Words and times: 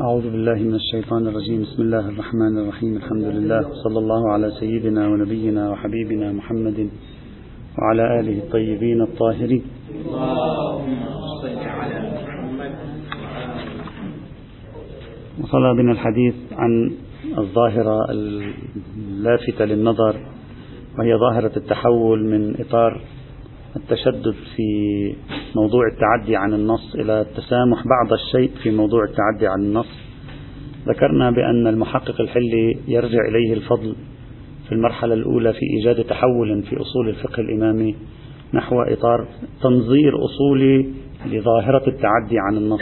أعوذ 0.00 0.22
بالله 0.22 0.54
من 0.54 0.74
الشيطان 0.74 1.26
الرجيم. 1.26 1.62
بسم 1.62 1.82
الله 1.82 2.08
الرحمن 2.08 2.58
الرحيم. 2.58 2.96
الحمد 2.96 3.24
لله. 3.24 3.60
صلى 3.84 3.98
الله 3.98 4.32
على 4.32 4.50
سيدنا 4.60 5.08
ونبينا 5.08 5.70
وحبيبنا 5.70 6.32
محمد 6.32 6.88
وعلى 7.78 8.20
آله 8.20 8.38
الطيبين 8.38 9.02
الطاهرين. 9.02 9.62
وصل 15.40 15.76
بنا 15.76 15.92
الحديث 15.92 16.34
عن 16.52 16.92
الظاهرة 17.38 18.10
اللافتة 18.10 19.64
للنظر 19.64 20.14
وهي 20.98 21.14
ظاهرة 21.14 21.52
التحول 21.56 22.24
من 22.24 22.60
إطار 22.60 23.00
التشدد 23.76 24.34
في 24.56 24.66
موضوع 25.56 25.82
التعدي 25.92 26.36
عن 26.36 26.54
النص 26.54 26.94
إلى 26.94 27.20
التسامح 27.20 27.84
بعض 27.86 28.12
الشيء 28.12 28.50
في 28.62 28.70
موضوع 28.70 29.04
التعدي 29.04 29.46
عن 29.46 29.62
النص. 29.62 29.88
ذكرنا 30.88 31.30
بأن 31.30 31.66
المحقق 31.66 32.20
الحلي 32.20 32.78
يرجع 32.88 33.28
إليه 33.28 33.52
الفضل 33.54 33.94
في 34.68 34.72
المرحلة 34.72 35.14
الأولى 35.14 35.52
في 35.52 35.60
إيجاد 35.76 36.04
تحول 36.04 36.62
في 36.62 36.80
أصول 36.80 37.08
الفقه 37.08 37.40
الإمامي 37.40 37.96
نحو 38.54 38.82
إطار 38.82 39.26
تنظير 39.62 40.12
أصولي 40.24 40.88
لظاهرة 41.26 41.88
التعدي 41.88 42.38
عن 42.38 42.56
النص 42.56 42.80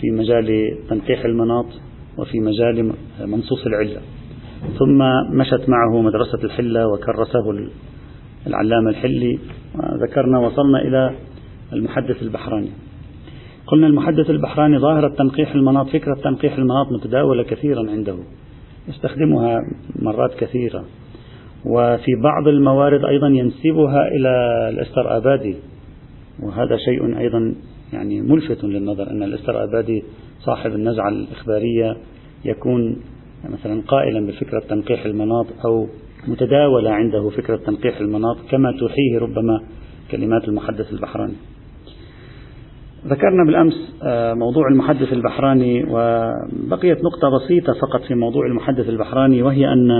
في 0.00 0.10
مجال 0.10 0.78
تنقيح 0.90 1.24
المناط 1.24 1.66
وفي 2.18 2.40
مجال 2.40 2.92
منصوص 3.26 3.66
العلة. 3.66 4.00
ثم 4.78 5.02
مشت 5.38 5.68
معه 5.68 6.00
مدرسة 6.02 6.44
الحلة 6.44 6.88
وكرسه 6.88 7.70
العلامة 8.48 8.90
الحلي 8.90 9.38
ذكرنا 10.02 10.38
وصلنا 10.38 10.78
إلى 10.82 11.14
المحدث 11.72 12.22
البحراني. 12.22 12.70
قلنا 13.66 13.86
المحدث 13.86 14.30
البحراني 14.30 14.78
ظاهرة 14.78 15.08
تنقيح 15.08 15.54
المناط 15.54 15.88
فكرة 15.88 16.14
تنقيح 16.14 16.58
المناط 16.58 16.92
متداولة 16.92 17.42
كثيرا 17.42 17.90
عنده 17.90 18.16
يستخدمها 18.88 19.60
مرات 20.02 20.34
كثيرة 20.34 20.84
وفي 21.66 22.14
بعض 22.22 22.48
الموارد 22.48 23.04
أيضا 23.04 23.28
ينسبها 23.28 24.08
إلى 24.08 24.28
الأستر 24.68 25.16
آبادي 25.16 25.56
وهذا 26.42 26.76
شيء 26.76 27.18
أيضا 27.18 27.54
يعني 27.92 28.20
ملفت 28.20 28.64
للنظر 28.64 29.10
أن 29.10 29.22
الأستر 29.22 29.64
آبادي 29.64 30.04
صاحب 30.40 30.70
النزعة 30.70 31.08
الإخبارية 31.08 31.96
يكون 32.44 32.96
مثلا 33.48 33.82
قائلا 33.88 34.26
بفكرة 34.26 34.60
تنقيح 34.68 35.04
المناط 35.04 35.46
أو 35.64 35.86
متداولة 36.28 36.90
عنده 36.90 37.30
فكرة 37.30 37.56
تنقيح 37.56 38.00
المناط 38.00 38.36
كما 38.50 38.72
توحيه 38.72 39.18
ربما 39.18 39.60
كلمات 40.10 40.48
المحدث 40.48 40.92
البحراني. 40.92 41.34
ذكرنا 43.06 43.44
بالأمس 43.44 43.94
آه، 44.02 44.34
موضوع 44.34 44.68
المحدث 44.68 45.12
البحراني 45.12 45.84
وبقيت 45.84 46.98
نقطة 47.04 47.28
بسيطة 47.36 47.72
فقط 47.72 48.02
في 48.02 48.14
موضوع 48.14 48.46
المحدث 48.46 48.88
البحراني 48.88 49.42
وهي 49.42 49.72
أن 49.72 49.90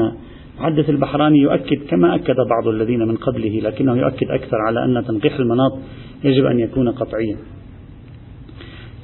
المحدث 0.58 0.90
البحراني 0.90 1.38
يؤكد 1.38 1.78
كما 1.90 2.14
أكد 2.14 2.36
بعض 2.36 2.68
الذين 2.68 3.08
من 3.08 3.16
قبله 3.16 3.60
لكنه 3.60 3.96
يؤكد 3.96 4.30
أكثر 4.30 4.56
على 4.66 4.84
أن 4.84 5.04
تنقيح 5.06 5.34
المناط 5.34 5.78
يجب 6.24 6.44
أن 6.44 6.60
يكون 6.60 6.88
قطعيا. 6.88 7.36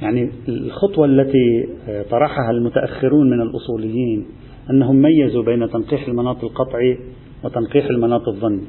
يعني 0.03 0.31
الخطوة 0.49 1.07
التي 1.07 1.69
آه، 1.89 2.03
طرحها 2.03 2.51
المتأخرون 2.51 3.31
من 3.31 3.41
الأصوليين 3.41 4.27
أنهم 4.71 5.03
ميزوا 5.03 5.43
بين 5.43 5.71
تنقيح 5.71 6.09
المناط 6.09 6.45
القطعي 6.45 6.99
وتنقيح 7.45 7.87
المناط 7.87 8.29
الظني 8.29 8.63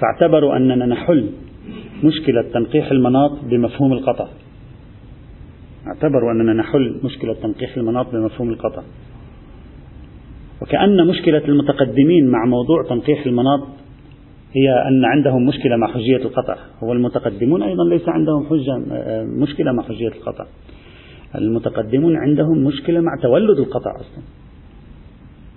فاعتبروا 0.00 0.56
أننا 0.56 0.86
نحل 0.86 1.30
مشكلة 2.04 2.42
تنقيح 2.42 2.90
المناط 2.90 3.30
بمفهوم 3.44 3.92
القطع. 3.92 4.28
اعتبروا 5.86 6.32
أننا 6.32 6.52
نحل 6.52 7.00
مشكلة 7.04 7.34
تنقيح 7.34 7.76
المناط 7.76 8.12
بمفهوم 8.12 8.50
القطع. 8.50 8.82
وكأن 10.62 11.06
مشكلة 11.06 11.42
المتقدمين 11.48 12.28
مع 12.30 12.44
موضوع 12.46 12.82
تنقيح 12.88 13.26
المناط 13.26 13.60
هي 14.56 14.88
أن 14.88 15.04
عندهم 15.04 15.46
مشكلة 15.46 15.76
مع 15.76 15.86
حجية 15.86 16.16
القطع. 16.16 16.56
هو 16.82 16.92
المتقدمون 16.92 17.62
أيضا 17.62 17.84
ليس 17.84 18.08
عندهم 18.08 18.46
حجة 18.46 18.78
مشكلة 19.24 19.72
مع 19.72 19.82
حجية 19.82 20.08
القطع. 20.08 20.46
المتقدمون 21.34 22.16
عندهم 22.16 22.64
مشكلة 22.64 23.00
مع 23.00 23.12
تولد 23.22 23.58
القطع 23.58 23.90
أصلا. 24.00 24.24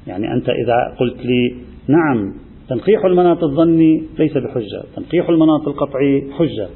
يعني 0.07 0.33
أنت 0.33 0.49
إذا 0.49 0.95
قلت 0.99 1.25
لي 1.25 1.55
نعم 1.87 2.33
تنقيح 2.69 3.05
المناط 3.05 3.43
الظني 3.43 4.03
ليس 4.19 4.37
بحجة 4.37 4.83
تنقيح 4.95 5.29
المناط 5.29 5.67
القطعي 5.67 6.23
حجة. 6.31 6.67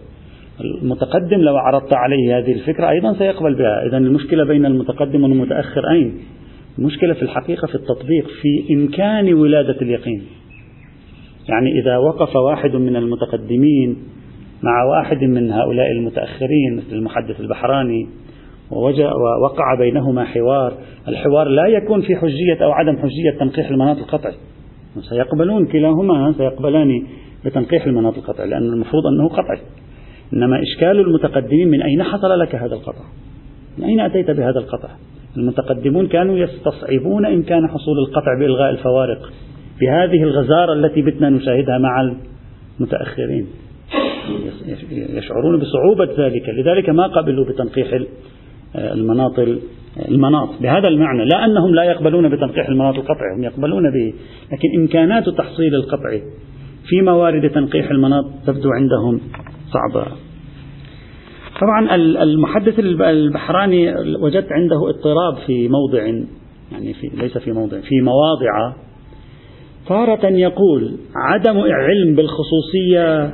المتقدم 0.82 1.38
لو 1.38 1.58
عرضت 1.58 1.94
عليه 1.94 2.38
هذه 2.38 2.52
الفكرة 2.52 2.90
أيضا 2.90 3.14
سيقبل 3.14 3.56
بها. 3.56 3.88
إذا 3.88 3.98
المشكلة 3.98 4.44
بين 4.44 4.66
المتقدم 4.66 5.24
والمتأخر 5.24 5.92
أين؟ 5.92 6.18
المشكلة 6.80 7.14
في 7.14 7.22
الحقيقة 7.22 7.68
في 7.68 7.76
التطبيق 7.76 8.28
في 8.42 8.74
إمكان 8.74 9.34
ولادة 9.34 9.82
اليقين. 9.82 10.22
يعني 11.50 11.80
إذا 11.82 11.98
وقف 11.98 12.36
واحد 12.36 12.76
من 12.76 12.96
المتقدمين 12.96 13.98
مع 14.64 14.84
واحد 14.84 15.24
من 15.24 15.52
هؤلاء 15.52 15.92
المتأخرين 15.92 16.76
مثل 16.78 16.96
المحدث 16.96 17.40
البحراني 17.40 18.08
ووقع 18.72 19.76
بينهما 19.80 20.26
حوار. 20.26 20.74
الحوار 21.08 21.48
لا 21.48 21.68
يكون 21.68 22.02
في 22.02 22.16
حجية 22.16 22.64
أو 22.64 22.72
عدم 22.72 22.98
حجية 22.98 23.40
تنقيح 23.40 23.70
المناط 23.70 23.98
القطعي. 23.98 24.34
سيقبلون 25.10 25.66
كلاهما 25.66 26.34
سيقبلان 26.38 27.04
بتنقيح 27.46 27.86
المناط 27.86 28.18
القطعي 28.18 28.48
لأن 28.48 28.74
المفروض 28.74 29.04
أنه 29.08 29.30
قطعي. 29.30 29.60
إنما 30.34 30.62
إشكال 30.62 31.00
المتقدمين 31.00 31.68
من 31.68 31.82
أين 31.82 32.04
حصل 32.04 32.40
لك 32.40 32.56
هذا 32.56 32.76
القطع؟ 32.76 33.04
من 33.78 33.84
أين 33.84 34.00
أتيت 34.00 34.32
بهذا 34.32 34.60
القطع؟ 34.60 34.90
المتقدمون 35.38 36.08
كانوا 36.08 36.38
يستصعبون 36.38 37.26
إمكان 37.26 37.68
حصول 37.68 38.00
القطع 38.00 38.40
بإلغاء 38.40 38.70
الفوارق. 38.70 39.32
بهذه 39.82 40.24
الغزارة 40.24 40.74
التي 40.74 41.02
بتنا 41.02 41.30
نشاهدها 41.30 41.78
مع 41.78 42.14
المتأخرين. 42.80 43.48
يشعرون 44.92 45.60
بصعوبة 45.60 46.26
ذلك. 46.26 46.50
لذلك 46.50 46.90
ما 46.90 47.08
قبلوا 47.08 47.46
بتنقيح 47.46 47.94
المناط 48.76 49.40
المناط. 50.10 50.50
بهذا 50.62 50.88
المعنى 50.88 51.26
لا 51.26 51.46
أنهم 51.46 51.76
لا 51.76 51.84
يقبلون 51.84 52.30
بتنقيح 52.30 52.70
المناط 52.70 52.96
القطعي 52.96 53.36
هم 53.38 53.44
يقبلون 53.44 53.84
به 53.92 54.14
لكن 54.52 54.82
إمكانات 54.82 55.30
تحصيل 55.30 55.76
القطع 55.76 56.20
في 56.90 57.02
موارد 57.02 57.50
تنقيح 57.50 57.92
المناط 57.92 58.26
تبدو 58.48 58.70
عندهم 58.72 59.22
صعبة. 59.74 60.06
طبعا 61.62 61.96
المحدث 61.96 62.80
البحراني 62.80 63.94
وجدت 64.22 64.52
عنده 64.52 64.90
اضطراب 64.90 65.36
في 65.48 65.70
موضع 65.70 66.04
يعني 66.72 66.94
في 66.94 67.10
ليس 67.14 67.38
في 67.38 67.52
موضع 67.52 67.80
في 67.80 68.02
مواضع. 68.02 68.76
تارة 69.88 70.26
يقول 70.26 70.98
عدم 71.16 71.60
علم 71.60 72.16
بالخصوصية 72.16 73.34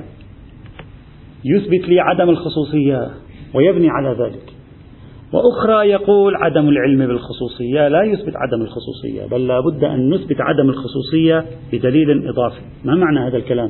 يثبت 1.46 1.90
لي 1.90 2.00
عدم 2.00 2.30
الخصوصية 2.30 3.08
ويبني 3.54 3.90
على 3.90 4.10
ذلك. 4.10 4.57
وأخرى 5.34 5.90
يقول 5.90 6.36
عدم 6.36 6.70
العلم 6.70 7.08
بالخصوصية 7.08 7.88
لا 7.88 8.04
يثبت 8.04 8.34
عدم 8.36 8.62
الخصوصية 8.62 9.26
بل 9.32 9.48
لا 9.48 9.60
بد 9.60 9.84
أن 9.84 10.10
نثبت 10.10 10.42
عدم 10.42 10.70
الخصوصية 10.70 11.46
بدليل 11.74 12.28
إضافي. 12.30 12.62
ما 12.86 12.96
معنى 12.96 13.20
هذا 13.20 13.38
الكلام؟ 13.38 13.70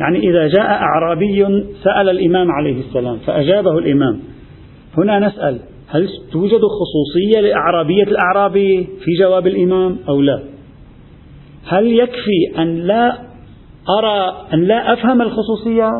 يعني 0.00 0.18
إذا 0.18 0.46
جاء 0.46 0.70
أعرابي 0.70 1.44
سأل 1.84 2.08
الإمام 2.10 2.50
عليه 2.50 2.80
السلام 2.80 3.16
فأجابه 3.16 3.78
الإمام. 3.78 4.20
هنا 4.98 5.18
نسأل 5.18 5.58
هل 5.88 6.08
توجد 6.32 6.60
خصوصية 6.60 7.40
لأعرابية 7.40 8.02
الأعرابي 8.02 8.84
في 8.84 9.10
جواب 9.20 9.46
الإمام 9.46 9.98
أو 10.08 10.20
لا؟ 10.20 10.42
هل 11.66 11.86
يكفي 11.86 12.58
أن 12.58 12.76
لا 12.76 13.18
أرى 13.98 14.46
أن 14.54 14.64
لا 14.64 14.92
أفهم 14.92 15.22
الخصوصية؟ 15.22 15.90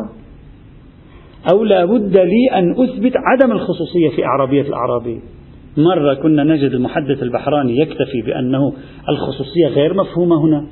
أو 1.51 1.63
لا 1.63 1.85
بد 1.85 2.17
لي 2.17 2.57
أن 2.57 2.71
أثبت 2.71 3.13
عدم 3.15 3.51
الخصوصية 3.51 4.09
في 4.15 4.25
أعرابية 4.25 4.61
الأعرابي. 4.61 5.21
مرة 5.77 6.13
كنا 6.13 6.43
نجد 6.43 6.71
المحدث 6.71 7.23
البحراني 7.23 7.79
يكتفي 7.79 8.21
بأنه 8.25 8.73
الخصوصية 9.09 9.67
غير 9.67 9.93
مفهومة 9.93 10.45
هنا. 10.45 10.65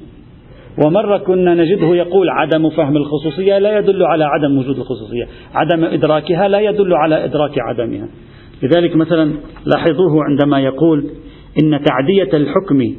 ومرة 0.85 1.18
كنا 1.18 1.53
نجده 1.53 1.88
يقول 1.88 2.29
عدم 2.29 2.69
فهم 2.69 2.97
الخصوصية 2.97 3.57
لا 3.57 3.77
يدل 3.77 4.03
على 4.03 4.23
عدم 4.23 4.57
وجود 4.57 4.77
الخصوصية. 4.77 5.27
عدم 5.53 5.83
إدراكها 5.83 6.47
لا 6.47 6.59
يدل 6.59 6.94
على 6.94 7.25
إدراك 7.25 7.53
عدمها. 7.59 8.07
لذلك 8.63 8.95
مثلا 8.95 9.31
لاحظوه 9.65 10.24
عندما 10.24 10.59
يقول 10.59 11.06
إن 11.63 11.79
تعدية 11.83 12.38
الحكم 12.38 12.95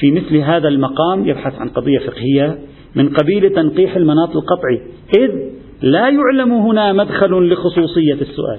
في 0.00 0.10
مثل 0.10 0.36
هذا 0.36 0.68
المقام 0.68 1.28
يبحث 1.28 1.54
عن 1.54 1.68
قضية 1.68 1.98
فقهية 1.98 2.58
من 2.96 3.08
قبيل 3.08 3.50
تنقيح 3.50 3.96
المناط 3.96 4.30
القطعي. 4.36 4.80
إذ 5.18 5.61
لا 5.82 6.08
يعلم 6.08 6.52
هنا 6.52 6.92
مدخل 6.92 7.52
لخصوصية 7.52 8.14
السؤال. 8.20 8.58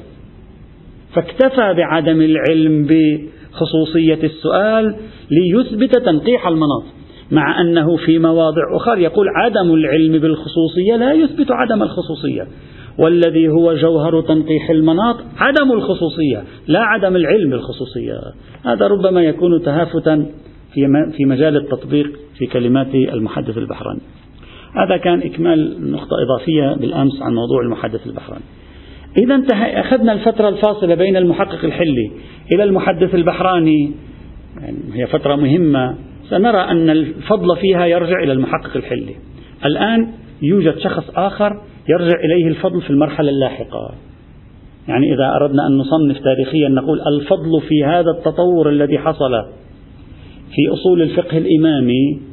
فاكتفى 1.14 1.74
بعدم 1.74 2.22
العلم 2.22 2.88
بخصوصية 2.88 4.20
السؤال 4.24 4.96
ليثبت 5.32 5.98
تنقيح 5.98 6.48
المناط 6.48 6.84
مع 7.32 7.62
أنه 7.62 7.96
في 7.96 8.20
مواضع 8.20 8.62
أخرى 8.76 9.04
يقول 9.04 9.28
عدم 9.36 9.74
العلم 9.74 10.18
بالخصوصية 10.20 10.96
لا 10.98 11.14
يثبت 11.14 11.48
عدم 11.52 11.84
الخصوصية. 11.84 12.48
والذي 13.00 13.48
هو 13.48 13.76
جوهر 13.76 14.22
تنقيح 14.22 14.70
المناط 14.70 15.16
عدم 15.38 15.72
الخصوصية 15.72 16.44
لا 16.68 16.80
عدم 16.80 17.16
العلم 17.16 17.50
بالخصوصية. 17.50 18.14
هذا 18.66 18.88
ربما 18.88 19.24
يكون 19.24 19.64
تهافتا 19.64 20.26
في 21.18 21.26
مجال 21.26 21.58
التطبيق 21.58 22.12
في 22.38 22.46
كلمات 22.46 22.96
المحدث 22.96 23.58
البحراني. 23.58 24.02
هذا 24.76 24.98
كان 24.98 25.22
إكمال 25.22 25.92
نقطة 25.92 26.16
إضافية 26.26 26.82
بالأمس 26.82 27.22
عن 27.22 27.34
موضوع 27.34 27.62
المحدث 27.62 28.08
البحراني. 28.08 28.44
إذا 29.18 29.44
أخذنا 29.80 30.14
الفترة 30.14 30.50
الفاصلة 30.50 30.96
بين 30.96 31.18
المحقق 31.18 31.66
الحلي 31.66 32.12
إلى 32.54 32.64
المحدث 32.64 33.16
البحراني. 33.16 33.92
يعني 34.62 34.78
هي 34.94 35.08
فترة 35.08 35.36
مهمة. 35.36 35.96
سنرى 36.30 36.58
أن 36.58 36.90
الفضل 36.90 37.58
فيها 37.58 37.86
يرجع 37.86 38.24
إلى 38.24 38.34
المحقق 38.34 38.76
الحلي. 38.76 39.16
الآن 39.66 40.12
يوجد 40.42 40.78
شخص 40.78 41.10
آخر 41.16 41.62
يرجع 41.90 42.20
إليه 42.20 42.48
الفضل 42.48 42.82
في 42.82 42.90
المرحلة 42.90 43.30
اللاحقة. 43.30 43.94
يعني 44.88 45.14
إذا 45.14 45.32
أردنا 45.42 45.68
أن 45.68 45.78
نصنف 45.78 46.24
تاريخيا 46.24 46.70
نقول 46.70 47.02
الفضل 47.02 47.62
في 47.68 47.84
هذا 47.86 48.12
التطور 48.18 48.70
الذي 48.70 48.98
حصل 48.98 49.32
في 50.56 50.74
أصول 50.74 51.02
الفقه 51.02 51.38
الإمامي 51.38 52.33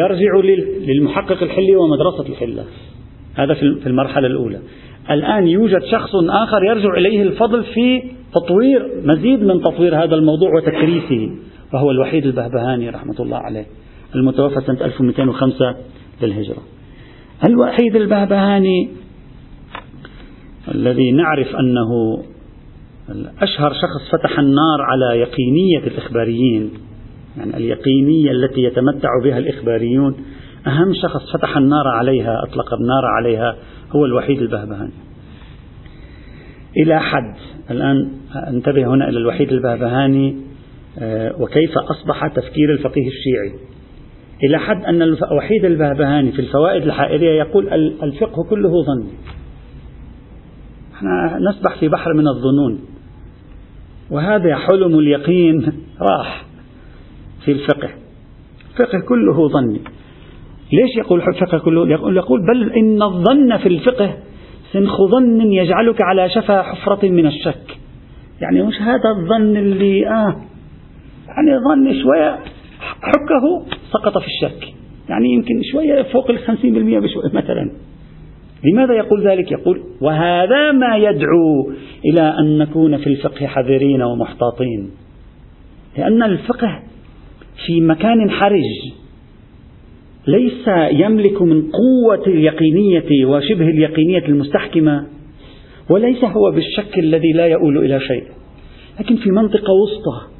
يرجع 0.00 0.56
للمحقق 0.86 1.42
الحلي 1.42 1.76
ومدرسة 1.76 2.32
الحلة. 2.32 2.64
هذا 3.34 3.54
في 3.54 3.86
المرحلة 3.86 4.26
الأولى. 4.26 4.58
الآن 5.10 5.48
يوجد 5.48 5.84
شخص 5.84 6.10
آخر 6.14 6.64
يرجع 6.64 6.94
إليه 6.98 7.22
الفضل 7.22 7.64
في 7.64 8.02
تطوير 8.34 8.90
مزيد 9.04 9.42
من 9.42 9.60
تطوير 9.60 10.04
هذا 10.04 10.14
الموضوع 10.14 10.50
وتكريسه 10.56 11.30
وهو 11.74 11.90
الوحيد 11.90 12.26
البهبهاني 12.26 12.90
رحمة 12.90 13.14
الله 13.20 13.36
عليه 13.36 13.66
المتوفى 14.14 14.60
سنة 14.66 14.84
1205 14.84 15.76
للهجرة. 16.22 16.62
الوحيد 17.44 17.96
البهبهاني 17.96 18.90
الذي 20.74 21.12
نعرف 21.12 21.56
أنه 21.56 22.22
أشهر 23.40 23.72
شخص 23.72 24.10
فتح 24.12 24.38
النار 24.38 24.80
على 24.80 25.20
يقينية 25.20 25.78
الإخباريين 25.86 26.70
يعني 27.36 27.56
اليقينية 27.56 28.30
التي 28.30 28.62
يتمتع 28.62 29.08
بها 29.24 29.38
الإخباريون. 29.38 30.16
أهم 30.66 30.94
شخص 31.02 31.32
فتح 31.32 31.56
النار 31.56 31.88
عليها 31.88 32.42
أطلق 32.42 32.74
النار 32.74 33.04
عليها 33.16 33.56
هو 33.96 34.04
الوحيد 34.04 34.38
البهبهاني. 34.38 34.92
إلى 36.76 37.00
حد. 37.00 37.34
الآن 37.70 38.10
أنتبه 38.48 38.86
هنا 38.86 39.08
إلى 39.08 39.18
الوحيد 39.18 39.52
البهبهاني 39.52 40.36
آه، 40.98 41.34
وكيف 41.40 41.78
أصبح 41.78 42.26
تفكير 42.26 42.72
الفقيه 42.72 43.08
الشيعي. 43.08 43.60
إلى 44.44 44.58
حد 44.58 44.84
أن 44.84 45.02
الوحيد 45.02 45.64
البهبهاني 45.64 46.32
في 46.32 46.38
الفوائد 46.38 46.82
الحائرية 46.82 47.38
يقول 47.38 47.68
الفقه 48.02 48.44
كله 48.50 48.70
ظن. 48.70 49.06
إحنا 50.94 51.38
نسبح 51.50 51.80
في 51.80 51.88
بحر 51.88 52.14
من 52.14 52.28
الظنون. 52.28 52.80
وهذا 54.10 54.56
حلم 54.56 54.98
اليقين. 54.98 55.72
راح. 56.00 56.51
في 57.44 57.52
الفقه. 57.52 57.88
الفقه 58.72 58.98
كله 59.08 59.48
ظني. 59.48 59.80
ليش 60.72 60.96
يقول 60.96 61.22
الفقه 61.22 61.58
كله؟ 61.58 61.88
يقول, 61.88 62.16
يقول 62.16 62.40
بل 62.46 62.72
إن 62.72 63.02
الظن 63.02 63.56
في 63.56 63.68
الفقه 63.68 64.14
سنخ 64.72 64.96
ظن 65.10 65.52
يجعلك 65.52 66.02
على 66.02 66.28
شفا 66.28 66.62
حفرة 66.62 67.08
من 67.08 67.26
الشك. 67.26 67.78
يعني 68.40 68.62
مش 68.62 68.82
هذا 68.82 69.10
الظن 69.16 69.56
اللي 69.56 70.08
آه 70.08 70.36
يعني 71.28 71.58
ظن 71.68 72.02
شوية 72.02 72.38
حكه 72.80 73.66
سقط 73.92 74.18
في 74.18 74.26
الشك. 74.26 74.74
يعني 75.08 75.28
يمكن 75.32 75.62
شوية 75.72 76.02
فوق 76.02 76.30
الخمسين 76.30 76.74
بالمئة 76.74 76.98
بشوية 76.98 77.32
مثلا. 77.32 77.70
لماذا 78.64 78.94
يقول 78.94 79.28
ذلك؟ 79.28 79.52
يقول 79.52 79.82
وهذا 80.00 80.72
ما 80.72 80.96
يدعو 80.96 81.72
إلى 82.04 82.34
أن 82.38 82.58
نكون 82.58 82.96
في 82.96 83.06
الفقه 83.06 83.46
حذرين 83.46 84.02
ومحتاطين. 84.02 84.90
لأن 85.98 86.22
الفقه 86.22 86.82
في 87.66 87.80
مكان 87.80 88.30
حرج 88.30 88.92
ليس 90.26 90.68
يملك 90.90 91.42
من 91.42 91.62
قوة 91.62 92.26
اليقينية 92.26 93.26
وشبه 93.26 93.68
اليقينية 93.68 94.26
المستحكمة 94.28 95.06
وليس 95.90 96.24
هو 96.24 96.50
بالشك 96.50 96.98
الذي 96.98 97.32
لا 97.32 97.46
يؤول 97.46 97.78
إلى 97.78 98.00
شيء. 98.00 98.24
لكن 99.00 99.16
في 99.16 99.30
منطقة 99.30 99.72
وسطى 99.82 100.32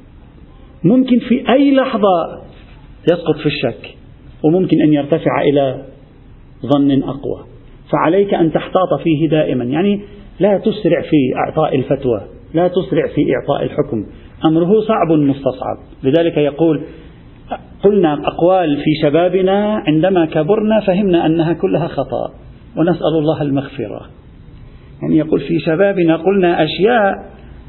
ممكن 0.85 1.19
في 1.19 1.53
أي 1.53 1.75
لحظة 1.75 2.43
يسقط 3.13 3.37
في 3.37 3.47
الشك 3.47 3.95
وممكن 4.45 4.83
أن 4.83 4.93
يرتفع 4.93 5.43
إلى 5.43 5.85
ظن 6.67 7.03
أقوى. 7.03 7.47
فعليك 7.93 8.35
أن 8.35 8.53
تحتاط 8.53 9.01
فيه 9.03 9.29
دائما. 9.29 9.65
يعني 9.65 10.01
لا 10.41 10.59
تسرع 10.59 11.01
في 11.01 11.17
إعطاء 11.47 11.77
الفتوى 11.77 12.21
لا 12.55 12.69
تسرع 12.69 13.07
في 13.07 13.21
إعطاء 13.35 13.65
الحكم. 13.65 14.07
أمره 14.45 14.81
صعب 14.81 15.13
مستصعب. 15.19 15.77
لذلك 16.03 16.37
يقول 16.37 16.83
قلنا 17.85 18.13
أقوال 18.13 18.77
في 18.77 18.91
شبابنا 19.03 19.83
عندما 19.87 20.27
كبرنا 20.27 20.81
فهمنا 20.81 21.27
أنها 21.27 21.53
كلها 21.53 21.87
خطأ 21.87 22.33
ونسأل 22.77 23.19
الله 23.19 23.43
المغفرة. 23.43 24.01
يعني 25.03 25.17
يقول 25.17 25.41
في 25.41 25.59
شبابنا 25.59 26.17
قلنا 26.17 26.65
أشياء 26.65 27.13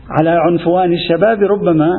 على 0.09 0.29
عنفوان 0.29 0.93
الشباب 0.93 1.41
ربما 1.41 1.89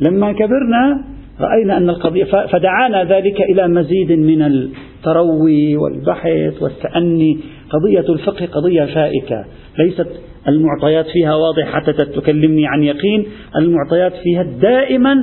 لما 0.00 0.32
كبرنا 0.32 1.04
رأينا 1.40 1.76
أن 1.76 1.90
القضية 1.90 2.24
فدعانا 2.24 3.04
ذلك 3.04 3.40
إلى 3.40 3.68
مزيد 3.68 4.12
من 4.12 4.42
التروي 4.42 5.76
والبحث 5.76 6.62
والتأني. 6.62 7.38
قضية 7.70 8.12
الفقه 8.12 8.46
قضية 8.46 8.86
شائكة 8.86 9.44
ليست 9.78 10.08
المعطيات 10.48 11.06
فيها 11.12 11.34
واضحة 11.34 11.80
حتى 11.80 11.92
تكلمني 11.92 12.66
عن 12.66 12.82
يقين 12.82 13.26
المعطيات 13.56 14.12
فيها 14.22 14.42
دائما 14.42 15.14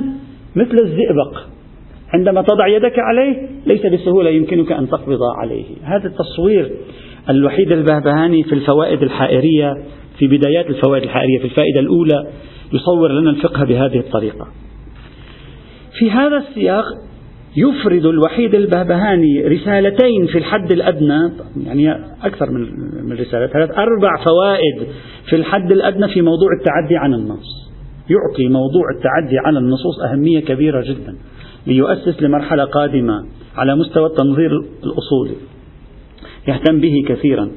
مثل 0.56 0.76
الزئبق. 0.84 1.38
عندما 2.14 2.42
تضع 2.42 2.66
يدك 2.66 2.98
عليه 2.98 3.48
ليس 3.66 3.86
بسهولة 3.86 4.30
يمكنك 4.30 4.72
أن 4.72 4.88
تقبض 4.88 5.18
عليه. 5.38 5.64
هذا 5.82 6.06
التصوير 6.08 6.70
الوحيد 7.30 7.72
البهبهاني 7.72 8.42
في 8.42 8.52
الفوائد 8.52 9.02
الحائرية 9.02 9.74
في 10.18 10.26
بدايات 10.26 10.66
الفوائد 10.66 11.02
الحائرية 11.02 11.38
في 11.38 11.44
الفائدة 11.44 11.80
الأولى 11.80 12.26
يصور 12.72 13.12
لنا 13.12 13.30
الفقه 13.30 13.64
بهذه 13.64 13.98
الطريقة. 13.98 14.46
في 15.98 16.10
هذا 16.10 16.36
السياق 16.36 16.84
يفرد 17.56 18.06
الوحيد 18.06 18.54
البهبهاني 18.54 19.42
رسالتين 19.42 20.26
في 20.26 20.38
الحد 20.38 20.72
الأدنى 20.72 21.30
يعني 21.64 21.94
أكثر 22.22 22.50
من 23.04 23.12
رسالة 23.12 23.46
ثلاث 23.46 23.70
أربع 23.70 24.16
فوائد 24.24 24.88
في 25.30 25.36
الحد 25.36 25.72
الأدنى 25.72 26.08
في 26.08 26.22
موضوع 26.22 26.48
التعدي 26.60 26.96
عن 26.96 27.14
النص. 27.14 27.68
يعطي 28.10 28.48
موضوع 28.48 28.82
التعدي 28.96 29.38
على 29.38 29.58
النصوص 29.58 30.00
أهمية 30.00 30.40
كبيرة 30.40 30.84
جدا 30.84 31.16
ليؤسس 31.66 32.22
لمرحلة 32.22 32.64
قادمة 32.64 33.26
على 33.56 33.76
مستوى 33.76 34.06
التنظير 34.06 34.50
الأصولي. 34.84 35.36
يهتم 36.48 36.80
به 36.80 37.04
كثيرا. 37.08 37.50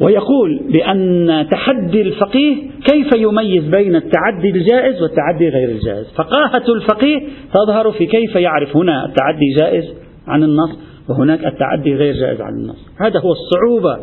ويقول 0.00 0.60
بأن 0.72 1.46
تحدي 1.50 2.02
الفقيه 2.02 2.56
كيف 2.84 3.16
يميز 3.16 3.64
بين 3.68 3.96
التعدي 3.96 4.50
الجائز 4.50 5.02
والتعدي 5.02 5.48
غير 5.48 5.68
الجائز. 5.68 6.06
فقاهة 6.14 6.64
الفقيه 6.68 7.20
تظهر 7.54 7.92
في 7.92 8.06
كيف 8.06 8.36
يعرف 8.36 8.76
هنا 8.76 9.06
التعدي 9.06 9.54
جائز 9.56 9.94
عن 10.26 10.42
النص 10.42 10.78
وهناك 11.08 11.46
التعدي 11.46 11.94
غير 11.94 12.14
جائز 12.14 12.40
عن 12.40 12.52
النص. 12.52 12.88
هذا 13.00 13.20
هو 13.20 13.32
الصعوبة. 13.32 13.98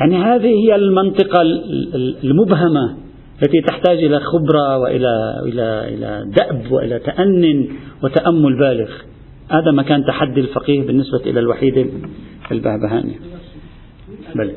يعني 0.00 0.16
هذه 0.16 0.48
هي 0.66 0.74
المنطقة 0.74 1.42
المبهمة 2.24 2.96
التي 3.42 3.60
تحتاج 3.60 4.04
إلى 4.04 4.20
خبرة 4.20 4.78
وإلى 4.78 5.42
إلى 5.46 5.94
إلى 5.94 6.24
دأب 6.36 6.72
وإلى 6.72 6.98
تأن 6.98 7.68
وتأمل 8.04 8.58
بالغ. 8.58 8.90
هذا 9.48 9.70
مكان 9.70 10.04
تحدي 10.04 10.40
الفقيه 10.40 10.86
بالنسبة 10.86 11.20
إلى 11.26 11.40
الوحيد 11.40 11.90
البهبهاني. 12.52 13.16
بل. 14.34 14.52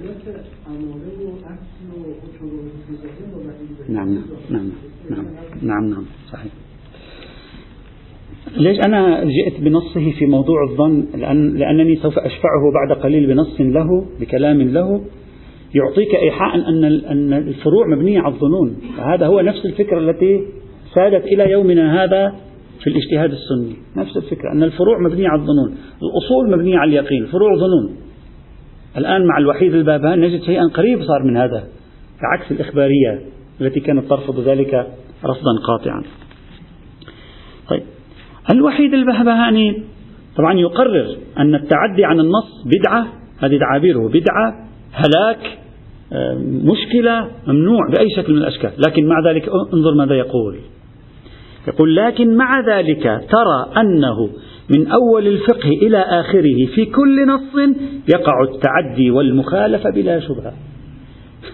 نعم 3.90 4.14
نعم 4.50 4.72
نعم 5.10 5.26
نعم 5.62 5.90
نعم 5.90 6.06
صحيح. 6.32 6.52
ليش 8.58 8.78
أنا 8.88 9.24
جئت 9.24 9.62
بنصه 9.62 10.12
في 10.20 10.26
موضوع 10.26 10.64
الظن؟ 10.70 11.06
لأن 11.16 11.58
لأنني 11.58 11.96
سوف 11.96 12.20
أشفعه 12.20 12.72
بعد 12.74 12.98
قليل 13.04 13.28
بنص 13.28 13.62
له 13.62 14.06
بكلام 14.20 14.62
له 14.62 15.02
يعطيك 15.76 16.16
إيحاء 16.16 16.56
أن 16.56 16.84
أن 16.86 17.34
الفروع 17.34 17.88
مبنية 17.88 18.20
على 18.20 18.34
الظنون. 18.34 18.78
هذا 18.98 19.26
هو 19.26 19.42
نفس 19.42 19.66
الفكرة 19.66 20.00
التي 20.00 20.48
سادت 20.96 21.26
إلى 21.26 21.52
يومنا 21.52 22.04
هذا 22.04 22.36
في 22.80 22.88
الاجتهاد 22.88 23.32
السني. 23.32 23.76
نفس 23.96 24.18
الفكرة 24.18 24.52
أن 24.52 24.64
الفروع 24.64 25.00
مبنية 25.00 25.28
على 25.28 25.42
الظنون 25.42 25.78
الأصول 26.04 26.58
مبنية 26.58 26.78
على 26.78 27.00
اليقين 27.00 27.24
الفروع 27.24 27.56
ظنون. 27.56 28.05
الآن 28.98 29.26
مع 29.26 29.38
الوحيد 29.38 29.74
البابان 29.74 30.22
نجد 30.22 30.44
شيئا 30.44 30.64
قريب 30.74 31.04
صار 31.04 31.24
من 31.24 31.38
هذا 31.38 31.64
كعكس 32.22 32.52
الإخبارية 32.52 33.22
التي 33.62 33.80
كانت 33.80 34.10
ترفض 34.10 34.40
ذلك 34.40 34.88
رفضا 35.26 35.52
قاطعا. 35.68 36.04
طيب. 37.70 37.84
الوحيد 38.52 38.94
البهبهاني 38.94 39.84
طبعا 40.38 40.54
يقرر 40.54 41.18
أن 41.38 41.56
التعدي 41.56 42.06
عن 42.06 42.20
النص 42.20 42.66
بدعة 42.66 43.08
هذه 43.40 43.58
تعابيره 43.58 44.10
بدعة 44.10 44.68
هلاك 44.94 45.60
مشكلة 46.64 47.28
ممنوع 47.48 47.80
بأي 47.98 48.10
شكل 48.18 48.34
من 48.34 48.40
الأشكال. 48.40 48.72
لكن 48.88 49.08
مع 49.08 49.30
ذلك 49.30 49.50
انظر 49.74 49.94
ماذا 49.94 50.16
يقول. 50.16 50.60
يقول 51.68 51.96
لكن 51.96 52.36
مع 52.36 52.60
ذلك 52.60 53.04
ترى 53.04 53.82
أنه 53.82 54.30
من 54.70 54.88
أول 54.88 55.28
الفقه 55.28 55.70
إلى 55.70 55.98
آخره 55.98 56.66
في 56.76 56.86
كل 56.86 57.28
نص 57.28 57.76
يقع 58.16 58.34
التعدي 58.44 59.12
والمخالفة 59.12 59.90
بلا 59.90 60.20
شبهة. 60.20 60.54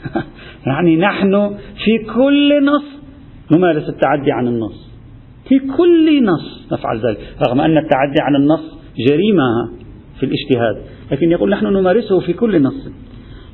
يعني 0.68 0.98
نحن 0.98 1.56
في 1.86 2.14
كل 2.14 2.66
نص 2.66 2.84
نمارس 3.52 3.90
التعدي 3.90 4.32
عن 4.32 4.48
النص. 4.48 4.92
في 5.50 5.60
كل 5.60 6.26
نص 6.26 6.72
نفعل 6.72 6.98
ذلك 6.98 7.18
رغم 7.48 7.62
أن 7.62 7.78
التعدي 7.78 8.22
عن 8.22 8.36
النص 8.36 8.78
جريمة 9.08 9.44
في 10.20 10.26
الاجتهاد 10.26 10.86
لكن 11.12 11.32
يقول 11.32 11.50
نحن 11.50 11.66
نمارسه 11.66 12.20
في 12.20 12.34
كل 12.34 12.62
نص. 12.62 12.88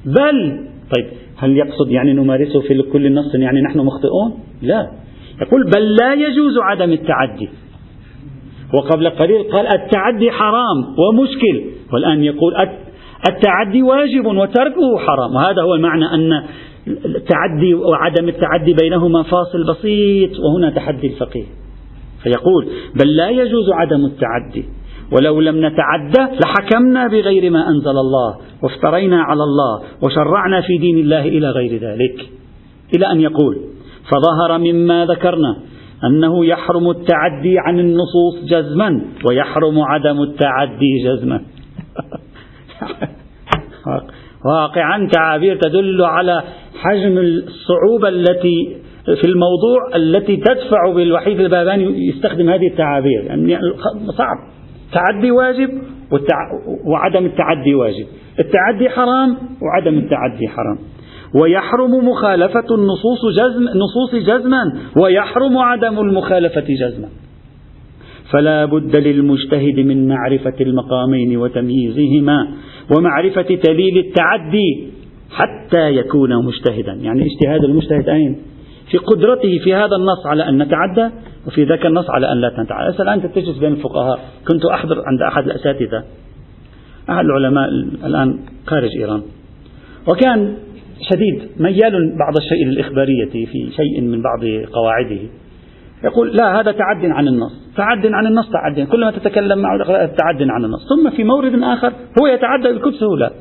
بل 0.05 0.67
طيب 0.95 1.07
هل 1.37 1.57
يقصد 1.57 1.91
يعني 1.91 2.13
نمارسه 2.13 2.61
في 2.61 2.81
كل 2.81 3.13
نص 3.13 3.35
يعني 3.35 3.61
نحن 3.61 3.79
مخطئون؟ 3.79 4.39
لا. 4.61 4.91
يقول 5.41 5.63
بل 5.63 5.95
لا 5.95 6.13
يجوز 6.13 6.57
عدم 6.63 6.91
التعدي. 6.91 7.49
وقبل 8.73 9.09
قليل 9.09 9.51
قال 9.51 9.67
التعدي 9.67 10.31
حرام 10.31 10.95
ومشكل 10.97 11.63
والآن 11.93 12.23
يقول 12.23 12.53
التعدي 13.29 13.81
واجب 13.81 14.25
وتركه 14.25 14.97
حرام 14.97 15.35
وهذا 15.35 15.61
هو 15.61 15.73
المعنى 15.73 16.05
أن 16.05 16.43
التعدي 17.15 17.73
وعدم 17.73 18.29
التعدي 18.29 18.75
بينهما 18.81 19.23
فاصل 19.23 19.63
بسيط 19.69 20.31
وهنا 20.39 20.69
تحدي 20.69 21.07
الفقيه. 21.07 21.45
فيقول 22.23 22.67
بل 22.95 23.15
لا 23.15 23.29
يجوز 23.29 23.69
عدم 23.69 24.05
التعدي 24.05 24.65
ولو 25.11 25.41
لم 25.41 25.65
نتعدى 25.65 26.39
لحكمنا 26.39 27.07
بغير 27.07 27.51
ما 27.51 27.69
أنزل 27.69 27.97
الله 27.97 28.37
وافترينا 28.63 29.21
على 29.21 29.43
الله 29.43 29.81
وشرعنا 30.03 30.61
في 30.61 30.77
دين 30.77 30.97
الله 30.97 31.27
إلى 31.27 31.49
غير 31.49 31.81
ذلك. 31.81 32.29
إلى 32.95 33.11
أن 33.11 33.21
يقول 33.21 33.57
فظهر 34.09 34.57
مما 34.57 35.05
ذكرنا 35.05 35.57
أنه 36.03 36.45
يحرم 36.45 36.89
التعدي 36.89 37.59
عن 37.59 37.79
النصوص 37.79 38.43
جزما 38.49 39.01
ويحرم 39.29 39.79
عدم 39.79 40.21
التعدي 40.21 41.03
جزما. 41.05 41.41
واقعا 44.45 45.09
تعابير 45.11 45.55
تدل 45.55 46.03
على 46.03 46.43
حجم 46.79 47.17
الصعوبة 47.17 48.09
التي 48.09 48.77
في 49.05 49.27
الموضوع 49.27 49.95
التي 49.95 50.37
تدفع 50.37 50.93
بالوحيد 50.95 51.39
الباباني 51.39 52.07
يستخدم 52.07 52.49
هذه 52.49 52.67
التعابير. 52.67 53.23
يعني 53.23 53.57
صعب. 54.17 54.37
تعدي 54.93 55.31
واجب 55.31 55.69
وعدم 56.85 57.25
التعدي 57.25 57.75
واجب. 57.75 58.05
التعدي 58.39 58.89
حرام 58.89 59.37
وعدم 59.61 59.97
التعدي 59.97 60.47
حرام. 60.47 60.77
ويحرم 61.35 62.09
مخالفة 62.09 62.75
النصوص 62.75 63.21
جزم 63.35 63.63
نصوص 63.63 64.15
جزما 64.25 64.63
ويحرم 65.01 65.57
عدم 65.57 65.99
المخالفة 65.99 66.65
جزما. 66.69 67.07
فلا 68.31 68.65
بد 68.65 68.95
للمجتهد 68.95 69.79
من 69.79 70.07
معرفة 70.07 70.53
المقامين 70.61 71.37
وتمييزهما 71.37 72.47
ومعرفة 72.97 73.55
دليل 73.67 73.97
التعدي 73.97 74.87
حتى 75.31 75.95
يكون 75.95 76.45
مجتهدا. 76.45 76.93
يعني 76.93 77.25
اجتهاد 77.25 77.63
المجتهد 77.63 78.09
أين؟ 78.09 78.37
في 78.91 78.97
قدرته 78.97 79.59
في 79.63 79.73
هذا 79.73 79.95
النص 79.95 80.25
على 80.25 80.49
أن 80.49 80.57
نتعدى 80.57 81.09
وفي 81.47 81.63
ذاك 81.63 81.85
النص 81.85 82.09
على 82.09 82.31
أن 82.31 82.41
لا 82.41 82.63
نتعدى 82.63 83.01
الآن 83.01 83.31
تجلس 83.31 83.57
بين 83.57 83.71
الفقهاء. 83.71 84.19
كنت 84.47 84.65
أحضر 84.65 85.03
عند 85.05 85.21
أحد 85.21 85.45
الأساتذة. 85.45 86.03
أحد 87.09 87.25
العلماء 87.25 87.69
الآن 88.05 88.39
خارج 88.67 88.89
إيران. 88.99 89.21
وكان 90.07 90.57
شديد 91.01 91.49
ميال 91.59 92.17
بعض 92.19 92.37
الشيء 92.37 92.65
للإخبارية 92.65 93.29
في 93.29 93.71
شيء 93.71 94.01
من 94.01 94.21
بعض 94.21 94.39
قواعده. 94.73 95.29
يقول 96.03 96.37
لا 96.37 96.59
هذا 96.59 96.71
تعد 96.71 97.05
عن 97.05 97.27
النص. 97.27 97.73
تعد 97.77 98.07
عن 98.07 98.27
النص 98.27 98.49
تعد. 98.49 98.87
كلما 98.87 99.11
تتكلم 99.11 99.59
معه 99.59 100.05
تعد 100.05 100.41
عن 100.41 100.65
النص. 100.65 100.87
ثم 100.89 101.09
في 101.09 101.23
مورد 101.23 101.63
آخر 101.63 101.93
هو 102.21 102.27
يتعدى 102.27 102.73
بكل 102.73 102.93
سهولة. 102.93 103.31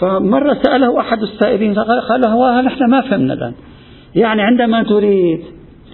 فمرة 0.00 0.58
سأله 0.62 1.00
أحد 1.00 1.18
السائلين 1.22 1.74
قال 2.08 2.20
له 2.20 2.60
نحن 2.60 2.90
ما 2.90 3.00
فهمنا 3.00 3.32
الآن. 3.32 3.54
يعني 4.14 4.42
عندما 4.42 4.82
تريد 4.82 5.40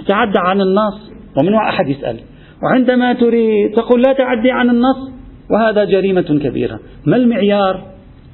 تتعدى 0.04 0.38
عن 0.38 0.60
النص 0.60 1.10
ومن 1.40 1.54
أحد 1.54 1.88
يسأل 1.88 2.16
وعندما 2.62 3.12
تريد 3.12 3.72
تقول 3.72 4.02
لا 4.02 4.12
تعدي 4.12 4.50
عن 4.50 4.70
النص 4.70 5.10
وهذا 5.50 5.84
جريمة 5.84 6.40
كبيرة. 6.42 6.80
ما 7.06 7.16
المعيار؟ 7.16 7.89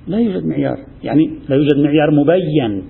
لا 0.07 0.19
يوجد 0.19 0.47
معيار. 0.47 0.79
يعني 1.05 1.31
لا 1.49 1.57
يوجد 1.57 1.77
معيار 1.77 2.11
مبين. 2.11 2.83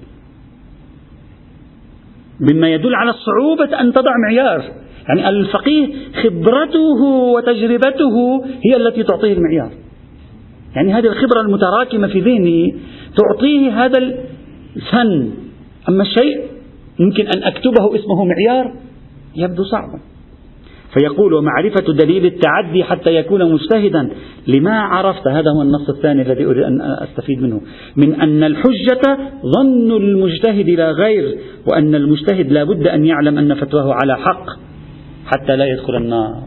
مما 2.40 2.68
يدل 2.68 2.94
على 2.94 3.12
صعوبة 3.12 3.80
أن 3.80 3.92
تضع 3.92 4.12
معيار. 4.28 4.64
يعني 5.08 5.28
الفقيه 5.28 5.88
خبرته 6.22 7.02
وتجربته 7.34 8.44
هي 8.44 8.76
التي 8.76 9.02
تعطيه 9.02 9.32
المعيار. 9.32 9.70
يعني 10.76 10.92
هذه 10.92 11.06
الخبرة 11.06 11.40
المتراكمة 11.40 12.08
في 12.08 12.20
ذهنه 12.20 12.80
تعطيه 13.16 13.84
هذا 13.84 13.98
الفن. 13.98 15.30
أما 15.88 16.02
الشيء 16.02 16.40
يمكن 17.00 17.26
أن 17.26 17.42
أكتبه 17.42 17.94
اسمه 17.94 18.24
معيار 18.24 18.74
يبدو 19.36 19.64
صعبا. 19.64 20.00
فيقول 20.94 21.34
ومعرفة 21.34 21.92
دليل 21.92 22.26
التعدي 22.26 22.84
حتى 22.84 23.14
يكون 23.14 23.52
مجتهدا. 23.52 24.10
لما 24.46 24.80
عرفت؟ 24.80 25.28
هذا 25.28 25.50
هو 25.56 25.62
النص 25.62 25.88
الثاني 25.88 26.22
الذي 26.22 26.44
أريد 26.44 26.62
أن 26.62 26.80
أستفيد 26.80 27.42
منه. 27.42 27.60
من 27.96 28.14
أن 28.14 28.44
الحجة 28.44 29.18
ظن 29.56 29.92
المجتهد 29.92 30.68
لا 30.70 30.90
غير 30.90 31.38
وأن 31.66 31.94
المجتهد 31.94 32.52
لا 32.52 32.64
بد 32.64 32.86
أن 32.86 33.04
يعلم 33.04 33.38
أن 33.38 33.54
فتواه 33.54 33.94
على 33.94 34.16
حق 34.16 34.46
حتى 35.26 35.56
لا 35.56 35.64
يدخل 35.64 35.96
النار. 35.96 36.42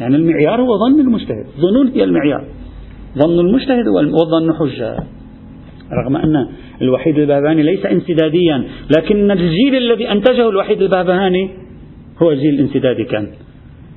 يعني 0.00 0.16
المعيار 0.16 0.60
هو 0.60 0.78
ظن 0.78 1.00
المجتهد. 1.00 1.46
ظنون 1.60 1.88
هي 1.88 2.04
المعيار. 2.04 2.44
ظن 3.18 3.40
المجتهد 3.40 3.88
والظن 3.88 4.52
حجة. 4.54 4.96
رغم 6.04 6.16
أن 6.16 6.48
الوحيد 6.82 7.18
الباباني 7.18 7.62
ليس 7.62 7.86
انسداديا 7.86 8.64
لكن 8.98 9.30
الجيل 9.30 9.76
الذي 9.76 10.12
أنتجه 10.12 10.48
الوحيد 10.48 10.82
الباباني 10.82 11.50
هو 12.22 12.30
الجيل 12.30 12.54
الانسدادي 12.54 13.04
كان. 13.04 13.28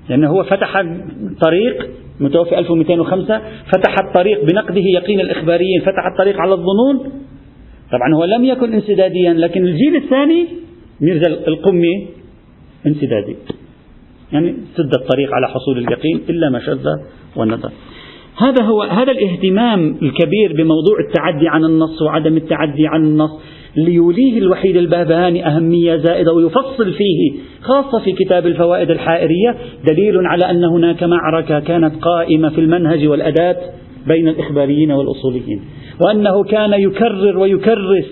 لأنه 0.10 0.30
هو 0.30 0.44
فتح 0.44 0.82
طريق 1.42 1.90
متوفي 2.20 2.60
1205 2.60 3.42
فتح 3.66 3.96
الطريق 4.08 4.44
بنقده 4.46 4.82
يقين 4.82 5.20
الإخباريين 5.20 5.82
فتح 5.82 6.06
الطريق 6.12 6.40
على 6.40 6.54
الظنون. 6.54 7.12
طبعا 7.92 8.14
هو 8.16 8.24
لم 8.24 8.46
يكن 8.46 8.74
انسداديا 8.74 9.34
لكن 9.34 9.66
الجيل 9.66 9.96
الثاني 9.96 10.48
ميرزا 11.02 11.28
القمي 11.28 12.08
انسدادي. 12.88 13.36
يعني 14.32 14.56
سد 14.76 14.94
الطريق 15.02 15.34
على 15.34 15.48
حصول 15.48 15.78
اليقين 15.78 16.22
إلا 16.30 16.50
ما 16.50 16.60
شذ 16.60 16.86
ونظر 17.36 17.72
هذا 18.38 18.64
هو 18.64 18.82
هذا 18.82 19.12
الاهتمام 19.12 19.98
الكبير 20.02 20.54
بموضوع 20.58 21.00
التعدي 21.08 21.48
عن 21.48 21.66
النص 21.66 22.02
وعدم 22.02 22.38
التعدي 22.38 22.88
عن 22.88 23.04
النص 23.04 23.32
ليوليه 23.76 24.38
الوحيد 24.38 24.78
البهبهاني 24.78 25.48
أهمية 25.48 25.96
زائدة 25.96 26.34
ويفصل 26.34 26.94
فيه 26.94 27.32
خاصة 27.62 28.00
في 28.04 28.12
كتاب 28.12 28.48
الفوائد 28.48 28.92
الحائرية 28.92 29.56
دليل 29.86 30.18
على 30.26 30.50
أن 30.50 30.64
هناك 30.64 31.04
معركة 31.04 31.60
كانت 31.60 31.96
قائمة 32.04 32.50
في 32.50 32.62
المنهج 32.62 33.08
والأداة 33.08 33.58
بين 34.08 34.28
الإخباريين 34.28 34.92
والأصوليين 34.92 35.62
وأنه 36.06 36.44
كان 36.44 36.74
يكرر 36.74 37.38
ويكرس 37.38 38.06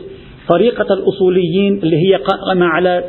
طريقة 0.49 0.93
الأصوليين 0.93 1.79
اللي 1.83 1.97
هي 1.97 2.15
قائمة 2.15 2.65
على 2.65 3.03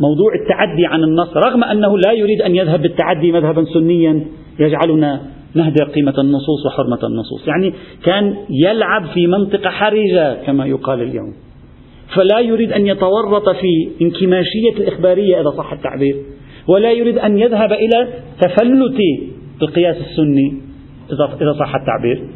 موضوع 0.00 0.30
التعدي 0.42 0.86
عن 0.86 1.04
النص 1.04 1.36
رغم 1.36 1.64
أنه 1.64 1.98
لا 1.98 2.12
يريد 2.12 2.42
أن 2.42 2.56
يذهب 2.56 2.82
بالتعدي 2.82 3.32
مذهبا 3.32 3.64
سنيا 3.64 4.26
يجعلنا 4.60 5.35
نهدر 5.56 5.84
قيمة 5.94 6.14
النصوص 6.18 6.66
وحرمة 6.66 6.98
النصوص. 7.04 7.48
يعني 7.48 7.72
كان 8.04 8.36
يلعب 8.50 9.06
في 9.14 9.26
منطقة 9.26 9.70
حرجة 9.70 10.34
كما 10.46 10.66
يقال 10.66 11.02
اليوم. 11.02 11.34
فلا 12.14 12.40
يريد 12.40 12.72
أن 12.72 12.86
يتورط 12.86 13.48
في 13.48 13.88
انكماشية 14.02 14.76
الإخبارية 14.76 15.40
إذا 15.40 15.50
صح 15.50 15.72
التعبير. 15.72 16.16
ولا 16.68 16.92
يريد 16.92 17.18
أن 17.18 17.38
يذهب 17.38 17.72
إلى 17.72 18.08
تفلت 18.40 19.00
القياس 19.62 19.96
السني 19.96 20.60
إذا 21.12 21.52
صح 21.58 21.74
التعبير. 21.74 22.28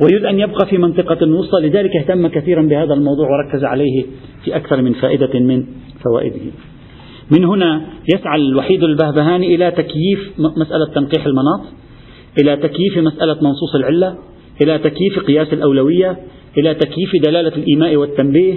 ويريد 0.00 0.24
أن 0.24 0.40
يبقى 0.40 0.66
في 0.66 0.78
منطقة 0.78 1.26
وسطى. 1.26 1.60
لذلك 1.60 1.96
اهتم 1.96 2.26
كثيرا 2.26 2.62
بهذا 2.62 2.94
الموضوع 2.94 3.28
وركز 3.30 3.64
عليه 3.64 4.04
في 4.44 4.56
أكثر 4.56 4.82
من 4.82 4.92
فائدة 4.92 5.40
من 5.40 5.64
فوائده. 6.04 6.40
من 7.38 7.44
هنا 7.44 7.86
يسعى 8.14 8.40
الوحيد 8.40 8.82
البهبهاني 8.82 9.54
إلى 9.54 9.70
تكييف 9.70 10.32
مسألة 10.38 10.86
تنقيح 10.94 11.26
المناط. 11.26 11.60
إلى 12.38 12.56
تكييف 12.56 12.98
مسألة 12.98 13.34
منصوص 13.34 13.74
العلة 13.74 14.14
إلى 14.62 14.78
تكييف 14.78 15.18
قياس 15.18 15.52
الأولوية 15.52 16.16
إلى 16.58 16.74
تكييف 16.74 17.10
دلالة 17.26 17.52
الإيماء 17.56 17.96
والتنبيه 17.96 18.54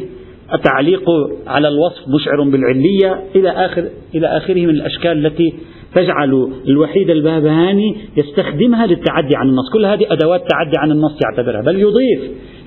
التعليق 0.54 1.10
على 1.48 1.68
الوصف 1.68 2.08
مشعر 2.08 2.44
بالعلية 2.44 3.24
إلى 3.36 3.50
آخر 3.50 3.90
إلى 4.16 4.28
آخره 4.28 4.66
من 4.66 4.70
الأشكال 4.70 5.26
التي 5.26 5.54
تجعل 5.96 6.54
الوحيد 6.68 7.10
البابهاني 7.10 7.96
يستخدمها 8.18 8.88
للتعدي 8.88 9.36
عن 9.36 9.50
النص. 9.50 9.70
كل 9.74 9.86
هذه 9.86 10.06
أدوات 10.10 10.42
تعدي 10.50 10.78
عن 10.78 10.92
النص 10.92 11.18
يعتبرها 11.26 11.62
بل 11.62 11.80
يضيف. 11.80 12.20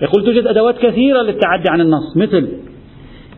يقول 0.02 0.24
توجد 0.24 0.46
أدوات 0.46 0.78
كثيرة 0.78 1.22
للتعدي 1.22 1.68
عن 1.68 1.80
النص 1.80 2.16
مثل 2.16 2.48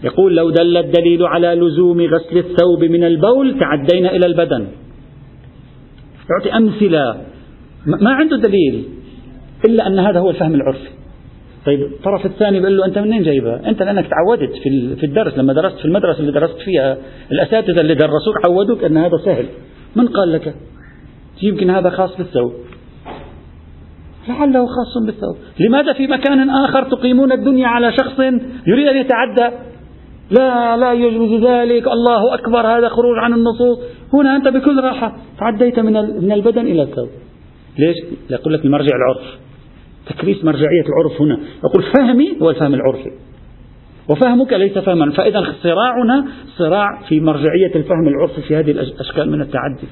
يقول 0.04 0.36
لو 0.36 0.50
دل 0.50 0.76
الدليل 0.76 1.26
على 1.26 1.54
لزوم 1.54 2.00
غسل 2.00 2.38
الثوب 2.38 2.84
من 2.84 3.04
البول 3.04 3.58
تعدينا 3.58 4.16
إلى 4.16 4.26
البدن. 4.26 4.66
يعطي 6.30 6.56
أمثلة 6.56 7.33
ما 7.86 8.10
عنده 8.10 8.36
دليل 8.36 8.84
إلا 9.64 9.86
أن 9.86 9.98
هذا 9.98 10.20
هو 10.20 10.30
الفهم 10.30 10.54
العرفي. 10.54 10.88
طيب 11.66 11.80
الطرف 11.82 12.26
الثاني 12.26 12.60
بيقول 12.60 12.76
له 12.76 12.86
أنت 12.86 12.98
منين 12.98 13.22
جايبها؟ 13.22 13.68
أنت 13.68 13.82
لأنك 13.82 14.06
تعودت 14.06 14.52
في 14.62 14.96
في 14.96 15.06
الدرس 15.06 15.38
لما 15.38 15.52
درست 15.52 15.78
في 15.78 15.84
المدرسة 15.84 16.20
اللي 16.20 16.32
درست 16.32 16.58
فيها 16.64 16.96
الأساتذة 17.32 17.80
اللي 17.80 17.94
درسوك 17.94 18.46
عودوك 18.46 18.84
أن 18.84 18.96
هذا 18.96 19.16
سهل. 19.24 19.46
من 19.96 20.08
قال 20.08 20.32
لك؟ 20.32 20.54
يمكن 21.42 21.70
هذا 21.70 21.90
خاص 21.90 22.16
بالثوب. 22.16 22.52
لعله 24.28 24.66
خاص 24.66 25.04
بالثوب. 25.06 25.36
لماذا 25.60 25.92
في 25.92 26.06
مكان 26.06 26.50
آخر 26.50 26.82
تقيمون 26.82 27.32
الدنيا 27.32 27.66
على 27.66 27.92
شخص 27.92 28.20
يريد 28.66 28.88
أن 28.88 28.96
يتعدى؟ 28.96 29.56
لا 30.30 30.76
لا 30.76 30.92
يجوز 30.92 31.44
ذلك. 31.44 31.86
الله 31.88 32.34
أكبر 32.34 32.66
هذا 32.66 32.88
خروج 32.88 33.18
عن 33.18 33.32
النصوص. 33.32 33.78
هنا 34.12 34.36
أنت 34.36 34.48
بكل 34.48 34.80
راحة 34.80 35.16
تعديت 35.38 35.78
من 35.78 35.92
من 36.24 36.32
البدن 36.32 36.66
إلى 36.66 36.82
الثوب. 36.82 37.08
ليش؟ 37.78 37.96
يقول 38.30 38.54
لك 38.54 38.64
المرجع 38.64 38.96
العرف. 38.96 39.38
تكريس 40.06 40.44
مرجعية 40.44 40.84
العرف 40.88 41.20
هنا. 41.20 41.38
يقول 41.64 41.84
فهمي 41.96 42.28
هو 42.42 42.50
الفهم 42.50 42.74
العرفي. 42.74 43.10
وفهمك 44.08 44.52
ليس 44.52 44.78
فهما. 44.78 45.10
فإذا 45.10 45.54
صراعنا 45.62 46.24
صراع 46.56 47.02
في 47.08 47.20
مرجعية 47.20 47.74
الفهم 47.74 48.08
العرفي 48.08 48.42
في 48.42 48.56
هذه 48.56 48.70
الأشكال 48.70 49.30
من 49.30 49.40
التعدي. 49.40 49.86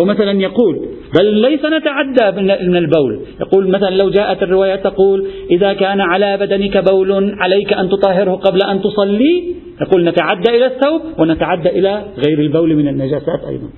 أو 0.00 0.04
مثلا 0.04 0.32
يقول 0.32 0.88
بل 1.18 1.26
ليس 1.26 1.60
نتعدى 1.64 2.40
من 2.68 2.76
البول. 2.76 3.20
يقول 3.40 3.68
مثلا 3.68 3.90
لو 3.90 4.10
جاءت 4.10 4.42
الرواية 4.42 4.76
تقول 4.76 5.26
إذا 5.50 5.72
كان 5.72 6.00
على 6.00 6.36
بدنك 6.36 6.90
بول 6.90 7.34
عليك 7.38 7.72
أن 7.72 7.88
تطهره 7.88 8.32
قبل 8.32 8.62
أن 8.62 8.80
تصلي. 8.80 9.54
يقول 9.80 10.04
نتعدى 10.04 10.56
إلى 10.56 10.66
الثوب 10.66 11.00
ونتعدى 11.18 11.68
إلى 11.68 12.04
غير 12.26 12.38
البول 12.38 12.76
من 12.76 12.88
النجاسات 12.88 13.44
أيضا. 13.48 13.68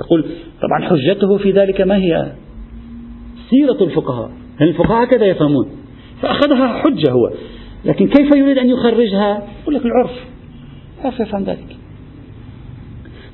يقول 0.00 0.24
طبعا 0.62 0.90
حجته 0.90 1.36
في 1.36 1.50
ذلك 1.50 1.80
ما 1.80 1.96
هي؟ 1.96 2.32
سيرة 3.50 3.84
الفقهاء. 3.84 4.30
يعني 4.60 4.70
الفقهاء 4.70 5.04
هكذا 5.04 5.26
يفهمون. 5.26 5.68
فأخذها 6.22 6.68
حجة 6.68 7.12
هو. 7.12 7.30
لكن 7.84 8.08
كيف 8.08 8.36
يريد 8.36 8.58
أن 8.58 8.70
يخرجها؟ 8.70 9.42
يقول 9.62 9.74
لك 9.74 9.86
العرف. 9.86 10.10
العرف 11.00 11.20
يفهم 11.20 11.44
ذلك. 11.44 11.76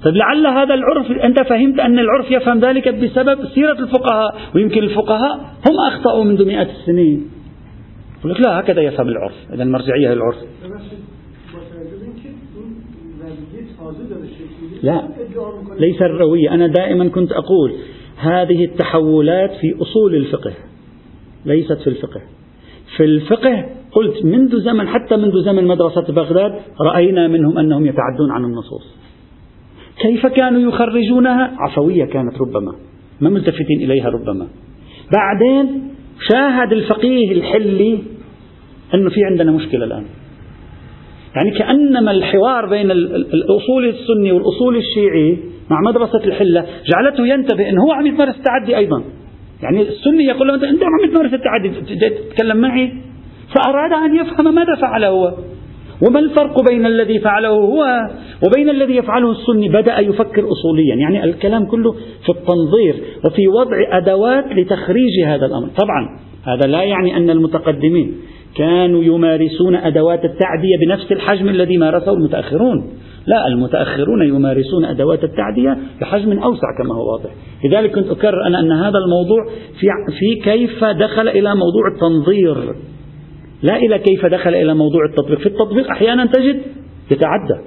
طيب 0.03 0.15
لعل 0.15 0.47
هذا 0.47 0.75
العرف 0.75 1.11
أنت 1.11 1.41
فهمت 1.49 1.81
أن 1.81 1.99
العرف 1.99 2.31
يفهم 2.31 2.59
ذلك 2.59 2.89
بسبب 2.89 3.49
سيرة 3.55 3.79
الفقهاء. 3.79 4.37
ويمكن 4.55 4.83
الفقهاء 4.83 5.37
هم 5.39 5.77
أخطأوا 5.93 6.25
منذ 6.25 6.47
مئات 6.47 6.69
السنين. 6.71 7.31
يقول 8.21 8.33
لك 8.33 8.41
لا 8.47 8.61
هكذا 8.61 8.83
يفهم 8.83 9.09
العرف. 9.09 9.35
إذا 9.53 9.63
المرجعية 9.63 10.13
العرف 10.13 10.37
لا 14.83 15.03
ليس 15.79 16.03
الروية 16.03 16.55
أنا 16.55 16.67
دائما 16.67 17.09
كنت 17.09 17.33
أقول 17.33 17.75
هذه 18.25 18.65
التحولات 18.65 19.51
في 19.61 19.75
أصول 19.83 20.15
الفقه 20.15 20.53
ليست 21.47 21.79
في 21.79 21.87
الفقه. 21.87 22.21
في 22.97 23.05
الفقه 23.05 23.67
قلت 23.93 24.25
منذ 24.25 24.61
زمن 24.61 24.89
حتى 24.89 25.17
منذ 25.17 25.45
زمن 25.45 25.67
مدرسة 25.67 26.13
بغداد 26.13 26.55
رأينا 26.81 27.29
منهم 27.29 27.59
أنهم 27.59 27.87
يتعدون 27.87 28.31
عن 28.31 28.45
النصوص. 28.45 28.97
كيف 30.03 30.27
كانوا 30.27 30.61
يخرجونها؟ 30.61 31.57
عفوية 31.59 32.05
كانت 32.05 32.41
ربما 32.41 32.75
ما 33.21 33.31
ملتفتين 33.31 33.81
إليها 33.81 34.09
ربما. 34.09 34.47
بعدين 35.13 35.91
شاهد 36.33 36.73
الفقيه 36.73 37.33
الحلي 37.33 37.99
أنه 38.95 39.11
في 39.11 39.25
عندنا 39.25 39.53
مشكلة 39.53 39.85
الآن. 39.85 40.05
يعني 41.37 41.51
كأنما 41.51 42.11
الحوار 42.11 42.67
بين 42.67 42.91
الأصول 42.91 43.89
السني 43.89 44.33
والأصول 44.33 44.77
الشيعي 44.77 45.39
مع 45.71 45.81
مدرسة 45.81 46.25
الحلة 46.25 46.67
جعلته 46.87 47.27
ينتبه 47.27 47.69
أنه 47.69 47.83
هو 47.83 47.93
عم 47.93 48.07
يمارس 48.07 48.35
التعدي 48.37 48.77
أيضا. 48.77 49.05
يعني 49.63 49.83
السني 49.83 50.25
يقول 50.25 50.49
له 50.49 50.55
أنت 50.55 50.83
عم 50.83 51.11
تمارس 51.13 51.35
التعدي 51.35 51.71
تتكلم 52.31 52.57
معي؟ 52.57 52.93
فأراد 53.55 53.93
أن 53.93 54.17
يفهم 54.17 54.55
ماذا 54.55 54.75
فعل 54.75 55.05
هو. 55.05 55.35
وما 56.09 56.19
الفرق 56.19 56.65
بين 56.69 56.87
الذي 56.87 57.19
فعله 57.19 57.49
هو 57.49 57.85
وبين 58.47 58.69
الذي 58.69 58.97
يفعله 58.97 59.31
السني؟ 59.31 59.69
بدأ 59.69 59.99
يفكر 59.99 60.45
أصوليا. 60.49 60.95
يعني 60.95 61.25
الكلام 61.25 61.67
كله 61.67 61.93
في 61.93 62.29
التنظير 62.29 62.95
وفي 63.25 63.49
وضع 63.49 63.99
أدوات 63.99 64.45
لتخريج 64.53 65.25
هذا 65.27 65.47
الأمر. 65.47 65.69
طبعا 65.69 66.19
هذا 66.47 66.71
لا 66.71 66.83
يعني 66.83 67.17
أن 67.17 67.31
المتقدمين 67.31 68.15
كانوا 68.57 69.05
يمارسون 69.05 69.75
أدوات 69.75 70.25
التعدية 70.25 70.77
بنفس 70.87 71.13
الحجم 71.13 71.49
الذي 71.49 71.79
مارسه 71.79 72.13
المتأخرون. 72.13 72.91
لا 73.27 73.47
المتأخرون 73.47 74.23
يمارسون 74.23 74.85
أدوات 74.85 75.25
التعدية 75.25 75.79
بحجم 76.01 76.39
أوسع 76.39 76.67
كما 76.79 76.95
هو 76.95 77.13
واضح. 77.13 77.31
لذلك 77.65 77.91
كنت 77.91 78.11
أكرر 78.11 78.47
أنا 78.47 78.61
أن 78.61 78.73
هذا 78.73 78.99
الموضوع 78.99 79.47
في, 79.81 79.87
في 80.19 80.51
كيف 80.51 80.85
دخل 80.85 81.29
إلى 81.29 81.55
موضوع 81.55 81.89
التنظير. 81.95 82.75
لا 83.63 83.77
إلى 83.77 83.99
كيف 83.99 84.27
دخل 84.27 84.55
إلى 84.55 84.75
موضوع 84.75 85.05
التطبيق. 85.11 85.39
في 85.39 85.47
التطبيق 85.47 85.91
أحيانا 85.91 86.27
تجد 86.27 86.63
يتعدى. 87.11 87.61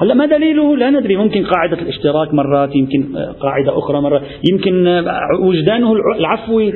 هلا 0.00 0.14
ما 0.14 0.26
دليله؟ 0.26 0.76
لا 0.76 0.90
ندري. 0.90 1.16
ممكن 1.16 1.44
قاعدة 1.44 1.82
الاشتراك 1.82 2.34
مرات 2.34 2.76
يمكن 2.76 3.16
قاعدة 3.40 3.78
أخرى 3.78 4.00
مرة 4.00 4.22
يمكن 4.50 5.04
وجدانه 5.42 5.92
العفوي 6.18 6.72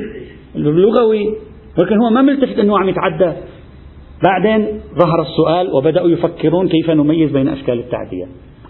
اللغوي. 0.55 1.48
ولكن 1.77 2.01
هو 2.01 2.09
ما 2.09 2.21
ملتفت 2.21 2.59
أنه 2.59 2.79
عم 2.79 2.89
يتعدى. 2.89 3.33
بعدين 4.23 4.81
ظهر 4.99 5.21
السؤال 5.21 5.73
وبدأوا 5.73 6.09
يفكرون 6.09 6.67
كيف 6.67 6.89
نميز 6.89 7.31
بين 7.31 7.47
أشكال 7.47 7.79
التعدية. 7.79 8.25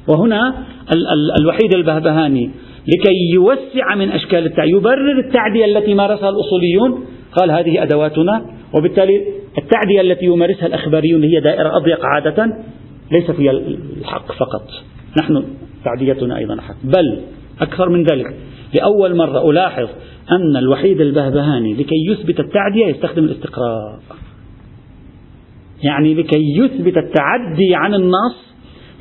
وهنا 0.07 0.49
ال 0.91 1.07
ال 1.07 1.41
الوحيد 1.41 1.73
البهبهاني 1.73 2.51
لكي 2.87 3.33
يوسع 3.33 3.95
من 3.95 4.11
أشكال 4.11 4.45
التعدية 4.45 4.75
يبرر 4.75 5.19
التعدية 5.19 5.65
التي 5.65 5.93
مارسها 5.93 6.29
الأصوليون. 6.29 7.05
قال 7.37 7.51
هذه 7.51 7.83
أدواتنا. 7.83 8.45
وبالتالي 8.77 9.25
التعدية 9.57 10.01
التي 10.01 10.25
يمارسها 10.25 10.65
الأخباريون 10.65 11.23
هي 11.23 11.39
دائرة 11.39 11.77
أضيق 11.77 12.05
عادة 12.05 12.57
ليس 13.11 13.31
فيها 13.31 13.51
الحق 13.51 14.31
فقط. 14.31 14.63
نحن 15.21 15.43
تعديتنا 15.85 16.37
أيضا 16.37 16.61
حق. 16.61 16.75
بل 16.83 17.19
أكثر 17.61 17.89
من 17.89 18.03
ذلك 18.03 18.35
لأول 18.73 19.15
مرة 19.15 19.49
ألاحظ 19.49 19.87
أن 20.31 20.57
الوحيد 20.57 21.01
البهبهاني 21.01 21.73
لكي 21.73 21.95
يثبت 22.11 22.39
التعدية 22.39 22.85
يستخدم 22.85 23.23
الاستقراء. 23.23 23.99
يعني 25.83 26.13
لكي 26.13 26.57
يثبت 26.57 26.97
التعدي 26.97 27.75
عن 27.75 27.93
النص 27.93 28.49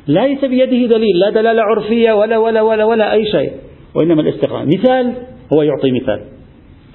ليس 0.07 0.45
بيده 0.45 0.95
دليل 0.95 1.19
لا 1.19 1.29
دلالة 1.29 1.61
عرفية 1.61 2.11
ولا 2.11 2.37
ولا 2.37 2.61
ولا 2.61 2.83
ولا 2.83 3.13
أي 3.13 3.25
شيء 3.31 3.51
وإنما 3.95 4.21
الاستقراء. 4.21 4.65
مثال 4.65 5.13
هو 5.53 5.61
يعطي 5.61 5.91
مثال. 5.91 6.21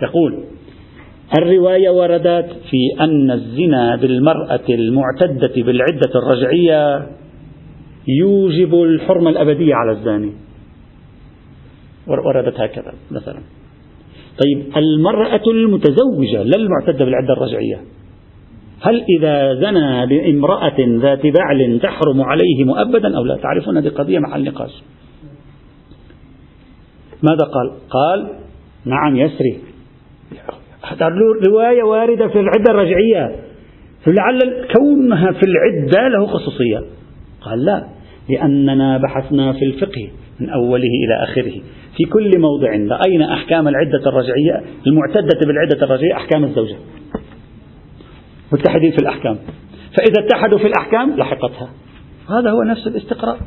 يقول 0.03 0.45
الرواية 1.39 1.91
وردت 1.91 2.51
في 2.71 3.05
أن 3.05 3.31
الزنا 3.31 3.97
بالمرأة 3.97 4.65
المعتدة 4.69 5.63
بالعدة 5.63 6.11
الرجعية 6.15 7.07
يوجب 8.21 8.75
الحرمة 8.75 9.31
الأبدية 9.31 9.75
على 9.75 9.93
الزاني. 9.93 10.33
وردت 12.07 12.61
هكذا 12.61 12.93
مثلا. 13.11 13.41
طيب 14.45 14.77
المرأة 14.77 15.43
المتزوجة 15.47 16.43
لا 16.43 16.57
المعتدة 16.57 17.05
بالعدة 17.05 17.33
الرجعية. 17.33 17.81
هل 18.81 19.05
إذا 19.19 19.55
زنى 19.55 20.07
بامرأة 20.07 20.77
ذات 20.79 21.23
بعل 21.27 21.81
تحرم 21.83 22.23
عليه 22.23 22.65
مؤبدا؟ 22.65 23.17
أو 23.17 23.25
لا 23.25 23.37
تعرفون 23.37 23.77
هذه 23.77 23.89
قضية 23.89 24.19
محل 24.19 24.45
نقاش. 24.45 24.83
ماذا 27.23 27.45
قال؟ 27.45 27.71
قال 27.91 28.29
نعم 28.85 29.17
يسري. 29.17 29.59
رواية 31.49 31.83
واردة 31.83 32.29
في 32.29 32.41
العدة 32.41 32.71
الرجعية. 32.71 33.37
فلعل 34.05 34.67
كونها 34.77 35.33
في 35.33 35.43
العدة 35.47 36.09
له 36.09 36.27
خصوصية. 36.27 36.83
قال 37.41 37.65
لا 37.65 37.85
لأننا 38.31 38.99
بحثنا 38.99 39.53
في 39.53 39.65
الفقه. 39.65 40.11
من 40.41 40.51
أوله 40.51 40.91
إلى 41.05 41.23
آخره. 41.23 41.61
في 41.97 42.05
كل 42.13 42.31
موضع 42.39 42.69
رأينا 42.69 43.35
أحكام 43.35 43.69
العدة 43.69 44.09
الرجعية 44.09 44.63
المعتدة 44.87 45.41
بالعدة 45.47 45.87
الرجعية 45.87 46.15
أحكام 46.17 46.45
الزوجة. 46.45 46.77
متحدين 48.53 48.91
في 48.91 48.99
الأحكام. 48.99 49.39
فإذا 49.97 50.27
اتحدوا 50.27 50.59
في 50.59 50.67
الأحكام 50.67 51.17
لحقتها. 51.17 51.71
هذا 52.31 52.51
هو 52.51 52.63
نفس 52.63 52.87
الاستقراء. 52.87 53.39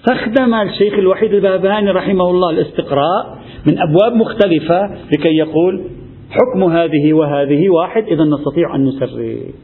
استخدم 0.00 0.54
الشيخ 0.54 0.94
الوحيد 0.94 1.34
الباباني 1.34 1.90
رحمه 1.90 2.30
الله 2.30 2.50
الاستقراء 2.50 3.38
من 3.66 3.78
أبواب 3.78 4.12
مختلفة 4.12 4.80
لكي 5.12 5.36
يقول 5.36 5.84
حكم 6.30 6.64
هذه 6.64 7.12
وهذه 7.12 7.68
واحد 7.68 8.02
إذا 8.02 8.24
نستطيع 8.24 8.74
أن 8.74 8.84
نسري 8.84 9.54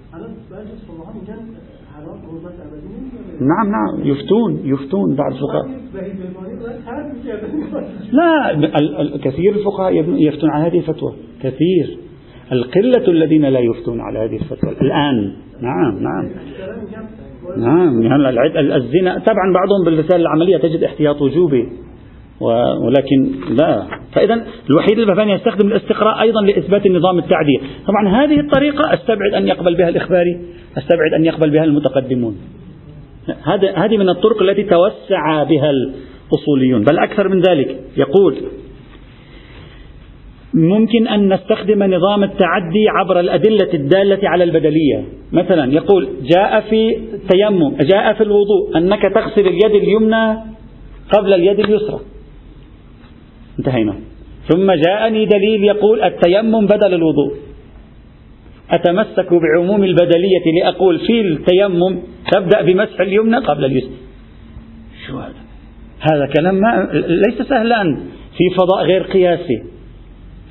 نعم 3.41 3.71
نعم. 3.71 4.09
يفتون 4.11 4.61
يفتون 4.65 5.15
بعض 5.15 5.33
الفقهاء. 5.33 5.67
لا 8.13 9.19
كثير 9.25 9.55
الفقهاء 9.55 9.93
يفتون 10.23 10.51
على 10.51 10.67
هذه 10.67 10.79
الفتوى. 10.79 11.13
كثير. 11.43 11.99
القلة 12.53 13.09
الذين 13.09 13.45
لا 13.45 13.61
يفتون 13.61 14.01
على 14.01 14.19
هذه 14.19 14.37
الفتوى. 14.37 14.71
الآن. 14.71 15.33
نعم 15.61 15.99
نعم. 16.03 16.31
نعم. 17.57 18.03
يعني 18.03 18.77
الزنا. 18.77 19.19
طبعا 19.19 19.53
بعضهم 19.55 19.85
بالرسالة 19.85 20.17
العملية 20.17 20.57
تجد 20.57 20.83
احتياط 20.83 21.23
وجوبي. 21.23 21.69
ولكن 22.87 23.31
لا. 23.51 23.87
فإذا 24.13 24.45
الوحيد 24.71 24.99
البهباني 24.99 25.33
يستخدم 25.33 25.67
الاستقراء 25.67 26.23
أيضا 26.23 26.41
لإثبات 26.41 26.87
النظام 26.87 27.19
التعدية 27.19 27.59
طبعا 27.87 28.25
هذه 28.25 28.41
الطريقة 28.41 28.95
أستبعد 28.95 29.35
أن 29.35 29.49
يقبل 29.49 29.77
بها 29.77 29.89
الإخباري 29.89 30.41
أستبعد 30.79 31.13
أن 31.19 31.25
يقبل 31.25 31.51
بها 31.51 31.65
المتقدمون. 31.65 32.37
هذه 33.77 33.97
من 33.97 34.09
الطرق 34.09 34.43
التي 34.43 34.63
توسع 34.63 35.43
بها 35.43 35.71
الأصوليون. 35.71 36.85
بل 36.85 36.99
أكثر 36.99 37.29
من 37.29 37.41
ذلك. 37.41 37.81
يقول 37.97 38.37
ممكن 40.55 41.09
أن 41.09 41.35
نستخدم 41.35 41.83
نظام 41.83 42.25
التعدي 42.25 42.89
عبر 42.89 43.21
الأدلة 43.21 43.75
الدالة 43.75 44.29
على 44.29 44.45
البدلية. 44.45 45.05
مثلا 45.33 45.73
يقول 45.73 46.09
جاء 46.23 46.61
في 46.61 46.97
التيمم 46.97 47.77
جاء 47.81 48.13
في 48.13 48.23
الوضوء 48.23 48.77
أنك 48.77 49.03
تغسل 49.03 49.47
اليد 49.49 49.83
اليمنى 49.83 50.39
قبل 51.13 51.35
اليد 51.35 51.61
اليسرى. 51.61 52.01
انتهينا. 53.59 53.95
ثم 54.49 54.73
جاءني 54.73 55.27
دليل 55.27 55.65
يقول 55.65 56.03
التيمم 56.03 56.67
بدل 56.67 56.95
الوضوء. 56.95 57.33
أتمسك 58.71 59.29
بعموم 59.35 59.85
البدلية 59.85 60.63
لأقول 60.63 60.99
في 60.99 61.21
التيمم 61.21 61.99
تبدأ 62.33 62.63
بمسح 62.63 63.01
اليمنى 63.01 63.37
قبل 63.37 63.65
اليسرى. 63.65 63.91
شو 65.07 65.19
هذا؟ 65.19 65.35
هذا 66.01 66.27
كلام 66.27 66.55
ما 66.55 66.89
ليس 66.93 67.43
سهلا 67.49 67.83
في 68.37 68.57
فضاء 68.57 68.85
غير 68.85 69.03
قياسي. 69.03 69.63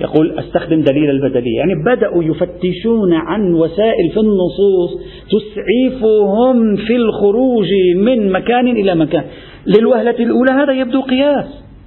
يقول 0.02 0.40
أستخدم 0.40 0.82
دليل 0.82 1.10
البدلية. 1.10 1.58
يعني 1.58 1.74
بدأوا 1.86 2.24
يفتشون 2.24 3.14
عن 3.14 3.54
وسائل 3.54 4.10
في 4.14 4.20
النصوص 4.20 4.92
تسعفهم 5.32 6.76
في 6.76 6.96
الخروج 6.96 7.68
من 7.96 8.32
مكان 8.32 8.68
إلى 8.68 8.96
مكان. 8.96 9.24
للوهلة 9.78 10.16
الأولى 10.20 10.52
هذا 10.52 10.74
يبدو 10.74 11.02
قياس. 11.02 11.46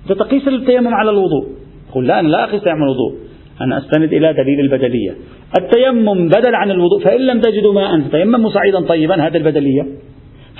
تقيس 0.09 0.49
التيمم 0.49 0.95
على 0.95 1.11
الوضوء. 1.11 1.47
يقول 1.91 2.07
لا 2.07 2.21
أنا 2.21 2.29
لا 2.29 2.45
أقيس 2.45 2.67
على 2.67 2.83
الوضوء. 2.83 3.15
أنا 3.61 3.79
أستند 3.79 4.13
إلى 4.13 4.33
دليل 4.33 4.61
البدلية. 4.61 5.15
التيمم 5.61 6.29
بدل 6.29 6.55
عن 6.55 6.71
الوضوء 6.71 7.05
فإن 7.05 7.21
لم 7.21 7.41
تجدوا 7.41 7.73
ماء 7.73 8.01
فتيمموا 8.01 8.51
صعيدا 8.51 8.81
طيبا 8.81 9.15
هذه 9.15 9.37
البدلية. 9.37 9.87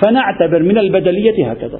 فنعتبر 0.03 0.63
من 0.63 0.77
البدلية 0.77 1.51
هكذا. 1.51 1.79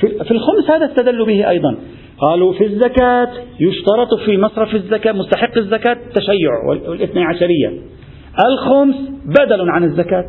في 0.00 0.30
الخمس 0.30 0.70
هذا 0.70 0.86
استدلوا 0.86 1.26
به 1.26 1.48
أيضا. 1.48 1.76
قالوا 2.18 2.52
في 2.52 2.64
الزكاة 2.64 3.28
يشترط 3.60 4.14
في 4.26 4.38
مصرف 4.38 4.74
الزكاة 4.74 5.12
مستحق 5.12 5.58
الزكاة 5.58 5.96
التشيع 6.06 6.50
والاثنى 6.68 7.24
عشرية. 7.24 7.72
الخمس 8.46 8.96
بدل 9.24 9.70
عن 9.70 9.84
الزكاة. 9.84 10.24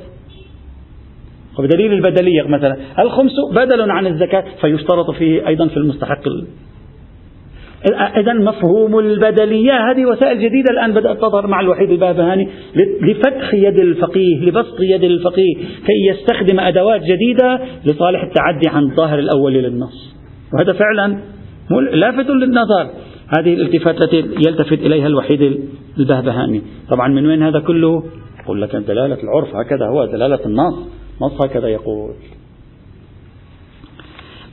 وبدليل 1.60 1.94
البدلية 1.94 2.44
مثلا 2.44 2.78
الخمس 3.00 3.32
بدل 3.56 3.92
عن 3.92 4.08
الزكاة 4.08 4.44
فيشترط 4.62 5.12
فيه 5.12 5.48
أيضا 5.48 5.68
في 5.68 5.78
المستحق 5.78 6.22
إذا 7.94 8.34
مفهوم 8.34 9.00
البدلية. 9.00 9.92
هذه 9.92 10.06
وسائل 10.06 10.38
جديدة 10.38 10.72
الآن 10.72 10.94
بدأت 10.94 11.18
تظهر 11.18 11.48
مع 11.48 11.60
الوحيد 11.60 11.92
البابهاني 11.92 12.50
لفتح 13.02 13.54
يد 13.54 13.80
الفقيه 13.80 14.40
لبسط 14.42 14.80
يد 14.80 15.04
الفقيه 15.04 15.56
كي 15.56 16.08
يستخدم 16.10 16.60
أدوات 16.60 17.02
جديدة 17.02 17.60
لصالح 17.86 18.24
التعدي 18.24 18.70
عن 18.70 18.84
الظاهر 18.84 19.20
الأول 19.20 19.54
للنص. 19.54 20.16
وهذا 20.54 20.74
فعلا 20.74 21.18
لافت 21.94 22.30
للنظر. 22.30 22.90
هذه 23.38 23.54
الالتفات 23.54 24.04
التي 24.04 24.18
يلتفت 24.18 24.80
إليها 24.80 25.08
الوحيد 25.08 25.60
البهبهاني 26.00 26.62
طبعا 26.90 27.08
من 27.08 27.26
وين 27.26 27.44
هذا 27.44 27.60
كله؟ 27.60 28.04
يقول 28.44 28.62
لك 28.62 28.76
دلالة 28.76 29.18
العرف 29.24 29.56
هكذا 29.56 29.88
هو 29.88 30.06
دلالة 30.06 30.46
النص. 30.46 30.76
نص 31.22 31.42
هكذا 31.42 31.68
يقول. 31.68 32.14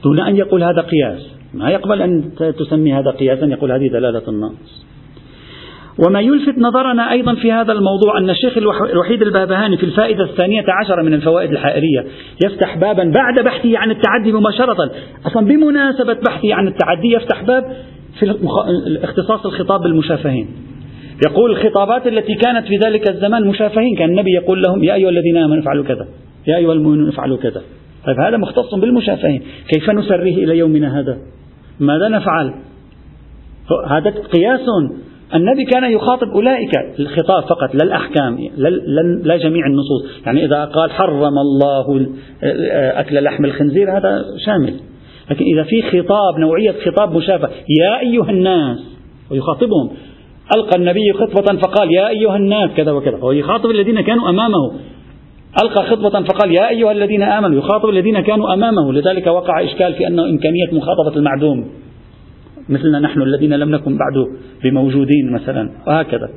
دون 0.05 0.21
أن 0.21 0.37
يقول 0.37 0.62
هذا 0.62 0.81
قياس 0.81 1.32
ما 1.55 1.71
يقبل 1.71 2.03
أن 2.03 2.31
تسمي 2.59 2.93
هذا 2.93 3.11
قياسا 3.11 3.47
يقول 3.47 3.73
هذه 3.73 3.88
دلالة 3.88 4.23
النص 4.29 4.83
وما 6.07 6.21
يلفت 6.21 6.59
نظرنا 6.59 7.12
أيضا 7.12 7.35
في 7.35 7.53
هذا 7.53 7.73
الموضوع 7.73 8.19
أن 8.19 8.31
الشيخ 8.31 8.57
الوحيد 8.93 9.23
البابهاني 9.23 9.77
في 9.77 9.83
الفائدة 9.83 10.25
الثانية 10.25 10.65
عشرة 10.69 11.03
من 11.03 11.15
الفوائد 11.15 11.51
الحائرية 11.51 12.05
يفتح 12.45 12.77
بابا 12.77 13.05
بعد 13.05 13.45
بحثه 13.45 13.79
عن 13.79 13.91
التعدي 13.91 14.33
مباشرة. 14.33 14.91
أصلا 15.27 15.47
بمناسبة 15.47 16.12
بحثه 16.12 16.55
عن 16.55 16.69
التعدي 16.69 17.12
يفتح 17.12 17.43
باب 17.43 17.65
في 18.19 18.35
اختصاص 19.05 19.47
الخطاب 19.47 19.81
بالمشافهين. 19.81 20.49
يقول 21.27 21.51
الخطابات 21.51 22.07
التي 22.07 22.35
كانت 22.35 22.67
في 22.67 22.77
ذلك 22.77 23.09
الزمان 23.09 23.47
مشافهين 23.47 23.97
كان 23.97 24.11
النبي 24.11 24.31
يقول 24.31 24.62
لهم 24.62 24.85
يا 24.85 24.95
أيها 24.95 25.11
الذين 25.11 25.37
آمنوا 25.37 25.62
افعلوا 25.62 25.85
كذا 25.85 26.07
يا 26.47 26.57
أيها 26.57 26.73
المؤمنون 26.73 27.09
افعلوا 27.09 27.37
كذا. 27.37 27.62
طيب 28.07 28.21
هذا 28.21 28.37
مختص 28.37 28.75
بالمشافهين. 28.75 29.43
كيف 29.69 29.91
نسريه 29.91 30.45
إلى 30.45 30.59
يومنا 30.59 31.01
هذا؟ 31.01 31.19
ماذا 31.81 32.09
نفعل؟ 32.09 32.55
هذا 33.89 34.11
قياس. 34.11 34.61
النبي 35.35 35.65
كان 35.65 35.93
يخاطب 35.93 36.29
أولئك 36.29 36.71
الخطاب 36.99 37.43
فقط 37.43 37.75
لا 37.75 37.85
الأحكام 37.85 38.39
لا 39.23 39.37
جميع 39.37 39.67
النصوص. 39.67 40.27
يعني 40.27 40.45
إذا 40.45 40.65
قال 40.65 40.91
حرم 40.91 41.39
الله 41.39 42.07
أكل 42.73 43.25
لحم 43.25 43.45
الخنزير 43.45 43.99
هذا 43.99 44.25
شامل. 44.47 44.75
لكن 45.31 45.45
إذا 45.45 45.63
في 45.63 45.83
خطاب 45.83 46.39
نوعية 46.39 46.75
خطاب 46.87 47.17
مشابه 47.17 47.49
يا 47.81 48.01
أيها 48.01 48.31
الناس 48.31 48.79
ويخاطبهم 49.31 49.91
ألقى 50.57 50.79
النبي 50.79 51.13
خطبة 51.13 51.61
فقال 51.61 51.95
يا 51.95 52.09
أيها 52.09 52.37
الناس 52.37 52.71
كذا 52.77 52.93
وكذا. 52.93 53.17
هو 53.17 53.33
يخاطب 53.33 53.71
الذين 53.71 54.01
كانوا 54.01 54.29
أمامه. 54.29 54.73
ألقى 55.61 55.83
خطبة 55.83 56.23
فقال 56.25 56.55
يا 56.55 56.69
أيها 56.69 56.93
الذين 56.93 57.23
آمنوا 57.23 57.59
يخاطب 57.59 57.88
الذين 57.88 58.21
كانوا 58.21 58.55
أمامه. 58.55 58.93
لذلك 58.93 59.27
وقع 59.27 59.65
إشكال 59.65 59.95
في 59.95 60.07
أنه 60.07 60.25
إمكانية 60.25 60.67
مخاطبة 60.73 61.17
المعدوم. 61.17 61.67
مثلنا 62.69 63.01
نحن 63.01 63.23
الذين 63.23 63.55
لم 63.55 63.71
نكن 63.71 63.99
بعد 63.99 64.27
بموجودين 64.65 65.33
مثلا 65.33 65.71
وهكذا. 65.87 66.29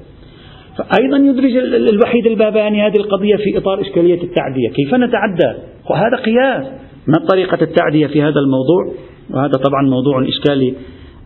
فأيضا 0.78 1.18
يدرج 1.18 1.58
الوحيد 1.76 2.26
الباباني 2.26 2.88
هذه 2.88 2.98
القضية 2.98 3.36
في 3.36 3.58
إطار 3.58 3.82
إشكالية 3.82 4.24
التعدية. 4.24 4.70
كيف 4.70 4.94
نتعدى؟ 4.94 5.60
وهذا 5.90 6.18
قياس. 6.18 6.66
ما 7.08 7.28
طريقة 7.30 7.58
التعدية 7.62 8.08
في 8.08 8.22
هذا 8.22 8.40
الموضوع؟ 8.40 8.94
وهذا 9.30 9.54
طبعا 9.54 9.82
موضوع 9.90 10.28
إشكالي 10.28 10.74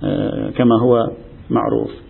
آه، 0.03 0.49
كما 0.49 0.81
هو 0.81 1.07
معروف. 1.49 2.08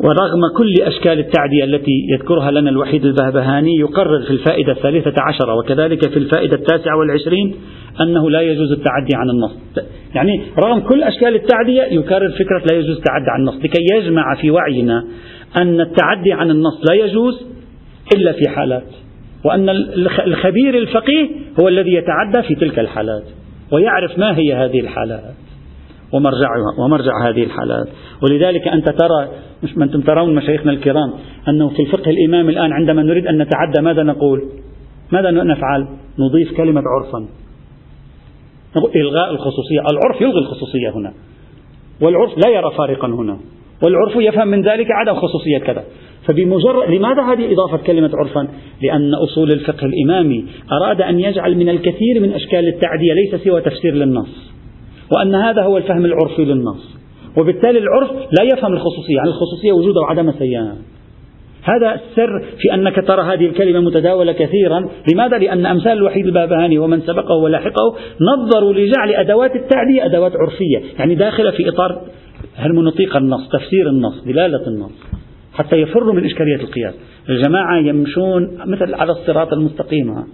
ورغم 0.00 0.40
كل 0.56 0.74
أشكال 0.82 1.18
التعدية 1.18 1.64
التي 1.64 2.06
يذكرها 2.12 2.50
لنا 2.50 2.70
الوحيد 2.70 3.04
البهبهاني 3.04 3.76
يقرر 3.76 4.22
في 4.22 4.30
الفائدة 4.30 4.72
الثالثة 4.72 5.12
عشرة 5.16 5.54
وكذلك 5.58 6.08
في 6.08 6.16
الفائدة 6.16 6.56
التاسعة 6.56 6.98
والعشرين 6.98 7.54
أنه 8.00 8.30
لا 8.30 8.40
يجوز 8.40 8.72
التعدي 8.72 9.14
عن 9.14 9.30
النص 9.30 9.56
يعني 10.14 10.42
رغم 10.58 10.80
كل 10.80 11.02
أشكال 11.02 11.34
التعدية 11.34 11.82
يكرر 11.82 12.30
فكرة 12.30 12.62
لا 12.70 12.76
يجوز 12.78 12.96
التعدي 12.96 13.26
عن 13.28 13.40
النص 13.40 13.64
لكي 13.64 13.86
يجمع 13.94 14.34
في 14.34 14.50
وعينا 14.50 15.04
أن 15.56 15.80
التعدي 15.80 16.32
عن 16.32 16.50
النص 16.50 16.90
لا 16.90 16.94
يجوز 16.94 17.46
إلا 18.16 18.32
في 18.32 18.48
حالات 18.48 18.86
وأن 19.44 19.68
الخبير 20.26 20.78
الفقيه 20.78 21.28
هو 21.60 21.68
الذي 21.68 21.94
يتعدى 21.94 22.48
في 22.48 22.54
تلك 22.54 22.78
الحالات 22.78 23.24
ويعرف 23.72 24.18
ما 24.18 24.38
هي 24.38 24.54
هذه 24.54 24.80
الحالات. 24.80 25.47
ومرجعها 26.12 26.84
ومرجع 26.84 27.12
هذه 27.28 27.42
الحالات. 27.42 27.88
ولذلك 28.22 28.68
أنت 28.68 28.86
ترى 28.90 29.28
ما 29.76 29.84
أنتم 29.84 30.00
ترون 30.00 30.34
مشايخنا 30.34 30.72
الكرام 30.72 31.12
أنه 31.48 31.68
في 31.68 31.82
الفقه 31.82 32.10
الإمامي 32.10 32.52
الآن 32.52 32.72
عندما 32.72 33.02
نريد 33.02 33.26
أن 33.26 33.42
نتعدى 33.42 33.82
ماذا 33.82 34.02
نقول؟ 34.02 34.42
ماذا 35.12 35.30
نفعل؟ 35.30 35.88
نضيف 36.18 36.56
كلمة 36.56 36.82
عرفا. 36.86 37.28
إلغاء 38.96 39.30
الخصوصية. 39.30 39.80
العرف 39.92 40.20
يلغي 40.20 40.38
الخصوصية 40.38 40.90
هنا. 40.90 41.12
والعرف 42.00 42.30
لا 42.46 42.50
يرى 42.50 42.70
فارقا 42.78 43.08
هنا. 43.08 43.38
والعرف 43.82 44.16
يفهم 44.16 44.48
من 44.48 44.62
ذلك 44.62 44.86
عدم 44.90 45.14
خصوصية 45.14 45.58
كذا. 45.58 45.84
فبمجرد 46.24 46.90
لماذا 46.90 47.22
هذه 47.22 47.52
إضافة 47.52 47.76
كلمة 47.86 48.10
عرفا؟ 48.14 48.48
لأن 48.82 49.14
أصول 49.14 49.52
الفقه 49.52 49.86
الإمامي 49.86 50.44
أراد 50.72 51.00
أن 51.00 51.20
يجعل 51.20 51.56
من 51.56 51.68
الكثير 51.68 52.20
من 52.20 52.32
أشكال 52.32 52.68
التعدية 52.68 53.12
ليس 53.12 53.44
سوى 53.44 53.60
تفسير 53.60 53.94
للنص. 53.94 54.52
وأن 55.12 55.34
هذا 55.34 55.62
هو 55.62 55.76
الفهم 55.76 56.04
العرفي 56.04 56.44
للنص. 56.44 56.98
وبالتالي 57.36 57.78
العرف 57.78 58.10
لا 58.10 58.44
يفهم 58.52 58.72
الخصوصية 58.72 59.16
يعني 59.16 59.28
الخصوصية 59.28 59.72
وجود 59.72 59.96
وعدم 59.96 60.32
سيان. 60.32 60.76
هذا 61.62 61.94
السر 61.94 62.44
في 62.58 62.74
أنك 62.74 63.06
ترى 63.06 63.22
هذه 63.22 63.46
الكلمة 63.46 63.80
متداولة 63.80 64.32
كثيرا. 64.32 64.88
لماذا؟ 65.12 65.38
لأن 65.38 65.66
أمثال 65.66 65.92
الوحيد 65.92 66.26
البابهاني 66.26 66.78
ومن 66.78 67.00
سبقه 67.00 67.34
ولاحقه 67.34 67.96
نظروا 68.20 68.72
لجعل 68.72 69.10
أدوات 69.14 69.56
التعدية 69.56 70.04
أدوات 70.04 70.32
عرفية 70.36 70.98
يعني 70.98 71.14
داخلة 71.14 71.50
في 71.50 71.68
إطار 71.68 72.02
هرمونوطيق 72.56 73.16
النص 73.16 73.48
تفسير 73.48 73.88
النص 73.88 74.24
دلالة 74.24 74.66
النص 74.66 74.92
حتى 75.54 75.76
يفروا 75.76 76.14
من 76.14 76.24
إشكالية 76.24 76.56
القياس. 76.56 76.94
الجماعة 77.28 77.78
يمشون 77.78 78.58
مثل 78.66 78.94
على 78.94 79.12
الصراط 79.12 79.52
المستقيم. 79.52 80.24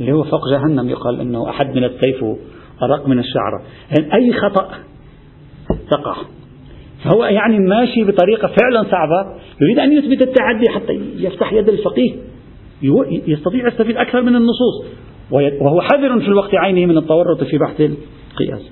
اللي 0.00 0.12
هو 0.12 0.24
فوق 0.24 0.48
جهنم 0.48 0.88
يقال 0.88 1.20
أنه 1.20 1.50
أحد 1.50 1.76
من 1.76 1.84
السيف 1.84 2.24
أرق 2.82 3.08
من 3.08 3.18
الشعرة. 3.18 3.62
يعني 3.90 4.14
أي 4.14 4.32
خطأ 4.32 4.68
تقع. 5.90 6.16
فهو 7.04 7.24
يعني 7.24 7.58
ماشي 7.58 8.04
بطريقة 8.04 8.48
فعلا 8.48 8.90
صعبة 8.90 9.40
يريد 9.60 9.78
أن 9.78 9.92
يثبت 9.92 10.22
التعدي 10.22 10.68
حتى 10.68 11.00
يفتح 11.16 11.52
يد 11.52 11.68
الفقيه. 11.68 12.12
يستطيع 13.26 13.68
يستفيد 13.68 13.96
أكثر 13.96 14.22
من 14.22 14.36
النصوص. 14.36 14.84
وهو 15.30 15.80
حذر 15.80 16.20
في 16.20 16.28
الوقت 16.28 16.54
عينه 16.54 16.86
من 16.86 16.98
التورط 16.98 17.44
في 17.44 17.58
بحث 17.58 17.80
القياس. 17.80 18.70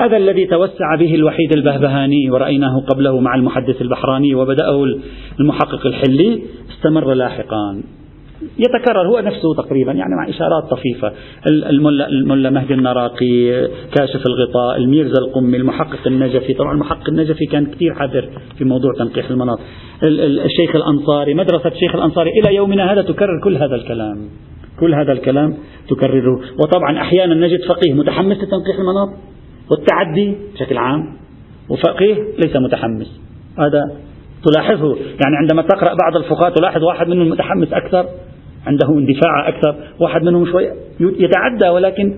هذا 0.00 0.16
الذي 0.16 0.46
توسع 0.46 0.94
به 0.98 1.14
الوحيد 1.14 1.52
البهبهاني 1.56 2.30
ورأيناه 2.30 2.84
قبله 2.88 3.20
مع 3.20 3.34
المحدث 3.34 3.82
البحراني 3.82 4.34
وبدأه 4.34 4.84
المحقق 5.40 5.86
الحلي 5.86 6.42
استمر 6.70 7.14
لاحقا. 7.14 7.82
يتكرر 8.58 9.08
هو 9.08 9.20
نفسه 9.20 9.54
تقريبا 9.54 9.92
يعني 9.92 10.14
مع 10.16 10.28
إشارات 10.28 10.64
طفيفة. 10.70 11.12
الملا, 11.46 12.08
الملا 12.08 12.50
مهدي 12.50 12.74
النراقي 12.74 13.68
كاشف 13.94 14.26
الغطاء 14.26 14.76
الميرزا 14.76 15.18
القمي 15.18 15.56
المحقق 15.56 16.06
النجفي. 16.06 16.54
طبعا 16.54 16.72
المحقق 16.72 17.08
النجفي 17.08 17.46
كان 17.46 17.66
كثير 17.66 17.94
حذر 17.94 18.28
في 18.58 18.64
موضوع 18.64 18.92
تنقيح 18.98 19.30
المناط 19.30 19.58
الشيخ 20.44 20.76
الأنصاري 20.76 21.34
مدرسة 21.34 21.68
الشيخ 21.68 21.94
الأنصاري 21.94 22.30
إلى 22.30 22.54
يومنا 22.54 22.92
هذا 22.92 23.02
تكرر 23.02 23.40
كل 23.44 23.56
هذا 23.56 23.74
الكلام. 23.74 24.28
كل 24.80 24.94
هذا 24.94 25.12
الكلام 25.12 25.54
تكرره. 25.88 26.40
وطبعا 26.62 26.98
أحيانا 27.00 27.34
نجد 27.34 27.60
فقيه 27.68 27.92
متحمس 27.94 28.36
لتنقيح 28.36 28.78
المناط 28.78 29.08
والتعدي 29.70 30.36
بشكل 30.54 30.78
عام 30.78 31.16
وفقيه 31.68 32.14
ليس 32.14 32.56
متحمس. 32.56 33.20
هذا 33.58 34.09
تلاحظه. 34.44 34.96
يعني 34.96 35.36
عندما 35.36 35.62
تقرأ 35.62 35.94
بعض 35.94 36.16
الفقهاء 36.16 36.50
تلاحظ 36.50 36.84
واحد 36.84 37.08
منهم 37.08 37.28
متحمس 37.28 37.72
أكثر 37.72 38.06
عنده 38.66 38.88
اندفاع 38.88 39.48
أكثر 39.48 39.76
واحد 40.00 40.22
منهم 40.22 40.46
شوي 40.46 40.70
يتعدى 41.00 41.68
ولكن 41.68 42.14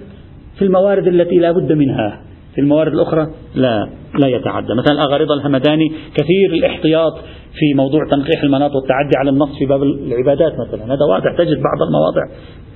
في 0.59 0.65
الموارد 0.65 1.07
التي 1.07 1.37
لا 1.37 1.53
بد 1.53 1.73
منها. 1.73 2.21
في 2.55 2.61
الموارد 2.61 2.93
الأخرى 2.93 3.27
لا 3.55 3.89
لا 4.19 4.29
يتعدى. 4.29 4.75
مثلا 4.75 4.93
الأغارضة 4.93 5.35
الهمداني 5.35 5.93
كثير 6.15 6.53
الاحتياط 6.53 7.13
في 7.55 7.75
موضوع 7.77 8.01
تنقيح 8.11 8.43
المناط 8.43 8.71
والتعدي 8.75 9.17
على 9.17 9.31
النص 9.31 9.59
في 9.59 9.67
باب 9.67 9.83
العبادات 9.83 10.53
مثلا. 10.53 10.85
هذا 10.85 11.05
واضح 11.11 11.33
تجد 11.39 11.63
بعض 11.63 11.83
المواضع 11.87 12.23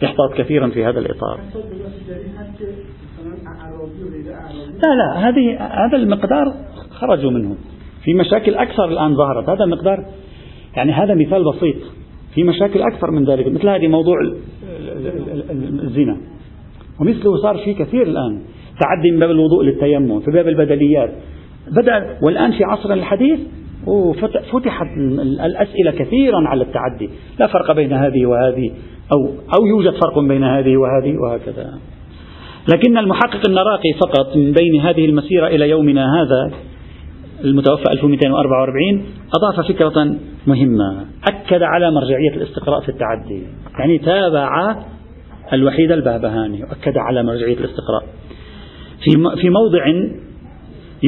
يحتاط 0.03 0.35
كثيرا 0.39 0.69
في 0.69 0.85
هذا 0.85 0.99
الإطار. 0.99 1.41
لا 4.83 4.95
لا 4.95 5.29
هذه 5.29 5.57
هذا 5.61 5.97
المقدار 5.97 6.55
خرجوا 6.91 7.31
منه. 7.31 7.57
في 8.07 8.15
مشاكل 8.15 8.55
أكثر 8.55 8.85
الآن 8.85 9.17
ظهرت. 9.17 9.49
هذا 9.49 9.67
مقدار 9.67 10.05
يعني 10.77 10.93
هذا 10.93 11.15
مثال 11.15 11.45
بسيط. 11.45 11.77
في 12.35 12.45
مشاكل 12.45 12.83
أكثر 12.83 13.11
من 13.11 13.25
ذلك 13.25 13.49
مثل 13.49 13.69
هذه 13.69 13.89
موضوع 13.89 14.17
الزنا. 15.83 16.17
ومثله 17.01 17.37
صار 17.43 17.59
في 17.65 17.75
كثير 17.75 18.03
الآن. 18.03 18.41
تعدي 18.81 19.11
من 19.11 19.19
باب 19.19 19.31
الوضوء 19.31 19.65
للتيمم 19.65 20.21
في 20.21 20.31
باب 20.31 20.49
البدليات. 20.49 21.11
بدأ 21.77 22.19
والآن 22.23 22.53
في 22.53 22.65
عصرنا 22.65 22.95
الحديث 22.95 23.39
فتحت 24.53 24.87
الأسئلة 25.21 25.91
كثيرا 25.91 26.49
على 26.49 26.65
التعدي. 26.65 27.11
لا 27.39 27.47
فرق 27.47 27.73
بين 27.73 27.93
هذه 27.93 28.27
وهذه 28.27 28.71
أو, 29.13 29.29
أو 29.59 29.67
يوجد 29.67 29.91
فرق 29.91 30.19
بين 30.19 30.45
هذه 30.45 30.77
وهذه 30.77 31.17
وهكذا. 31.17 31.79
لكن 32.75 32.99
المحقق 32.99 33.41
النراقي 33.49 33.93
فقط 34.01 34.37
من 34.37 34.53
بين 34.53 34.81
هذه 34.81 35.05
المسيرة 35.05 35.47
إلى 35.47 35.71
يومنا 35.71 36.23
هذا 36.23 36.55
المتوفى 37.45 37.93
1244 37.93 39.05
أضاف 39.35 39.69
فكرة 39.69 40.17
مهمة. 40.47 41.05
أكد 41.29 41.63
على 41.63 41.91
مرجعية 41.91 42.37
الاستقراء 42.37 42.81
في 42.81 42.89
التعدي. 42.89 43.43
يعني 43.79 43.99
تابع 43.99 44.77
الوحيد 45.53 45.93
البهبهاني. 45.93 46.63
وأكد 46.63 46.97
على 46.97 47.23
مرجعية 47.23 47.57
الاستقراء. 47.59 48.03
في 49.05 49.41
في 49.41 49.51
موضع 49.51 49.85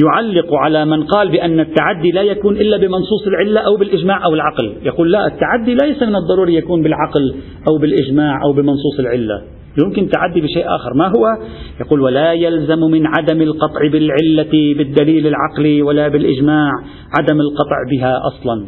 يعلق 0.03 0.53
على 0.53 0.85
من 0.85 1.03
قال 1.03 1.31
بأن 1.31 1.59
التعدي 1.59 2.11
لا 2.11 2.21
يكون 2.21 2.55
إلا 2.55 2.77
بمنصوص 2.77 3.27
العلة 3.27 3.61
أو 3.61 3.77
بالإجماع 3.77 4.25
أو 4.25 4.33
العقل. 4.33 4.73
يقول 4.83 5.11
لا 5.11 5.27
التعدي 5.27 5.75
ليس 5.75 6.03
من 6.03 6.15
الضروري 6.15 6.55
يكون 6.55 6.81
بالعقل 6.81 7.35
أو 7.69 7.77
بالإجماع 7.77 8.41
أو 8.45 8.53
بمنصوص 8.53 8.99
العلة. 8.99 9.41
يمكن 9.85 10.09
تعدي 10.09 10.41
بشيء 10.41 10.65
آخر. 10.75 10.93
ما 10.93 11.07
هو؟ 11.07 11.37
يقول 11.79 12.01
ولا 12.01 12.33
يلزم 12.33 12.79
من 12.79 13.07
عدم 13.07 13.41
القطع 13.41 13.87
بالعلة 13.91 14.75
بالدليل 14.77 15.27
العقلي 15.27 15.81
ولا 15.81 16.07
بالإجماع 16.07 16.71
عدم 17.19 17.41
القطع 17.41 17.77
بها 17.91 18.13
أصلا. 18.27 18.67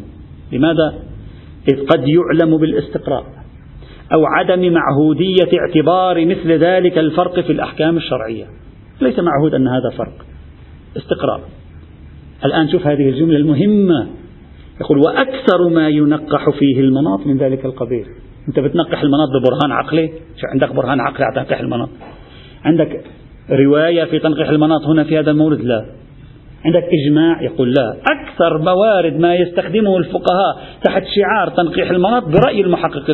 لماذا؟ 0.52 0.94
إذ 1.72 1.86
قد 1.86 2.04
يعلم 2.08 2.56
بالاستقراء. 2.56 3.24
أو 4.12 4.26
عدم 4.26 4.72
معهودية 4.72 5.58
اعتبار 5.60 6.26
مثل 6.26 6.52
ذلك 6.52 6.98
الفرق 6.98 7.40
في 7.40 7.52
الأحكام 7.52 7.96
الشرعية. 7.96 8.44
ليس 9.00 9.18
معهود 9.18 9.54
أن 9.54 9.68
هذا 9.68 9.90
فرق. 9.98 10.26
استقراء. 10.96 11.40
الآن 12.44 12.68
شوف 12.68 12.86
هذه 12.86 13.08
الجملة 13.08 13.36
المهمة. 13.36 14.06
يقول 14.80 14.98
وأكثر 14.98 15.68
ما 15.68 15.88
ينقح 15.88 16.50
فيه 16.50 16.80
المناط 16.80 17.26
من 17.26 17.38
ذلك 17.38 17.64
القبيل 17.64 18.06
أنت 18.48 18.58
بتنقح 18.58 19.02
المناط 19.02 19.28
ببرهان 19.28 19.72
عقلي؟ 19.72 20.08
شو 20.08 20.46
عندك 20.46 20.74
برهان 20.74 21.00
عقلي 21.00 21.24
على 21.24 21.34
تنقيح 21.34 21.60
المناط 21.60 21.88
عندك 22.64 23.04
رواية 23.50 24.04
في 24.04 24.18
تنقيح 24.18 24.48
المناط 24.48 24.80
هنا 24.86 25.04
في 25.04 25.18
هذا 25.18 25.30
المورد؟ 25.30 25.60
لا. 25.60 25.84
عندك 26.64 26.84
إجماع 26.92 27.42
يقول 27.42 27.72
لا. 27.72 27.96
أكثر 27.96 28.58
موارد 28.58 29.16
ما 29.20 29.34
يستخدمه 29.34 29.96
الفقهاء 29.96 30.62
تحت 30.84 31.02
شعار 31.16 31.48
تنقيح 31.48 31.90
المناط 31.90 32.24
برأي 32.24 32.60
المحقق 32.60 33.04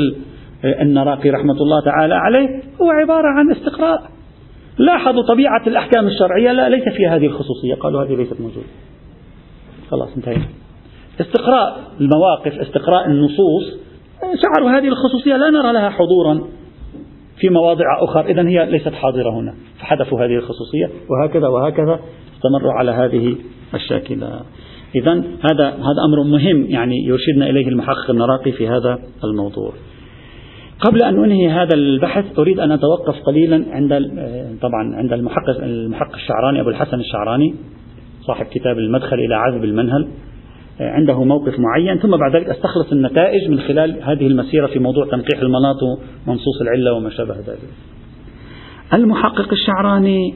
النراقي 0.65 1.31
رحمة 1.31 1.57
الله 1.61 1.81
تعالى 1.85 2.15
عليه 2.15 2.49
هو 2.83 2.91
عبارة 2.91 3.29
عن 3.29 3.51
استقراء. 3.51 4.03
لاحظوا 4.79 5.23
طبيعة 5.23 5.63
الأحكام 5.67 6.07
الشرعية 6.07 6.53
لا 6.53 6.69
ليس 6.69 6.89
فيها 6.97 7.17
هذه 7.17 7.27
الخصوصية. 7.27 7.75
قالوا 7.75 8.03
هذه 8.03 8.15
ليست 8.15 8.41
موجودة. 8.41 8.67
خلاص 9.91 10.17
انتهينا. 10.17 10.45
استقراء 11.21 11.79
المواقف 12.01 12.59
استقراء 12.59 13.07
النصوص 13.07 13.88
شعروا 14.43 14.71
هذه 14.71 14.89
الخصوصية 14.89 15.37
لا 15.37 15.51
نرى 15.51 15.73
لها 15.73 15.91
حضورا 15.91 16.41
في 17.41 17.49
مواضع 17.49 17.85
أخرى 18.05 18.33
إذا 18.33 18.49
هي 18.49 18.71
ليست 18.71 18.93
حاضرة 18.93 19.31
هنا. 19.31 19.55
فحذفوا 19.81 20.25
هذه 20.25 20.37
الخصوصية 20.37 20.91
وهكذا 21.11 21.49
وهكذا 21.49 22.01
استمروا 22.37 22.73
على 22.73 22.91
هذه 22.91 23.37
الشاكلة. 23.75 24.41
إذا 24.95 25.13
هذا 25.51 25.67
هذا 25.69 26.01
أمر 26.09 26.23
مهم 26.23 26.65
يعني 26.69 26.97
يرشدنا 27.05 27.51
إليه 27.51 27.69
المحقق 27.69 28.11
النراقي 28.11 28.53
في 28.53 28.69
هذا 28.69 28.99
الموضوع. 29.25 29.73
قبل 30.81 31.03
أن 31.03 31.25
أنهي 31.25 31.49
هذا 31.49 31.75
البحث 31.75 32.39
أريد 32.39 32.61
أن 32.61 32.73
أتوقف 32.73 33.23
قليلا 33.23 33.65
عند 33.71 33.91
طبعا 34.63 34.97
عند 34.97 35.13
المحقق 35.13 35.63
المحقق 35.63 36.15
الشعراني 36.15 36.61
أبو 36.61 36.71
الحسن 36.71 37.01
الشعراني 37.01 37.55
صاحب 38.21 38.47
كتاب 38.47 38.79
المدخل 38.79 39.17
إلى 39.17 39.35
عذب 39.35 39.65
المنهل. 39.65 40.09
عنده 40.81 41.25
موقف 41.25 41.55
معين 41.59 41.99
ثم 41.99 42.17
بعد 42.17 42.37
ذلك 42.37 42.49
استخلص 42.49 42.93
النتائج 42.93 43.51
من 43.51 43.61
خلال 43.61 44.03
هذه 44.03 44.27
المسيرة 44.27 44.67
في 44.67 44.79
موضوع 44.79 45.07
تنقيح 45.07 45.41
المناط 45.41 45.77
ومنصوص 45.83 46.61
العلة 46.61 46.93
وما 46.93 47.11
شابه 47.11 47.35
ذلك. 47.35 47.69
المحقق 48.95 49.53
الشعراني 49.53 50.35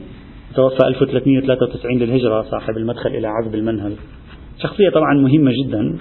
توفى 0.55 0.87
1393 0.87 1.99
للهجرة 1.99 2.41
صاحب 2.41 2.77
المدخل 2.77 3.09
إلى 3.09 3.27
عذب 3.27 3.55
المنهل. 3.55 3.93
شخصية 4.63 4.89
طبعا 4.89 5.13
مهمة 5.13 5.51
جدا. 5.63 5.97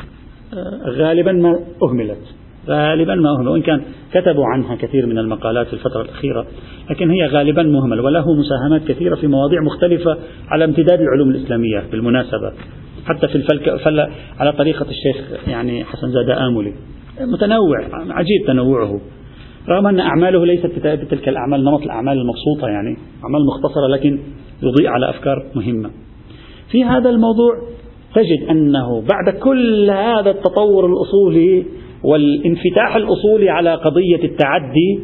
غالبا 0.86 1.32
ما 1.32 1.58
أهملت. 1.82 2.34
غالبا 2.68 3.14
ما 3.14 3.30
أهمل 3.30 3.48
وإن 3.48 3.62
كان 3.62 3.82
كتبوا 4.12 4.44
عنها 4.46 4.76
كثير 4.76 5.06
من 5.06 5.18
المقالات 5.18 5.66
في 5.66 5.72
الفترة 5.72 6.02
الأخيرة 6.02 6.46
لكن 6.90 7.10
هي 7.10 7.26
غالبا 7.26 7.62
مهمل 7.62 8.00
وله 8.00 8.34
مساهمات 8.34 8.88
كثيرة 8.88 9.14
في 9.14 9.26
مواضيع 9.26 9.60
مختلفة 9.60 10.18
على 10.48 10.64
امتداد 10.64 11.00
العلوم 11.00 11.30
الإسلامية 11.30 11.82
بالمناسبة. 11.90 12.52
حتى 13.06 13.28
في 13.28 13.34
الفلك 13.34 13.76
فل 13.76 14.06
على 14.40 14.52
طريقة 14.52 14.86
الشيخ 14.90 15.48
يعني 15.48 15.84
حسن 15.84 16.10
زاد 16.10 16.30
آملي 16.30 16.72
متنوع 17.20 17.78
عجيب 17.92 18.46
تنوعه. 18.46 19.00
رغم 19.68 19.86
أن 19.86 20.00
أعماله 20.00 20.46
ليست 20.46 20.66
بتلك 20.86 21.28
الأعمال 21.28 21.64
نمط 21.64 21.82
الأعمال 21.82 22.18
المبسوطة 22.18 22.68
يعني 22.68 22.96
أعمال 23.24 23.46
مختصرة 23.46 23.86
لكن 23.86 24.18
يضيء 24.62 24.88
على 24.88 25.10
أفكار 25.10 25.46
مهمة. 25.54 25.90
في 26.70 26.84
هذا 26.84 27.10
الموضوع 27.10 27.54
تجد 28.14 28.48
أنه 28.50 29.00
بعد 29.00 29.34
كل 29.38 29.90
هذا 29.90 30.30
التطور 30.30 30.86
الأصولي 30.86 31.64
والانفتاح 32.04 32.96
الأصولي 32.96 33.50
على 33.50 33.74
قضية 33.74 34.24
التعدي 34.24 35.00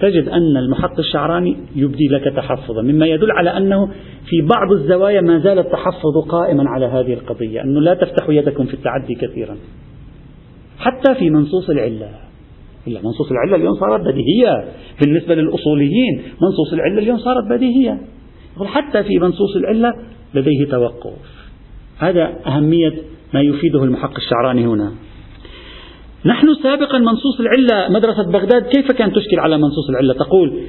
تجد 0.00 0.28
أن 0.28 0.56
المحقق 0.56 0.98
الشعراني 0.98 1.56
يبدي 1.76 2.08
لك 2.08 2.34
تحفظا 2.36 2.82
مما 2.82 3.06
يدل 3.06 3.30
على 3.30 3.56
أنه 3.56 3.86
في 4.26 4.40
بعض 4.42 4.72
الزوايا 4.72 5.20
ما 5.20 5.38
زال 5.38 5.58
التحفظ 5.58 6.28
قائما 6.28 6.70
على 6.70 6.86
هذه 6.86 7.12
القضية 7.12 7.62
أنه 7.62 7.80
لا 7.80 7.94
تفتحوا 7.94 8.34
يدكم 8.34 8.64
في 8.64 8.74
التعدي 8.74 9.14
كثيرا. 9.14 9.56
حتى 10.78 11.14
في 11.14 11.30
منصوص 11.30 11.70
العلة 11.70 12.10
إلا 12.86 13.00
منصوص 13.02 13.30
العلة 13.30 13.56
اليوم 13.56 13.74
صارت 13.74 14.00
بديهية 14.00 14.64
بالنسبة 15.00 15.34
للأصوليين 15.34 16.22
منصوص 16.42 16.72
العلة 16.72 16.98
اليوم 16.98 17.18
صارت 17.18 17.44
بديهية. 17.50 18.00
حتى 18.64 19.02
في 19.02 19.18
منصوص 19.18 19.56
العلة 19.56 19.92
لديه 20.34 20.64
توقف. 20.70 21.46
هذا 21.98 22.34
أهمية 22.46 22.92
ما 23.34 23.40
يفيده 23.40 23.84
المحقق 23.84 24.16
الشعراني 24.16 24.66
هنا. 24.66 24.92
نحن 26.24 26.54
سابقا 26.62 26.98
منصوص 26.98 27.40
العلة 27.40 27.88
مدرسة 27.88 28.22
بغداد 28.22 28.62
كيف 28.62 28.92
كانت 28.92 29.16
تشكل 29.16 29.38
على 29.38 29.58
منصوص 29.58 29.88
العلة؟ 29.90 30.14
تقول 30.14 30.60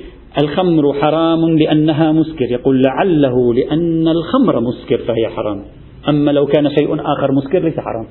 الخمر 0.41 0.93
حرام 0.93 1.57
لأنها 1.57 2.11
مسكر 2.11 2.51
يقول 2.51 2.81
لعله 2.81 3.53
لأن 3.53 4.07
الخمر 4.07 4.59
مسكر 4.59 4.97
فهي 4.97 5.29
حرام. 5.35 5.63
أما 6.09 6.31
لو 6.31 6.45
كان 6.45 6.69
شيء 6.69 6.93
آخر 6.93 7.31
مسكر 7.31 7.59
ليس 7.59 7.79
حرام. 7.79 8.07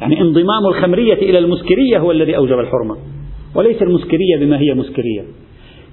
يعني 0.00 0.20
انضمام 0.20 0.66
الخمرية 0.66 1.14
إلى 1.14 1.38
المسكرية 1.38 1.98
هو 1.98 2.10
الذي 2.10 2.36
أوجب 2.36 2.58
الحرمة 2.58 2.96
وليس 3.54 3.82
المسكرية 3.82 4.36
بما 4.40 4.60
هي 4.60 4.74
مسكرية. 4.74 5.24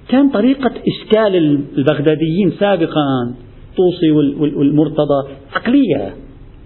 كان 0.10 0.30
طريقة 0.30 0.72
إشكال 0.88 1.36
البغداديين 1.78 2.52
سابقا 2.60 3.36
طوسي 3.78 4.12
والمرتضى 4.40 5.30
عقلية. 5.56 6.14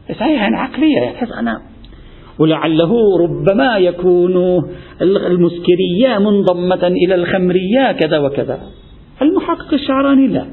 صحيح 0.10 0.42
يعني 0.42 0.56
عقلية. 0.56 1.02
يحس 1.02 1.32
أنا 1.40 1.62
ولعله 2.40 3.18
ربما 3.20 3.78
يكون 3.78 4.64
المسكرية 5.02 6.18
منضمة 6.20 6.88
إلى 6.88 7.16
الخمرية 7.16 7.92
كذا 8.00 8.18
وكذا. 8.20 8.60
المحقق 9.22 9.74
الشعراني 9.74 10.28
لا. 10.28 10.46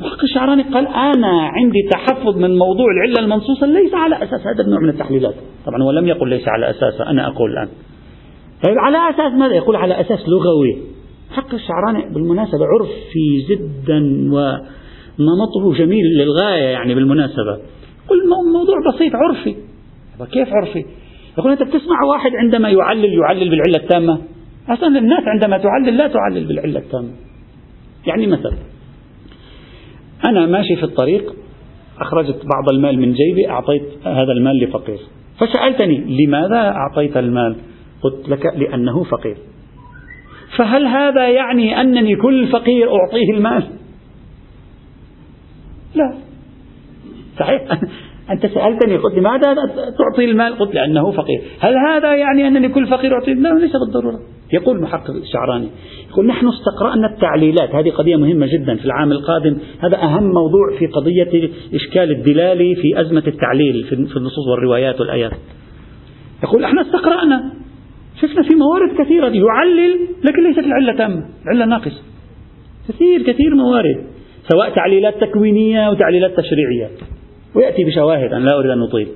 المحقق 0.00 0.22
الشعراني 0.22 0.62
قال 0.62 0.86
أنا 0.86 1.40
عندي 1.42 1.88
تحفظ 1.90 2.36
من 2.36 2.58
موضوع 2.58 2.86
العلة 2.96 3.24
المنصوصة 3.24 3.66
ليس 3.66 3.94
على 3.94 4.16
أساس 4.16 4.40
هذا 4.40 4.64
النوع 4.64 4.80
من 4.80 4.88
التحليلات. 4.88 5.34
طبعا 5.66 5.82
هو 5.82 5.90
لم 5.90 6.08
يقل 6.08 6.28
ليس 6.28 6.48
على 6.48 6.70
أساس 6.70 7.00
أنا 7.00 7.26
أقول 7.26 7.50
الآن. 7.52 7.68
طيب 8.64 8.74
على 8.78 8.98
أساس 9.10 9.38
ماذا؟ 9.38 9.54
يقول 9.54 9.76
على 9.76 10.00
أساس 10.00 10.28
لغوي. 10.28 10.76
حق 11.30 11.54
الشعراني 11.54 12.14
بالمناسبة 12.14 12.64
عرفي 12.66 13.46
جدا 13.50 13.98
ونمطه 14.32 15.78
جميل 15.78 16.04
للغاية 16.18 16.68
يعني 16.68 16.94
بالمناسبة. 16.94 17.56
كل 18.08 18.18
موضوع 18.52 18.76
بسيط 18.94 19.12
عرفي. 19.14 19.69
كيف 20.26 20.48
عرفي؟ 20.52 20.84
يقول 21.38 21.52
أنت 21.52 21.62
بتسمع 21.62 22.02
واحد 22.12 22.30
عندما 22.34 22.70
يعلل 22.70 23.18
يعلل 23.18 23.50
بالعلة 23.50 23.76
التامة؟ 23.76 24.18
أصلا 24.68 24.98
الناس 24.98 25.22
عندما 25.26 25.58
تعلل 25.58 25.96
لا 25.96 26.08
تعلل 26.08 26.44
بالعلة 26.44 26.78
التامة. 26.78 27.10
يعني 28.06 28.26
مثلا 28.26 28.56
أنا 30.24 30.46
ماشي 30.46 30.76
في 30.76 30.84
الطريق 30.84 31.34
أخرجت 31.98 32.36
بعض 32.36 32.72
المال 32.72 32.98
من 32.98 33.12
جيبي 33.12 33.50
أعطيت 33.50 33.82
هذا 34.04 34.32
المال 34.32 34.64
لفقير. 34.64 34.98
فسألتني 35.38 36.24
لماذا 36.24 36.56
أعطيت 36.56 37.16
المال؟ 37.16 37.56
قلت 38.02 38.28
لك 38.28 38.46
لأنه 38.46 39.04
فقير. 39.04 39.36
فهل 40.56 40.86
هذا 40.86 41.28
يعني 41.28 41.80
أنني 41.80 42.16
كل 42.16 42.48
فقير 42.48 42.88
أعطيه 42.96 43.32
المال؟ 43.36 43.64
لا. 45.94 46.14
صحيح؟ 47.38 47.62
أنت 48.30 48.46
سألتني 48.46 48.96
قلت 48.96 49.14
لماذا 49.14 49.54
تعطي 49.74 50.24
المال؟ 50.24 50.58
قلت 50.58 50.74
لأنه 50.74 51.10
فقير. 51.10 51.42
هل 51.60 51.74
هذا 51.88 52.14
يعني 52.14 52.48
أنني 52.48 52.68
كل 52.68 52.86
فقير 52.86 53.14
أعطيه؟ 53.14 53.32
لا 53.32 53.48
ليس 53.48 53.72
بالضرورة. 53.76 54.20
يقول 54.52 54.82
محقق 54.82 55.10
الشعراني 55.10 55.68
يقول 56.10 56.26
نحن 56.26 56.48
استقرأنا 56.48 57.14
التعليلات 57.14 57.74
هذه 57.74 57.90
قضية 57.90 58.16
مهمة 58.16 58.46
جدا 58.46 58.76
في 58.76 58.84
العام 58.84 59.12
القادم. 59.12 59.56
هذا 59.80 59.96
أهم 59.96 60.24
موضوع 60.24 60.78
في 60.78 60.86
قضية 60.86 61.50
إشكال 61.74 62.10
الدلالي 62.10 62.74
في 62.74 63.00
أزمة 63.00 63.22
التعليل 63.26 63.84
في 63.88 64.16
النصوص 64.16 64.48
والروايات 64.50 65.00
والآيات. 65.00 65.32
يقول 66.42 66.64
إحنا 66.64 66.82
استقرأنا. 66.82 67.52
شفنا 68.22 68.42
في 68.42 68.54
موارد 68.54 69.04
كثيرة 69.04 69.26
يعلل 69.26 69.98
لكن 70.24 70.42
ليست 70.48 70.58
العلة 70.58 70.92
تامة 70.92 71.24
العلة 71.44 71.64
ناقصة. 71.64 72.02
كثير 72.88 73.22
كثير 73.22 73.54
موارد 73.54 74.06
سواء 74.52 74.70
تعليلات 74.70 75.20
تكوينية 75.20 75.78
أو 75.78 75.94
تعليلات 75.94 76.30
تشريعية. 76.30 76.90
ويأتي 77.56 77.84
بشواهد 77.84 78.32
أنا 78.32 78.44
لا 78.44 78.58
أريد 78.58 78.70
أن 78.70 78.82
أطيل. 78.82 79.08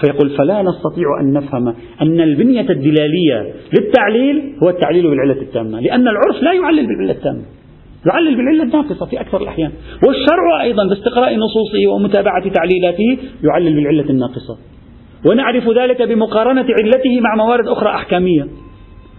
فيقول 0.00 0.30
فلا 0.30 0.62
نستطيع 0.62 1.06
أن 1.20 1.32
نفهم 1.32 1.74
أن 2.02 2.20
البنية 2.20 2.70
الدلالية 2.70 3.54
للتعليل 3.78 4.56
هو 4.62 4.68
التعليل 4.68 5.10
بالعلة 5.10 5.42
التامة 5.42 5.80
لأن 5.80 6.08
العرف 6.08 6.42
لا 6.42 6.52
يعلل 6.52 6.86
بالعلة 6.86 7.12
التامة. 7.12 7.42
يعلل 8.06 8.36
بالعلة 8.36 8.62
الناقصة 8.62 9.06
في 9.06 9.20
أكثر 9.20 9.42
الأحيان. 9.42 9.72
والشرع 10.06 10.62
أيضا 10.62 10.88
باستقراء 10.88 11.36
نصوصه 11.36 11.86
ومتابعة 11.94 12.48
تعليلاته 12.48 13.18
يعلل 13.44 13.74
بالعلة 13.74 14.10
الناقصة. 14.10 14.58
ونعرف 15.26 15.68
ذلك 15.68 16.02
بمقارنة 16.02 16.66
علته 16.68 17.20
مع 17.20 17.44
موارد 17.44 17.68
أخرى 17.68 17.88
أحكامية. 17.88 18.46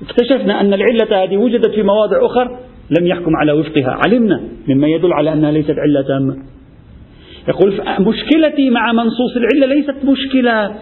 اكتشفنا 0.01 0.61
أن 0.61 0.73
العلة 0.73 1.23
هذه 1.23 1.37
وجدت 1.37 1.75
في 1.75 1.83
مواضع 1.83 2.25
أخرى 2.25 2.57
لم 2.99 3.07
يحكم 3.07 3.35
على 3.35 3.51
وفقها. 3.51 3.99
علمنا 4.05 4.41
مما 4.67 4.87
يدل 4.87 5.13
على 5.13 5.33
أنها 5.33 5.51
ليست 5.51 5.75
علة 5.77 6.01
تامة. 6.07 6.56
يقول 7.49 7.81
مشكلتي 7.99 8.69
مع 8.69 8.91
منصوص 8.91 9.37
العلة 9.37 9.75
ليست 9.75 9.95
مشكلة 10.05 10.75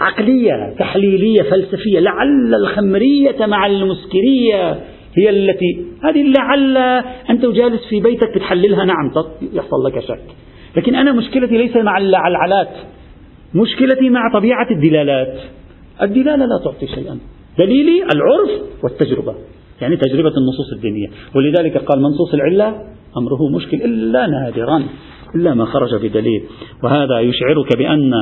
عقلية 0.00 0.74
تحليلية 0.78 1.42
فلسفية. 1.42 2.00
لعل 2.00 2.54
الخمرية 2.54 3.46
مع 3.46 3.66
المسكرية 3.66 4.80
هي 5.18 5.30
التي 5.30 5.84
هذه 6.04 6.22
لعل 6.22 6.76
أنت 7.30 7.46
جالس 7.46 7.88
في 7.88 8.00
بيتك 8.00 8.34
بتحللها. 8.34 8.84
نعم 8.84 9.10
يحصل 9.52 9.86
لك 9.86 10.00
شك. 10.00 10.20
لكن 10.76 10.94
أنا 10.94 11.12
مشكلتي 11.12 11.58
ليس 11.58 11.76
مع 11.76 11.98
العلعلات 11.98 12.76
مشكلتي 13.54 14.10
مع 14.10 14.20
طبيعة 14.34 14.66
الدلالات. 14.70 15.40
الدلالة 16.02 16.46
لا 16.46 16.60
تعطي 16.64 16.86
شيئا. 16.86 17.18
دليلي 17.58 18.02
العرف 18.02 18.50
والتجربة. 18.82 19.34
يعني 19.80 19.96
تجربة 19.96 20.32
النصوص 20.36 20.72
الدينية. 20.76 21.08
ولذلك 21.34 21.76
قال 21.76 22.02
منصوص 22.02 22.34
العلة 22.34 22.68
أمره 23.16 23.56
مشكل. 23.56 23.76
إلا 23.76 24.26
نادرا. 24.26 24.82
إلا 25.34 25.54
ما 25.54 25.64
خرج 25.64 25.94
بدليل 25.94 26.42
وهذا 26.84 27.20
يشعرك 27.20 27.78
بأن 27.78 28.12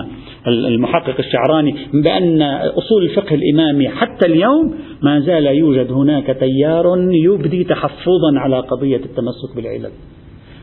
المحقق 0.47 1.15
الشعراني 1.19 1.75
بأن 1.93 2.43
أصول 2.79 3.05
الفقه 3.05 3.35
الإمامي 3.35 3.89
حتى 3.89 4.27
اليوم 4.27 4.75
ما 5.03 5.21
زال 5.21 5.47
يوجد 5.47 5.93
هناك 5.93 6.27
تيار 6.27 6.85
يبدي 7.13 7.65
تحفظا 7.65 8.39
على 8.39 8.61
قضية 8.61 8.97
التمسك 8.97 9.57
بالعلل 9.57 9.91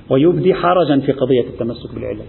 ويبدي 0.10 0.53
حرجا 0.53 0.99
في 0.99 1.12
قضية 1.12 1.41
التمسك 1.41 1.95
بالعلل. 1.95 2.25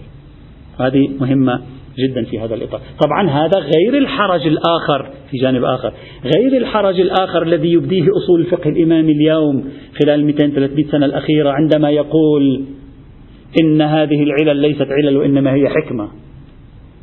هذه 0.79 1.09
مهمة 1.19 1.61
جدا 1.99 2.23
في 2.23 2.39
هذا 2.39 2.55
الإطار. 2.55 2.81
طبعا 3.05 3.29
هذا 3.29 3.59
غير 3.59 3.97
الحرج 3.97 4.47
الآخر 4.47 5.09
في 5.31 5.37
جانب 5.37 5.63
آخر 5.63 5.93
غير 6.23 6.57
الحرج 6.57 6.99
الآخر 6.99 7.43
الذي 7.43 7.71
يبديه 7.71 8.03
أصول 8.23 8.39
الفقه 8.39 8.69
الإمامي 8.69 9.11
اليوم 9.11 9.69
خلال 10.01 10.33
200-300 10.87 10.91
سنة 10.91 11.05
الأخيرة 11.05 11.49
عندما 11.49 11.89
يقول 11.89 12.65
إن 13.61 13.81
هذه 13.81 14.23
العلل 14.23 14.57
ليست 14.57 14.87
علل 14.91 15.17
وإنما 15.17 15.53
هي 15.53 15.69
حكمة. 15.69 16.09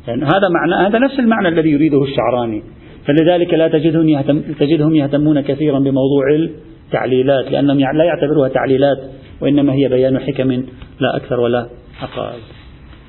يعني 0.07 0.23
هذا 0.23 0.49
معنى 0.49 0.87
هذا 0.87 0.99
نفس 0.99 1.19
المعنى 1.19 1.47
الذي 1.47 1.69
يريده 1.69 2.03
الشعراني. 2.03 2.63
فلذلك 3.07 3.53
لا 3.53 3.67
تجدهم 3.67 4.09
يهتم 4.09 4.41
تجدهم 4.59 4.95
يهتمون 4.95 5.41
كثيرا 5.41 5.79
بموضوع 5.79 6.23
التعليلات 6.85 7.51
لأنهم 7.51 7.79
لا 7.79 8.03
يعتبروها 8.03 8.49
تعليلات 8.49 8.97
وإنما 9.41 9.73
هي 9.73 9.89
بيان 9.89 10.19
حكم 10.19 10.51
لا 10.99 11.15
أكثر 11.15 11.39
ولا 11.39 11.67
أقل. 12.01 12.39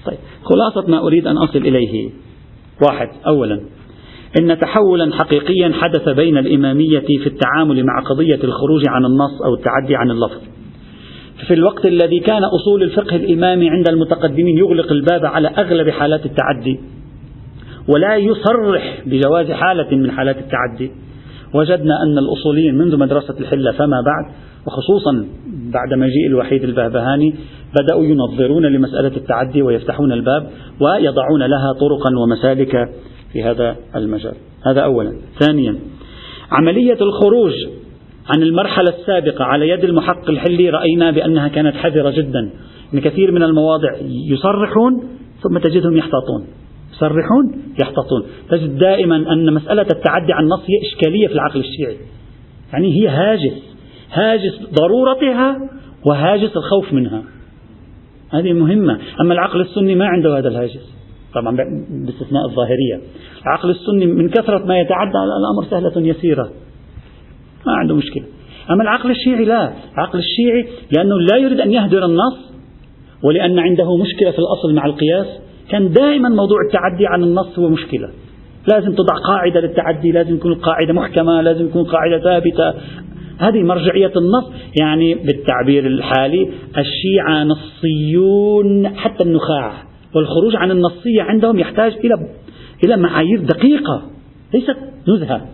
طيب 0.06 0.18
خلاصة 0.42 0.90
ما 0.90 1.06
أريد 1.06 1.26
أن 1.26 1.36
أصل 1.36 1.58
إليه. 1.58 2.10
واحد 2.86 3.08
أولا 3.26 3.60
إن 4.40 4.58
تحولا 4.58 5.14
حقيقيا 5.14 5.72
حدث 5.72 6.08
بين 6.08 6.38
الإمامية 6.38 7.00
في 7.00 7.26
التعامل 7.26 7.84
مع 7.84 8.00
قضية 8.10 8.44
الخروج 8.44 8.82
عن 8.88 9.04
النص 9.04 9.42
أو 9.44 9.54
التعدي 9.54 9.96
عن 9.96 10.10
اللفظ. 10.10 10.55
في 11.46 11.54
الوقت 11.54 11.86
الذي 11.86 12.20
كان 12.20 12.42
أصول 12.44 12.82
الفقه 12.82 13.16
الإمامي 13.16 13.70
عند 13.70 13.88
المتقدمين 13.88 14.58
يغلق 14.58 14.92
الباب 14.92 15.24
على 15.24 15.48
أغلب 15.48 15.90
حالات 15.90 16.26
التعدي 16.26 16.80
ولا 17.88 18.16
يصرح 18.16 19.02
بجواز 19.06 19.50
حالة 19.50 19.96
من 19.96 20.10
حالات 20.10 20.36
التعدي. 20.38 20.90
وجدنا 21.54 22.02
أن 22.02 22.18
الأصوليين 22.18 22.74
منذ 22.74 22.96
مدرسة 22.96 23.34
الحلة 23.40 23.72
فما 23.72 24.00
بعد 24.00 24.34
وخصوصا 24.66 25.26
بعد 25.72 25.98
مجيء 25.98 26.26
الوحيد 26.26 26.64
البهبهاني 26.64 27.34
بدأوا 27.80 28.04
ينظرون 28.04 28.66
لمسألة 28.66 29.16
التعدي 29.16 29.62
ويفتحون 29.62 30.12
الباب 30.12 30.50
ويضعون 30.80 31.42
لها 31.42 31.72
طرقا 31.72 32.10
ومسالك 32.18 32.88
في 33.32 33.42
هذا 33.42 33.76
المجال. 33.96 34.34
هذا 34.66 34.80
أولا. 34.80 35.12
ثانيا 35.40 35.76
عملية 36.50 36.98
الخروج 37.00 37.52
عن 38.28 38.42
المرحلة 38.42 38.90
السابقة 38.90 39.44
على 39.44 39.68
يد 39.68 39.84
المحقق 39.84 40.30
الحلي 40.30 40.70
رأينا 40.70 41.10
بأنها 41.10 41.48
كانت 41.48 41.76
حذرة 41.76 42.10
جدا. 42.10 42.50
إن 42.94 43.00
كثير 43.00 43.32
من 43.32 43.42
المواضع 43.42 43.92
يصرحون 44.30 45.02
ثم 45.42 45.58
تجدهم 45.58 45.96
يحتاطون. 45.96 46.46
يصرحون 46.92 47.62
يحتاطون. 47.80 48.22
تجد 48.50 48.78
دائما 48.78 49.16
أن 49.16 49.54
مسألة 49.54 49.82
التعدي 49.82 50.32
عن 50.32 50.42
النص 50.44 50.60
هي 50.60 50.88
إشكالية 50.88 51.26
في 51.26 51.32
العقل 51.32 51.60
الشيعي. 51.60 51.96
يعني 52.72 53.02
هي 53.02 53.08
هاجس. 53.08 53.76
هاجس 54.12 54.60
ضرورتها 54.80 55.58
وهاجس 56.06 56.56
الخوف 56.56 56.92
منها. 56.92 57.22
هذه 58.30 58.52
مهمة. 58.52 58.98
أما 59.20 59.34
العقل 59.34 59.60
السني 59.60 59.94
ما 59.94 60.06
عنده 60.06 60.38
هذا 60.38 60.48
الهاجس. 60.48 60.96
طبعا 61.34 61.56
باستثناء 62.06 62.44
الظاهرية. 62.48 63.00
العقل 63.42 63.70
السني 63.70 64.06
من 64.06 64.28
كثرة 64.28 64.64
ما 64.64 64.78
يتعدى 64.78 65.18
الأمر 65.40 65.70
سهلة 65.70 66.08
يسيرة. 66.08 66.50
ما 67.66 67.72
عنده 67.72 67.94
مشكلة. 67.94 68.24
أما 68.70 68.82
العقل 68.82 69.10
الشيعي 69.10 69.44
لا. 69.44 69.72
العقل 69.94 70.18
الشيعي 70.18 70.66
لأنه 70.96 71.20
لا 71.20 71.36
يريد 71.36 71.60
أن 71.60 71.72
يهدر 71.72 72.04
النص 72.04 72.52
ولأن 73.24 73.58
عنده 73.58 73.96
مشكلة 73.96 74.30
في 74.30 74.38
الأصل 74.38 74.74
مع 74.74 74.86
القياس. 74.86 75.26
كان 75.70 75.92
دائما 75.92 76.28
موضوع 76.28 76.58
التعدي 76.66 77.06
عن 77.06 77.22
النص 77.22 77.58
هو 77.58 77.68
مشكلة. 77.68 78.08
لازم 78.72 78.94
تضع 78.94 79.14
قاعدة 79.28 79.60
للتعدي 79.60 80.12
لازم 80.12 80.36
تكون 80.36 80.52
القاعدة 80.52 80.92
محكمة 80.92 81.40
لازم 81.40 81.68
تكون 81.68 81.84
قاعدة 81.84 82.18
ثابتة. 82.18 82.74
هذه 83.38 83.62
مرجعية 83.62 84.12
النص 84.16 84.52
يعني 84.80 85.14
بالتعبير 85.14 85.86
الحالي 85.86 86.52
الشيعة 86.78 87.44
نصيون 87.44 88.88
حتى 88.96 89.22
النخاع 89.22 89.72
والخروج 90.14 90.56
عن 90.56 90.70
النصية 90.70 91.22
عندهم 91.22 91.58
يحتاج 91.58 91.92
إلى 92.04 92.28
إلى 92.84 92.96
معايير 92.96 93.40
دقيقة 93.40 94.02
ليست 94.54 94.76
نزهة. 95.08 95.46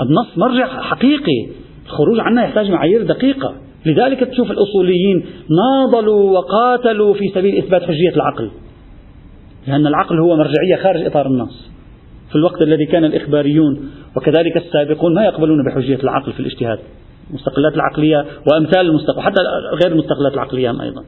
النص 0.00 0.38
مرجع 0.38 0.82
حقيقي. 0.82 1.46
الخروج 1.86 2.20
عنه 2.20 2.42
يحتاج 2.42 2.70
معايير 2.70 3.02
دقيقة. 3.02 3.54
لذلك 3.86 4.20
تشوف 4.20 4.50
الأصوليين 4.50 5.24
ناضلوا 5.50 6.38
وقاتلوا 6.38 7.14
في 7.14 7.28
سبيل 7.34 7.58
إثبات 7.58 7.82
حجية 7.82 8.14
العقل. 8.16 8.50
لأن 9.66 9.86
العقل 9.86 10.18
هو 10.18 10.36
مرجعية 10.36 10.76
خارج 10.82 11.06
إطار 11.06 11.26
النص. 11.26 11.70
في 12.30 12.36
الوقت 12.36 12.62
الذي 12.62 12.86
كان 12.86 13.04
الإخباريون 13.04 13.90
وكذلك 14.16 14.56
السابقون 14.56 15.14
ما 15.14 15.24
يقبلون 15.24 15.64
بحجية 15.66 15.98
العقل 16.02 16.32
في 16.32 16.40
الاجتهاد. 16.40 16.78
المستقلات 17.30 17.74
العقلية 17.74 18.26
وأمثال 18.52 18.86
المستقل 18.86 19.20
حتى 19.20 19.40
غير 19.82 19.92
المستقلات 19.92 20.34
العقلية 20.34 20.70
أيضا. 20.70 21.04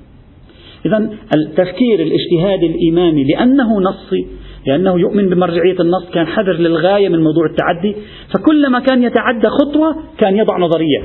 إذا 0.87 0.99
التفكير 1.37 2.03
الاجتهادي 2.03 2.66
الإمامي 2.66 3.24
لأنه 3.24 3.80
نصي 3.80 4.26
لأنه 4.67 5.01
يؤمن 5.01 5.29
بمرجعية 5.29 5.81
النص 5.81 6.11
كان 6.15 6.27
حذر 6.27 6.53
للغاية 6.53 7.09
من 7.09 7.23
موضوع 7.23 7.47
التعدي. 7.47 7.97
فكلما 8.35 8.81
كان 8.81 9.03
يتعدى 9.03 9.49
خطوة 9.49 9.97
كان 10.19 10.37
يضع 10.37 10.59
نظرية. 10.59 11.03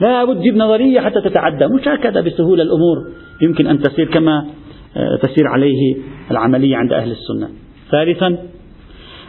لا 0.00 0.24
بد 0.24 0.38
تجيب 0.38 0.56
نظرية 0.56 1.00
حتى 1.00 1.20
تتعدى. 1.20 1.66
مش 1.66 1.88
هكذا 1.88 2.20
بسهولة 2.20 2.62
الأمور. 2.62 2.96
يمكن 3.42 3.66
أن 3.66 3.80
تسير 3.80 4.10
كما 4.10 4.46
آه، 4.96 5.16
تسير 5.22 5.46
عليه 5.46 5.96
العملية 6.30 6.76
عند 6.76 6.92
أهل 6.92 7.10
السنة. 7.10 7.48
ثالثا 7.90 8.38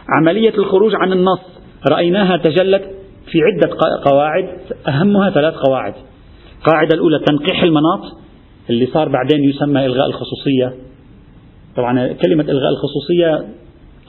عملية 0.08 0.54
الخروج 0.58 0.94
عن 0.94 1.12
النص. 1.12 1.60
رأيناها 1.90 2.36
تجلت 2.36 2.82
في 3.32 3.38
عدة 3.42 3.76
قواعد. 4.04 4.48
أهمها 4.88 5.30
ثلاث 5.30 5.54
قواعد. 5.54 5.94
القاعدة 6.58 6.94
الأولى 6.94 7.18
تنقيح 7.18 7.62
المناط 7.62 8.00
اللي 8.70 8.86
صار 8.86 9.08
بعدين 9.08 9.44
يسمى 9.44 9.86
إلغاء 9.86 10.06
الخصوصية. 10.06 10.91
طبعا 11.76 12.12
كلمة 12.12 12.44
إلغاء 12.44 12.70
الخصوصية 12.70 13.44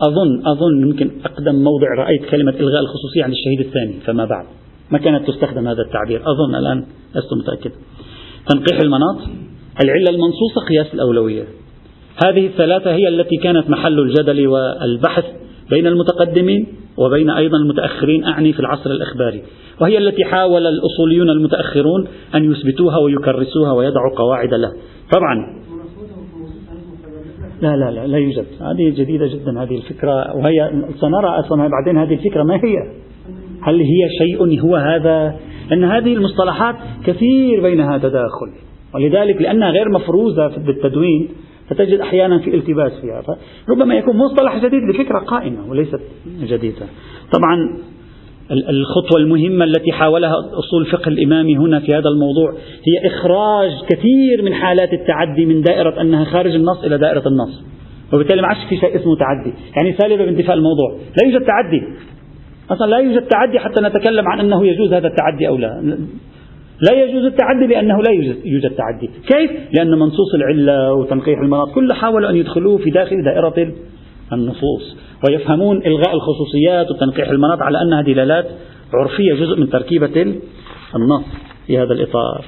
أظن 0.01 0.47
أظن 0.47 0.81
يمكن 0.81 1.11
أقدم 1.25 1.55
موضع 1.55 1.87
رأيت 1.97 2.25
كلمة 2.25 2.51
إلغاء 2.51 2.81
الخصوصية 2.81 3.23
عن 3.23 3.31
الشهيد 3.31 3.59
الثاني 3.59 3.93
فما 4.05 4.25
بعد. 4.25 4.45
ما 4.91 4.97
كانت 4.97 5.27
تستخدم 5.27 5.67
هذا 5.67 5.81
التعبير. 5.81 6.21
أظن 6.21 6.55
الآن 6.55 6.85
لست 7.15 7.33
متأكد. 7.33 7.71
تنقيح 8.49 8.79
المناط. 8.83 9.17
العلة 9.83 10.09
المنصوصة 10.09 10.61
قياس 10.69 10.93
الأولوية. 10.93 11.43
هذه 12.25 12.47
الثلاثة 12.47 12.91
هي 12.91 13.07
التي 13.07 13.37
كانت 13.37 13.69
محل 13.69 13.99
الجدل 13.99 14.47
والبحث 14.47 15.25
بين 15.69 15.87
المتقدمين 15.87 16.67
وبين 16.97 17.29
أيضا 17.29 17.57
المتأخرين 17.57 18.23
أعني 18.23 18.53
في 18.53 18.59
العصر 18.59 18.91
الإخباري. 18.91 19.43
وهي 19.81 19.97
التي 19.97 20.23
حاول 20.23 20.67
الأصوليون 20.67 21.29
المتأخرون 21.29 22.07
أن 22.35 22.51
يثبتوها 22.51 22.97
ويكرسوها 22.97 23.71
ويضعوا 23.71 24.17
قواعد 24.17 24.53
لها 24.53 24.73
طبعا 25.11 25.63
لا 27.63 27.75
لا 27.75 27.91
لا 27.91 28.07
لا 28.07 28.17
يوجد. 28.17 28.45
هذه 28.61 28.89
جديدة 28.97 29.27
جدا 29.27 29.63
هذه 29.63 29.75
الفكرة. 29.75 30.35
وهي 30.37 30.71
سنرى 30.95 31.27
أصلا 31.27 31.67
بعدين 31.67 31.97
هذه 31.97 32.13
الفكرة 32.13 32.43
ما 32.43 32.55
هي؟ 32.55 32.75
هل 33.61 33.79
هي 33.79 34.09
شيء 34.17 34.61
هو 34.61 34.75
هذا؟ 34.75 35.35
أن 35.71 35.83
هذه 35.83 36.13
المصطلحات 36.13 36.75
كثير 37.05 37.61
بينها 37.61 37.97
تداخل. 37.97 38.51
ولذلك 38.95 39.41
لأنها 39.41 39.69
غير 39.69 39.89
مفروزة 39.89 40.47
بالتدوين 40.47 41.29
فتجد 41.69 41.99
أحيانا 41.99 42.39
في 42.39 42.55
التباس 42.55 42.91
فيها. 43.01 43.21
فربما 43.67 43.95
يكون 43.95 44.17
مصطلح 44.17 44.57
جديد 44.57 44.83
لفكرة 44.83 45.19
قائمة 45.19 45.69
وليست 45.69 46.01
جديدة. 46.41 46.85
طبعا 47.33 47.77
الخطوة 48.53 49.19
المهمة 49.19 49.65
التي 49.65 49.91
حاولها 49.91 50.33
أصول 50.53 50.81
الفقه 50.81 51.09
الإمامي 51.09 51.57
هنا 51.57 51.79
في 51.79 51.93
هذا 51.93 52.09
الموضوع 52.09 52.51
هي 52.87 53.07
إخراج 53.07 53.71
كثير 53.89 54.41
من 54.43 54.53
حالات 54.53 54.93
التعدي 54.93 55.45
من 55.45 55.61
دائرة 55.61 56.01
أنها 56.01 56.25
خارج 56.25 56.55
النص 56.55 56.83
إلى 56.83 56.97
دائرة 56.97 57.27
النص. 57.27 57.63
وبالتالي 58.13 58.41
ما 58.41 58.47
عادش 58.47 58.59
في 58.69 58.77
شيء 58.77 58.95
اسمه 58.95 59.15
تعدي. 59.15 59.53
يعني 59.77 59.93
سالبة 59.93 60.25
بانتفاء 60.25 60.55
الموضوع. 60.55 60.91
لا 60.91 61.27
يوجد 61.27 61.45
تعدي. 61.45 61.83
أصلا 62.71 62.85
لا 62.87 62.97
يوجد 62.97 63.21
تعدي 63.21 63.59
حتى 63.59 63.81
نتكلم 63.81 64.27
عن 64.27 64.39
أنه 64.39 64.67
يجوز 64.67 64.93
هذا 64.93 65.07
التعدي 65.07 65.47
أو 65.47 65.57
لا. 65.57 65.97
لا 66.81 67.03
يجوز 67.03 67.25
التعدي 67.25 67.67
لأنه 67.67 68.01
لا 68.01 68.11
يوجد 68.45 68.71
تعدي. 68.71 69.09
كيف؟ 69.27 69.51
لأن 69.73 69.99
منصوص 69.99 70.35
العلة 70.35 70.93
وتنقيح 70.93 71.39
المناط 71.39 71.71
كله 71.75 71.93
حاولوا 71.93 72.29
أن 72.29 72.35
يدخلوه 72.35 72.77
في 72.77 72.89
داخل 72.89 73.23
دائرة 73.23 73.73
النصوص 74.33 74.97
ويفهمون 75.27 75.77
إلغاء 75.85 76.15
الخصوصيات 76.15 76.91
وتنقيح 76.91 77.29
المناط 77.29 77.61
على 77.61 77.81
أنها 77.81 78.01
دلالات 78.01 78.45
عرفية 78.93 79.33
جزء 79.33 79.59
من 79.59 79.69
تركيبة 79.69 80.21
النص 80.95 81.23
في 81.67 81.77
هذا 81.77 81.93
الإطار 81.93 82.45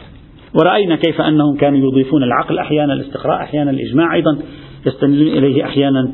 ورأينا 0.54 0.96
كيف 0.96 1.22
أنهم 1.22 1.58
كانوا 1.58 1.92
يضيفون 1.92 2.24
العقل 2.24 2.60
أحيانا 2.60 2.94
الاستقراء 2.94 3.42
أحيانا 3.42 3.72
الإجماع 3.72 4.16
أيضا 4.16 4.38
يستندون 4.86 5.28
إليه 5.28 5.66
أحيانا 5.66 6.12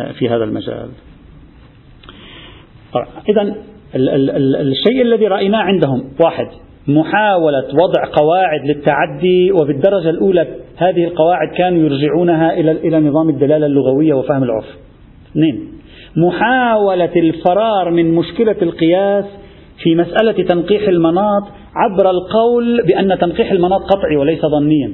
آه، 0.00 0.12
في 0.12 0.28
هذا 0.28 0.44
المجال 0.44 0.88
إذا 3.28 3.54
الشيء 4.60 5.02
الذي 5.02 5.26
رأيناه 5.26 5.58
عندهم 5.58 6.12
واحد 6.20 6.46
محاولة 6.88 7.64
وضع 7.74 8.04
قواعد 8.12 8.60
للتعدي 8.66 9.52
وبالدرجة 9.52 10.10
الأولى 10.10 10.46
هذه 10.76 11.04
القواعد 11.04 11.48
كانوا 11.56 11.78
يرجعونها 11.78 12.52
إلى 12.52 12.72
إلى 12.72 13.00
نظام 13.00 13.28
الدلالة 13.28 13.66
اللغوية 13.66 14.14
وفهم 14.14 14.42
العرف. 14.42 14.66
اثنين 15.30 15.68
محاولة 16.16 17.12
الفرار 17.16 17.90
من 17.90 18.14
مشكلة 18.14 18.56
القياس 18.62 19.24
في 19.82 19.94
مسألة 19.94 20.32
تنقيح 20.32 20.88
المناط 20.88 21.42
عبر 21.74 22.10
القول 22.10 22.82
بأن 22.86 23.18
تنقيح 23.18 23.52
المناط 23.52 23.80
قطعي 23.80 24.16
وليس 24.16 24.40
ظنيا. 24.46 24.92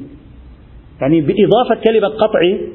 يعني 1.00 1.20
بإضافة 1.20 1.80
كلمة 1.84 2.08
قطعي 2.08 2.68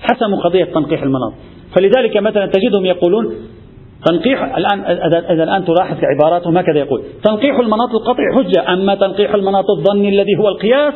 حسموا 0.00 0.40
قضية 0.44 0.64
تنقيح 0.64 1.02
المناط. 1.02 1.32
فلذلك 1.76 2.16
مثلا 2.16 2.46
تجدهم 2.46 2.84
يقولون 2.84 3.34
تنقيح 4.06 4.56
الآن 4.56 4.80
إذا 5.30 5.44
الآن 5.44 5.64
تلاحظ 5.64 5.96
عباراتهم 6.04 6.58
هكذا 6.58 6.78
يقول 6.78 7.02
تنقيح 7.24 7.58
المناط 7.58 7.90
القطعي 7.94 8.26
حجة 8.34 8.72
أما 8.72 8.94
تنقيح 8.94 9.34
المناط 9.34 9.64
الظني 9.78 10.08
الذي 10.08 10.36
هو 10.38 10.48
القياس 10.48 10.94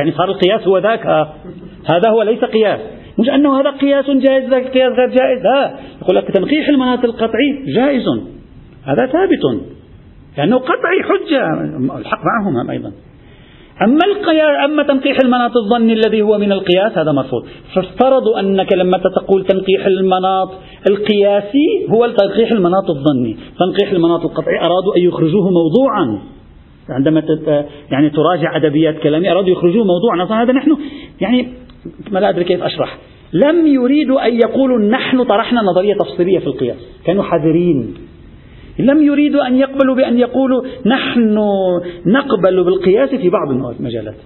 يعني 0.00 0.12
صار 0.12 0.28
القياس 0.28 0.68
هو 0.68 0.78
ذاك 0.78 1.06
هذا 1.86 2.10
هو 2.10 2.22
ليس 2.22 2.44
قياس 2.44 2.80
مش 3.18 3.28
أنه 3.28 3.60
هذا 3.60 3.70
قياس 3.70 4.10
جائز 4.10 4.50
ذاك 4.50 4.66
قياس 4.66 4.92
غير 4.92 5.08
جائز 5.08 5.42
لا. 5.42 5.74
يقول 6.02 6.16
لك 6.16 6.30
تنقيح 6.30 6.68
المناط 6.68 7.04
القطعي 7.04 7.64
جائز. 7.76 8.04
هذا 8.84 9.06
ثابت. 9.06 9.62
لأنه 10.38 10.58
قطعي 10.58 11.02
حجة. 11.02 11.46
الحق 11.98 12.20
معهم 12.24 12.70
أيضا. 12.70 12.92
أما 13.82 14.00
القياس 14.06 14.70
أما 14.70 14.82
تنقيح 14.82 15.16
المناط 15.24 15.50
الظني 15.56 15.92
الذي 15.92 16.22
هو 16.22 16.38
من 16.38 16.52
القياس 16.52 16.98
هذا 16.98 17.12
مرفوض. 17.12 17.46
فافترضوا 17.74 18.40
أنك 18.40 18.72
لما 18.72 18.98
تقول 18.98 19.44
تنقيح 19.44 19.86
المناط 19.86 20.50
القياسي 20.90 21.86
هو 21.90 22.06
تنقيح 22.06 22.52
المناط 22.52 22.90
الظني. 22.90 23.36
تنقيح 23.58 23.92
المناط 23.92 24.20
القطعي 24.20 24.58
أرادوا 24.58 24.96
أن 24.96 25.02
يخرجوه 25.02 25.50
موضوعا. 25.50 26.18
عندما 26.88 27.22
يعني 27.90 28.10
تراجع 28.10 28.56
أدبيات 28.56 28.98
كلامي 28.98 29.32
أرادوا 29.32 29.50
يخرجوه 29.50 29.84
موضوعا. 29.84 30.24
أصلا 30.24 30.42
هذا 30.42 30.52
نحن 30.52 30.76
يعني 31.20 31.48
ما 32.10 32.18
لا 32.18 32.28
أدري 32.28 32.44
كيف 32.44 32.62
أشرح. 32.62 32.98
لم 33.32 33.66
يريدوا 33.66 34.26
أن 34.26 34.34
يقولوا 34.34 34.78
نحن 34.78 35.24
طرحنا 35.24 35.60
نظرية 35.62 35.94
تفصيلية 35.94 36.38
في 36.38 36.46
القياس. 36.46 36.76
كانوا 37.04 37.22
حذرين. 37.22 37.94
لم 38.78 39.02
يريدوا 39.02 39.46
أن 39.46 39.56
يقبلوا 39.56 39.94
بأن 39.94 40.18
يقولوا 40.18 40.62
نحن 40.86 41.38
نقبل 42.06 42.64
بالقياس 42.64 43.10
في 43.10 43.30
بعض 43.30 43.50
المجالات. 43.50 44.16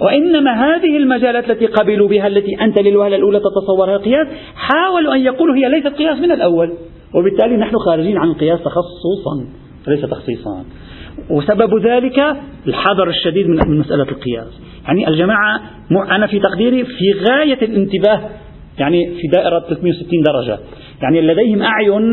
وإنما 0.00 0.52
هذه 0.52 0.96
المجالات 0.96 1.50
التي 1.50 1.66
قبلوا 1.66 2.08
بها 2.08 2.26
التي 2.26 2.60
أنت 2.60 2.78
للوهلة 2.78 3.16
الأولى 3.16 3.40
تتصورها 3.40 3.96
قياس 3.96 4.26
حاولوا 4.54 5.14
أن 5.14 5.20
يقولوا 5.20 5.56
هي 5.56 5.68
ليست 5.68 5.96
قياس 5.96 6.18
من 6.18 6.32
الأول. 6.32 6.72
وبالتالي 7.14 7.56
نحن 7.56 7.76
خارجين 7.76 8.16
عن 8.18 8.28
القياس 8.28 8.60
تخصصا 8.60 9.46
ليس 9.88 10.00
تخصيصا. 10.00 10.64
وسبب 11.30 11.86
ذلك 11.86 12.36
الحذر 12.66 13.08
الشديد 13.08 13.46
من 13.48 13.78
مسألة 13.78 14.02
القياس. 14.02 14.60
يعني 14.86 15.08
الجماعة 15.08 15.60
أنا 16.10 16.26
في 16.26 16.38
تقديري 16.38 16.84
في 16.84 17.12
غاية 17.30 17.58
الانتباه 17.62 18.20
يعني 18.78 19.06
في 19.06 19.28
دائرة 19.32 19.58
360 19.58 20.22
درجة. 20.22 20.58
يعني 21.02 21.20
لديهم 21.20 21.62
أعين 21.62 22.12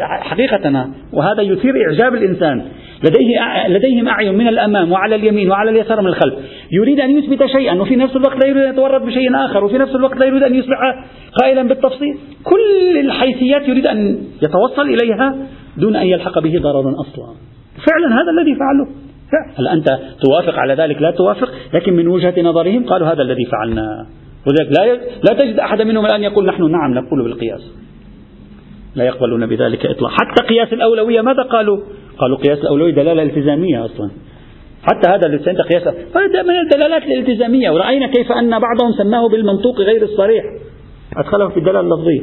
حقيقة 0.00 0.86
وهذا 1.12 1.42
يثير 1.42 1.74
إعجاب 1.86 2.14
الإنسان. 2.14 2.64
لديه 3.04 3.68
لديهم 3.68 4.08
أعين 4.08 4.34
من 4.34 4.48
الأمام 4.48 4.92
وعلى 4.92 5.14
اليمين 5.14 5.50
وعلى 5.50 5.70
اليسار 5.70 6.00
من 6.00 6.06
الخلف. 6.06 6.34
يريد 6.72 7.00
أن 7.00 7.10
يثبت 7.10 7.46
شيئا 7.46 7.74
وفي 7.74 7.96
نفس 7.96 8.16
الوقت 8.16 8.44
لا 8.44 8.50
يريد 8.50 8.62
أن 8.62 8.72
يتورط 8.72 9.02
بشيء 9.02 9.36
آخر 9.36 9.64
وفي 9.64 9.78
نفس 9.78 9.94
الوقت 9.94 10.16
لا 10.16 10.26
يريد 10.26 10.42
أن 10.42 10.54
يصبح 10.54 10.78
قائلا 11.42 11.62
بالتفصيل. 11.62 12.16
كل 12.44 12.98
الحيثيات 12.98 13.68
يريد 13.68 13.86
أن 13.86 14.18
يتوصل 14.42 14.82
إليها 14.82 15.36
دون 15.76 15.96
أن 15.96 16.06
يلحق 16.06 16.38
به 16.38 16.58
ضرر 16.58 16.94
أصلا. 17.00 17.34
فعلا 17.86 18.14
هذا 18.14 18.30
الذي 18.30 18.54
فعلوه. 18.54 18.88
هل 19.58 19.68
أنت 19.68 19.98
توافق 20.24 20.58
على 20.58 20.74
ذلك؟ 20.74 21.02
لا 21.02 21.10
توافق 21.10 21.50
لكن 21.74 21.92
من 21.92 22.08
وجهة 22.08 22.34
نظرهم 22.42 22.84
قالوا 22.84 23.08
هذا 23.08 23.22
الذي 23.22 23.44
فعلناه 23.44 24.06
ولذلك 24.46 24.78
لا 24.78 24.94
لا 25.30 25.44
تجد 25.44 25.58
أحد 25.58 25.82
منهم 25.82 26.06
الآن 26.06 26.22
يقول 26.22 26.46
نحن 26.46 26.70
نعم 26.70 26.94
نقول 26.94 27.22
بالقياس. 27.22 27.60
لا 28.94 29.04
يقبلون 29.04 29.46
بذلك 29.46 29.86
إطلاقا. 29.86 30.14
حتى 30.14 30.44
قياس 30.54 30.72
الأولوية 30.72 31.20
ماذا 31.20 31.42
قالوا؟ 31.42 31.78
قالوا 32.18 32.38
قياس 32.38 32.58
الأولوية 32.58 32.94
دلالة 32.94 33.22
التزامية 33.22 33.84
أصلا. 33.84 34.10
حتى 34.82 35.08
هذا 35.08 35.26
اللي 35.26 35.38
سنت 35.38 35.60
قياسه 35.60 35.90
هذا 35.90 36.42
من 36.42 36.58
الدلالات 36.64 37.02
الالتزامية. 37.02 37.70
ورأينا 37.70 38.06
كيف 38.06 38.32
أن 38.32 38.50
بعضهم 38.50 38.92
سماه 38.98 39.28
بالمنطوق 39.28 39.80
غير 39.80 40.02
الصريح. 40.02 40.44
أدخله 41.16 41.48
في 41.48 41.56
الدلالة 41.56 41.80
اللفظية. 41.80 42.22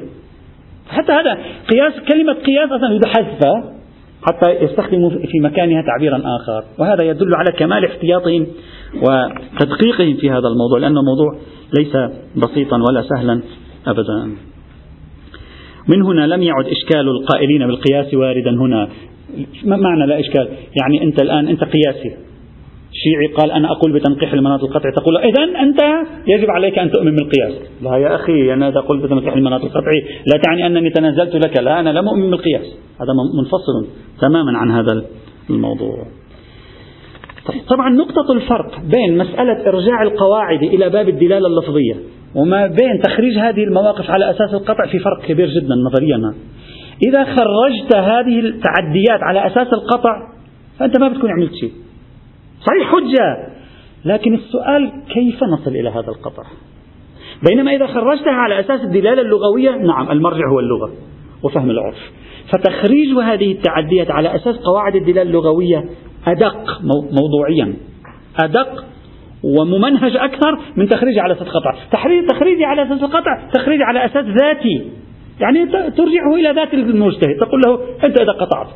حتى 0.89 1.11
هذا 1.11 1.37
قياس 1.69 1.93
كلمة 2.13 2.33
قياس 2.33 2.69
أصلا 2.71 2.99
حذفها 3.05 3.80
حتى 4.27 4.49
يستخدموا 4.49 5.09
في 5.09 5.39
مكانها 5.39 5.81
تعبيرا 5.81 6.17
آخر. 6.17 6.63
وهذا 6.79 7.03
يدل 7.03 7.35
على 7.35 7.51
كمال 7.51 7.85
احتياطهم 7.85 8.47
وتدقيقهم 8.95 10.17
في 10.17 10.29
هذا 10.29 10.47
الموضوع 10.47 10.79
لأن 10.79 10.97
الموضوع 10.97 11.35
ليس 11.79 11.93
بسيطا 12.35 12.77
ولا 12.89 13.01
سهلا 13.01 13.41
أبدا. 13.87 14.35
من 15.87 16.01
هنا 16.01 16.27
لم 16.27 16.43
يعد 16.43 16.65
إشكال 16.65 17.07
القائلين 17.09 17.67
بالقياس 17.67 18.13
واردا 18.13 18.51
هنا. 18.51 18.89
ما 19.63 19.77
معنى 19.77 20.07
لا 20.07 20.19
إشكال؟ 20.19 20.47
يعني 20.81 21.03
أنت 21.03 21.21
الآن 21.21 21.47
أنت 21.47 21.63
قياسي. 21.63 22.30
شيعي 22.93 23.27
قال 23.27 23.51
أنا 23.51 23.71
أقول 23.71 23.93
بتنقيح 23.93 24.33
المناط 24.33 24.63
القطعي 24.63 24.91
تقول 24.91 25.17
إذا 25.17 25.43
أنت 25.43 25.79
يجب 26.27 26.49
عليك 26.49 26.79
أن 26.79 26.91
تؤمن 26.91 27.15
بالقياس. 27.15 27.53
لا 27.81 27.97
يا 27.97 28.15
أخي 28.15 28.53
أنا 28.53 28.67
أقول 28.67 29.01
بتنقيح 29.01 29.33
المناط 29.33 29.63
القطعي 29.63 30.01
لا 30.33 30.41
تعني 30.43 30.65
أنني 30.67 30.89
تنازلت 30.89 31.35
لك 31.35 31.57
لا 31.57 31.79
أنا 31.79 31.89
لم 31.89 32.07
أؤمن 32.07 32.31
بالقياس. 32.31 32.65
هذا 33.01 33.13
منفصل 33.39 33.87
تماما 34.21 34.57
عن 34.57 34.71
هذا 34.71 35.05
الموضوع. 35.49 36.05
طيب 37.47 37.61
طبعا 37.69 37.89
نقطة 37.89 38.31
الفرق 38.33 38.79
بين 38.91 39.17
مسألة 39.17 39.67
إرجاع 39.67 40.01
القواعد 40.03 40.63
إلى 40.63 40.89
باب 40.89 41.09
الدلالة 41.09 41.47
اللفظية 41.47 41.95
وما 42.35 42.67
بين 42.67 43.01
تخريج 43.03 43.37
هذه 43.37 43.63
المواقف 43.63 44.09
على 44.09 44.29
أساس 44.29 44.53
القطع 44.53 44.85
في 44.91 44.99
فرق 44.99 45.21
كبير 45.27 45.47
جدا 45.47 45.75
نظريا. 45.75 46.33
إذا 47.07 47.23
خرجت 47.23 47.95
هذه 47.95 48.39
التعديات 48.39 49.19
على 49.21 49.47
أساس 49.47 49.67
القطع 49.73 50.15
فأنت 50.79 50.97
ما 50.97 51.07
بتكون 51.07 51.29
عملت 51.31 51.53
شيء. 51.53 51.71
صحيح 52.65 52.91
حجة. 52.91 53.51
لكن 54.05 54.33
السؤال 54.33 54.91
كيف 55.13 55.43
نصل 55.43 55.71
إلى 55.71 55.89
هذا 55.89 56.07
القطع 56.07 56.43
بينما 57.49 57.75
إذا 57.75 57.87
خرجتها 57.87 58.33
على 58.33 58.59
أساس 58.59 58.81
الدلالة 58.81 59.21
اللغوية 59.21 59.71
نعم 59.71 60.11
المرجع 60.11 60.49
هو 60.53 60.59
اللغة 60.59 60.91
وفهم 61.43 61.69
العرف. 61.69 61.97
فتخريج 62.53 63.17
هذه 63.23 63.51
التعديات 63.51 64.11
على 64.11 64.35
أساس 64.35 64.55
قواعد 64.57 64.95
الدلالة 64.95 65.21
اللغوية 65.21 65.85
أدق 66.27 66.81
موضوعيا. 67.11 67.73
أدق 68.43 68.85
وممنهج 69.43 70.15
أكثر 70.17 70.59
من 70.75 70.89
تخريج 70.89 71.19
على 71.19 71.33
أساس 71.33 71.47
قطع. 71.47 71.75
تخريجي 72.27 72.65
على 72.65 72.83
أساس 72.83 73.03
القطع 73.03 73.47
تخريج 73.53 73.81
على 73.81 74.05
أساس 74.05 74.25
ذاتي. 74.25 74.91
يعني 75.39 75.65
ترجعه 75.91 76.35
إلى 76.35 76.51
ذات 76.51 76.73
المجتهد. 76.73 77.37
تقول 77.39 77.61
له 77.61 77.79
أنت 78.03 78.21
إذا 78.21 78.31
قطعت. 78.31 78.67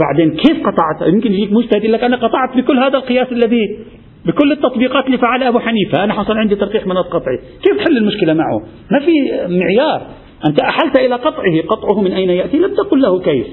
بعدين 0.00 0.30
كيف 0.30 0.66
قطعت؟ 0.66 1.12
يمكن 1.12 1.32
يجيك 1.32 1.52
مجتهد 1.52 1.84
يقول 1.84 1.92
لك 1.92 2.04
أنا 2.04 2.16
قطعت 2.16 2.56
بكل 2.56 2.78
هذا 2.78 2.98
القياس 2.98 3.32
الذي 3.32 3.78
بكل 4.26 4.52
التطبيقات 4.52 5.06
اللي 5.06 5.18
فعلها 5.18 5.48
أبو 5.48 5.58
حنيفة. 5.58 6.04
أنا 6.04 6.14
حصل 6.14 6.38
عندي 6.38 6.56
ترقيح 6.56 6.86
مناط 6.86 7.04
قطعي 7.04 7.36
كيف 7.36 7.76
تحل 7.76 7.96
المشكلة 7.96 8.34
معه؟ 8.34 8.58
ما 8.90 9.00
في 9.00 9.12
معيار. 9.48 10.06
أنت 10.46 10.60
أحلت 10.60 10.98
إلى 10.98 11.14
قطعه 11.14 11.62
قطعه 11.68 12.00
من 12.00 12.12
أين 12.12 12.30
يأتي؟ 12.30 12.58
لم 12.58 12.74
تقل 12.74 13.02
له 13.02 13.20
كيف. 13.20 13.46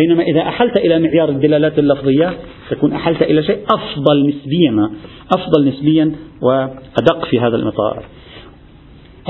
بينما 0.00 0.22
إذا 0.22 0.40
أحلت 0.40 0.76
إلى 0.76 0.98
معيار 0.98 1.28
الدلالات 1.28 1.78
اللفظية 1.78 2.32
تكون 2.70 2.92
أحلت 2.92 3.22
إلى 3.22 3.42
شيء 3.42 3.58
أفضل 3.74 4.28
نسبيا 4.28 4.90
أفضل 5.32 5.68
نسبيا 5.68 6.12
وأدق 6.42 7.24
في 7.30 7.40
هذا 7.40 7.56
المطار. 7.56 8.04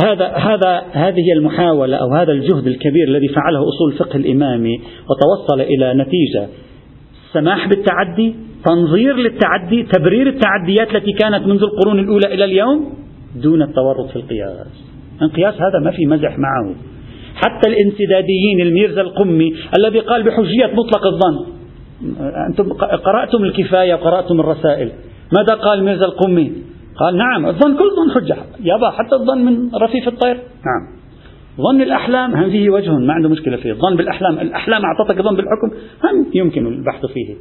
هذا 0.02 0.26
هذا 0.26 0.82
هذه 0.92 1.32
المحاولة 1.32 1.96
أو 1.96 2.14
هذا 2.14 2.32
الجهد 2.32 2.66
الكبير 2.66 3.08
الذي 3.08 3.28
فعله 3.28 3.68
أصول 3.68 3.92
الفقه 3.92 4.16
الإمامي 4.16 4.80
وتوصل 5.10 5.60
إلى 5.60 5.94
نتيجة 5.94 6.48
سماح 7.32 7.68
بالتعدي 7.68 8.34
تنظير 8.64 9.16
للتعدي 9.16 9.82
تبرير 9.82 10.26
التعديات 10.26 10.94
التي 10.94 11.12
كانت 11.12 11.46
منذ 11.46 11.62
القرون 11.62 11.98
الأولى 11.98 12.34
إلى 12.34 12.44
اليوم 12.44 12.94
دون 13.42 13.62
التورط 13.62 14.10
في 14.10 14.16
القياس. 14.16 14.66
القياس 15.22 15.54
هذا 15.54 15.78
ما 15.84 15.90
في 15.90 16.06
مزح 16.06 16.38
معه. 16.38 16.74
حتى 17.34 17.68
الانسداديين 17.68 18.60
الميرزا 18.60 19.00
القمي 19.00 19.54
الذي 19.78 19.98
قال 19.98 20.22
بحجية 20.22 20.66
مطلق 20.66 21.06
الظن 21.06 21.46
أنتم 22.48 22.72
قرأتم 23.04 23.44
الكفاية 23.44 23.94
وقرأتم 23.94 24.40
الرسائل 24.40 24.92
ماذا 25.32 25.54
قال 25.54 25.84
ميرزا 25.84 26.04
القمي؟ 26.04 26.52
قال 26.96 27.16
نعم 27.16 27.46
الظن 27.46 27.76
كل 27.76 27.90
ظن 27.96 28.14
حجة. 28.14 28.36
يابا 28.60 28.90
حتى 28.90 29.14
الظن 29.14 29.44
من 29.44 29.74
رفيف 29.74 30.08
الطير. 30.08 30.34
نعم. 30.34 31.04
ظن 31.56 31.82
الأحلام 31.82 32.34
هم 32.34 32.50
فيه 32.50 32.70
وجه 32.70 32.90
ما 32.90 33.12
عنده 33.12 33.28
مشكلة 33.28 33.56
فيه. 33.56 33.72
الظن 33.72 33.96
بالأحلام 33.96 34.38
الأحلام 34.38 34.82
أعطتك 34.84 35.22
ظن 35.22 35.36
بالحكم 35.36 35.70
هم 36.04 36.26
يمكن 36.34 36.66
البحث 36.66 37.06
فيه. 37.06 37.34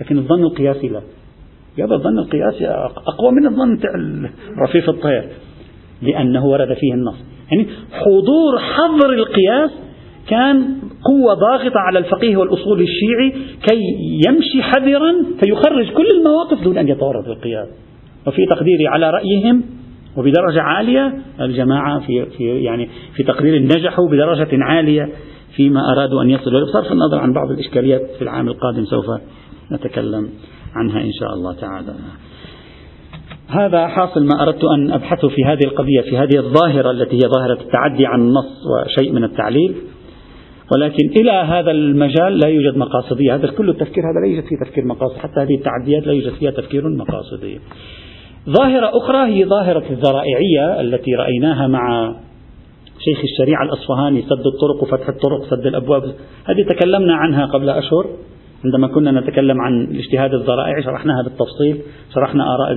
لكن 0.00 0.18
الظن 0.18 0.42
القياسي 0.42 0.88
لا. 0.88 1.00
يابا 1.78 1.94
الظن 1.94 2.18
القياسي 2.18 2.66
أقوى 3.06 3.32
من 3.32 3.46
الظن 3.46 3.78
رفيف 4.58 4.88
الطير. 4.88 5.24
لأنه 6.02 6.46
ورد 6.46 6.74
فيه 6.74 6.94
النص. 6.94 7.24
يعني 7.52 7.66
حضور 7.92 8.58
حظر 8.58 9.12
القياس 9.12 9.70
كان 10.28 10.76
قوة 11.04 11.34
ضاغطة 11.34 11.80
على 11.80 11.98
الفقيه 11.98 12.36
والأصول 12.36 12.80
الشيعي 12.80 13.30
كي 13.68 13.80
يمشي 14.28 14.62
حذرا 14.62 15.12
فيخرج 15.40 15.92
كل 15.92 16.06
المواقف 16.18 16.64
دون 16.64 16.78
أن 16.78 16.88
يتورط 16.88 17.24
بالقياس 17.24 17.68
وفي 18.26 18.46
تقديري 18.46 18.86
على 18.86 19.10
رأيهم 19.10 19.62
وبدرجة 20.16 20.62
عالية 20.62 21.14
الجماعة 21.40 22.00
في, 22.00 22.26
في 22.26 22.44
يعني 22.44 22.88
في 23.16 23.22
تقدير 23.22 23.62
نجحوا 23.62 24.08
بدرجة 24.08 24.48
عالية 24.52 25.08
فيما 25.56 25.92
أرادوا 25.92 26.22
أن 26.22 26.30
يصلوا 26.30 26.60
بصرف 26.60 26.92
النظر 26.92 27.18
عن 27.18 27.32
بعض 27.32 27.50
الإشكاليات 27.50 28.10
في 28.18 28.22
العام 28.22 28.48
القادم 28.48 28.84
سوف 28.84 29.04
نتكلم 29.72 30.28
عنها 30.74 31.00
إن 31.00 31.12
شاء 31.20 31.34
الله 31.34 31.54
تعالى. 31.54 31.94
هذا 33.48 33.86
حاصل 33.86 34.24
ما 34.24 34.42
أردت 34.42 34.64
أن 34.64 34.92
أبحثه 34.92 35.28
في 35.28 35.44
هذه 35.44 35.64
القضية 35.64 36.00
في 36.00 36.18
هذه 36.18 36.38
الظاهرة 36.38 36.90
التي 36.90 37.16
هي 37.16 37.28
ظاهرة 37.36 37.60
التعدي 37.60 38.06
عن 38.06 38.20
النص 38.20 38.62
وشيء 38.66 39.12
من 39.12 39.24
التعليل. 39.24 39.74
ولكن 40.76 41.08
إلى 41.16 41.30
هذا 41.30 41.70
المجال 41.70 42.38
لا 42.38 42.48
يوجد 42.48 42.76
مقاصدية. 42.76 43.34
هذا 43.34 43.46
كل 43.46 43.70
التفكير 43.70 44.04
هذا 44.04 44.20
لا 44.20 44.26
يوجد 44.26 44.48
فيه 44.48 44.56
تفكير 44.66 44.84
مقاصد. 44.84 45.16
حتى 45.16 45.40
هذه 45.40 45.54
التعديات 45.54 46.06
لا 46.06 46.12
يوجد 46.12 46.32
فيها 46.32 46.50
تفكير 46.50 46.88
مقاصدي. 46.88 47.60
ظاهرة 48.48 48.90
أخرى 48.98 49.26
هي 49.26 49.44
ظاهرة 49.44 49.84
الذرائعية 49.90 50.80
التي 50.80 51.14
رأيناها 51.14 51.66
مع 51.66 52.14
شيخ 53.04 53.18
الشريعة 53.24 53.64
الأصفهاني 53.64 54.22
سد 54.22 54.46
الطرق 54.46 54.82
وفتح 54.82 55.08
الطرق 55.08 55.44
سد 55.50 55.66
الأبواب. 55.66 56.02
هذه 56.44 56.62
تكلمنا 56.68 57.14
عنها 57.14 57.46
قبل 57.46 57.68
أشهر. 57.70 58.06
عندما 58.64 58.88
كنا 58.88 59.20
نتكلم 59.20 59.60
عن 59.60 59.80
الاجتهاد 59.80 60.34
الذرائعي 60.34 60.82
شرحناها 60.82 61.22
بالتفصيل 61.22 61.80
شرحنا 62.14 62.54
آراء 62.54 62.76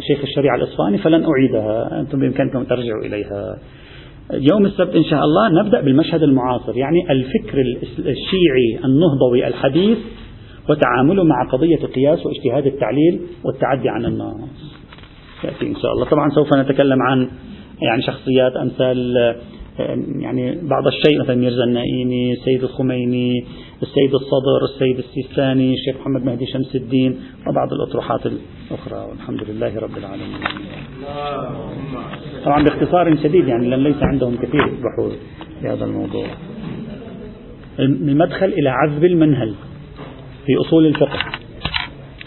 شيخ 0.00 0.20
الشريعة 0.22 0.56
الإصفهاني 0.56 0.98
فلن 0.98 1.24
أعيدها. 1.24 2.00
أنتم 2.00 2.20
بإمكانكم 2.20 2.64
ترجعوا 2.64 3.04
إليها. 3.04 3.56
يوم 4.32 4.66
السبت 4.66 4.96
إن 4.96 5.04
شاء 5.04 5.24
الله 5.24 5.62
نبدأ 5.62 5.80
بالمشهد 5.80 6.22
المعاصر 6.22 6.76
يعني 6.76 7.10
الفكر 7.10 7.58
الشيعي 7.98 8.84
النهضوي 8.84 9.46
الحديث 9.46 9.98
وتعامله 10.68 11.24
مع 11.24 11.48
قضية 11.52 11.84
القياس 11.84 12.26
واجتهاد 12.26 12.66
التعليل 12.66 13.20
والتعدي 13.44 13.88
عن 13.88 14.04
النص 14.04 14.74
يأتي 15.44 15.66
إن 15.66 15.74
شاء 15.74 15.92
الله. 15.92 16.04
طبعا 16.04 16.30
سوف 16.30 16.48
نتكلم 16.56 17.02
عن 17.02 17.28
يعني 17.82 18.02
شخصيات 18.02 18.52
أمثال 18.56 19.14
يعني 20.18 20.58
بعض 20.62 20.86
الشيء 20.86 21.20
مثلا 21.20 21.36
ميرزا 21.36 21.64
النائيني 21.64 22.32
السيد 22.32 22.62
الخميني 22.62 23.44
السيد 23.82 24.14
الصدر 24.14 24.64
السيد 24.74 24.98
السيستاني 24.98 25.74
الشيخ 25.74 25.96
محمد 26.00 26.24
مهدي 26.24 26.46
شمس 26.46 26.76
الدين 26.76 27.20
وبعض 27.46 27.72
الأطروحات 27.72 28.20
الأخرى. 28.26 29.10
والحمد 29.10 29.44
لله 29.50 29.78
رب 29.78 29.96
العالمين. 29.98 30.36
طبعا 32.44 32.64
باختصار 32.64 33.16
شديد 33.22 33.48
يعني 33.48 33.68
لأن 33.68 33.82
ليس 33.82 34.02
عندهم 34.02 34.36
كثير 34.36 34.66
بحوث 34.66 35.12
في 35.60 35.68
هذا 35.68 35.84
الموضوع. 35.84 36.26
المدخل 37.78 38.46
إلى 38.46 38.68
عذب 38.68 39.04
المنهل. 39.04 39.54
في 40.46 40.52
أصول 40.66 40.86
الفقه. 40.86 41.43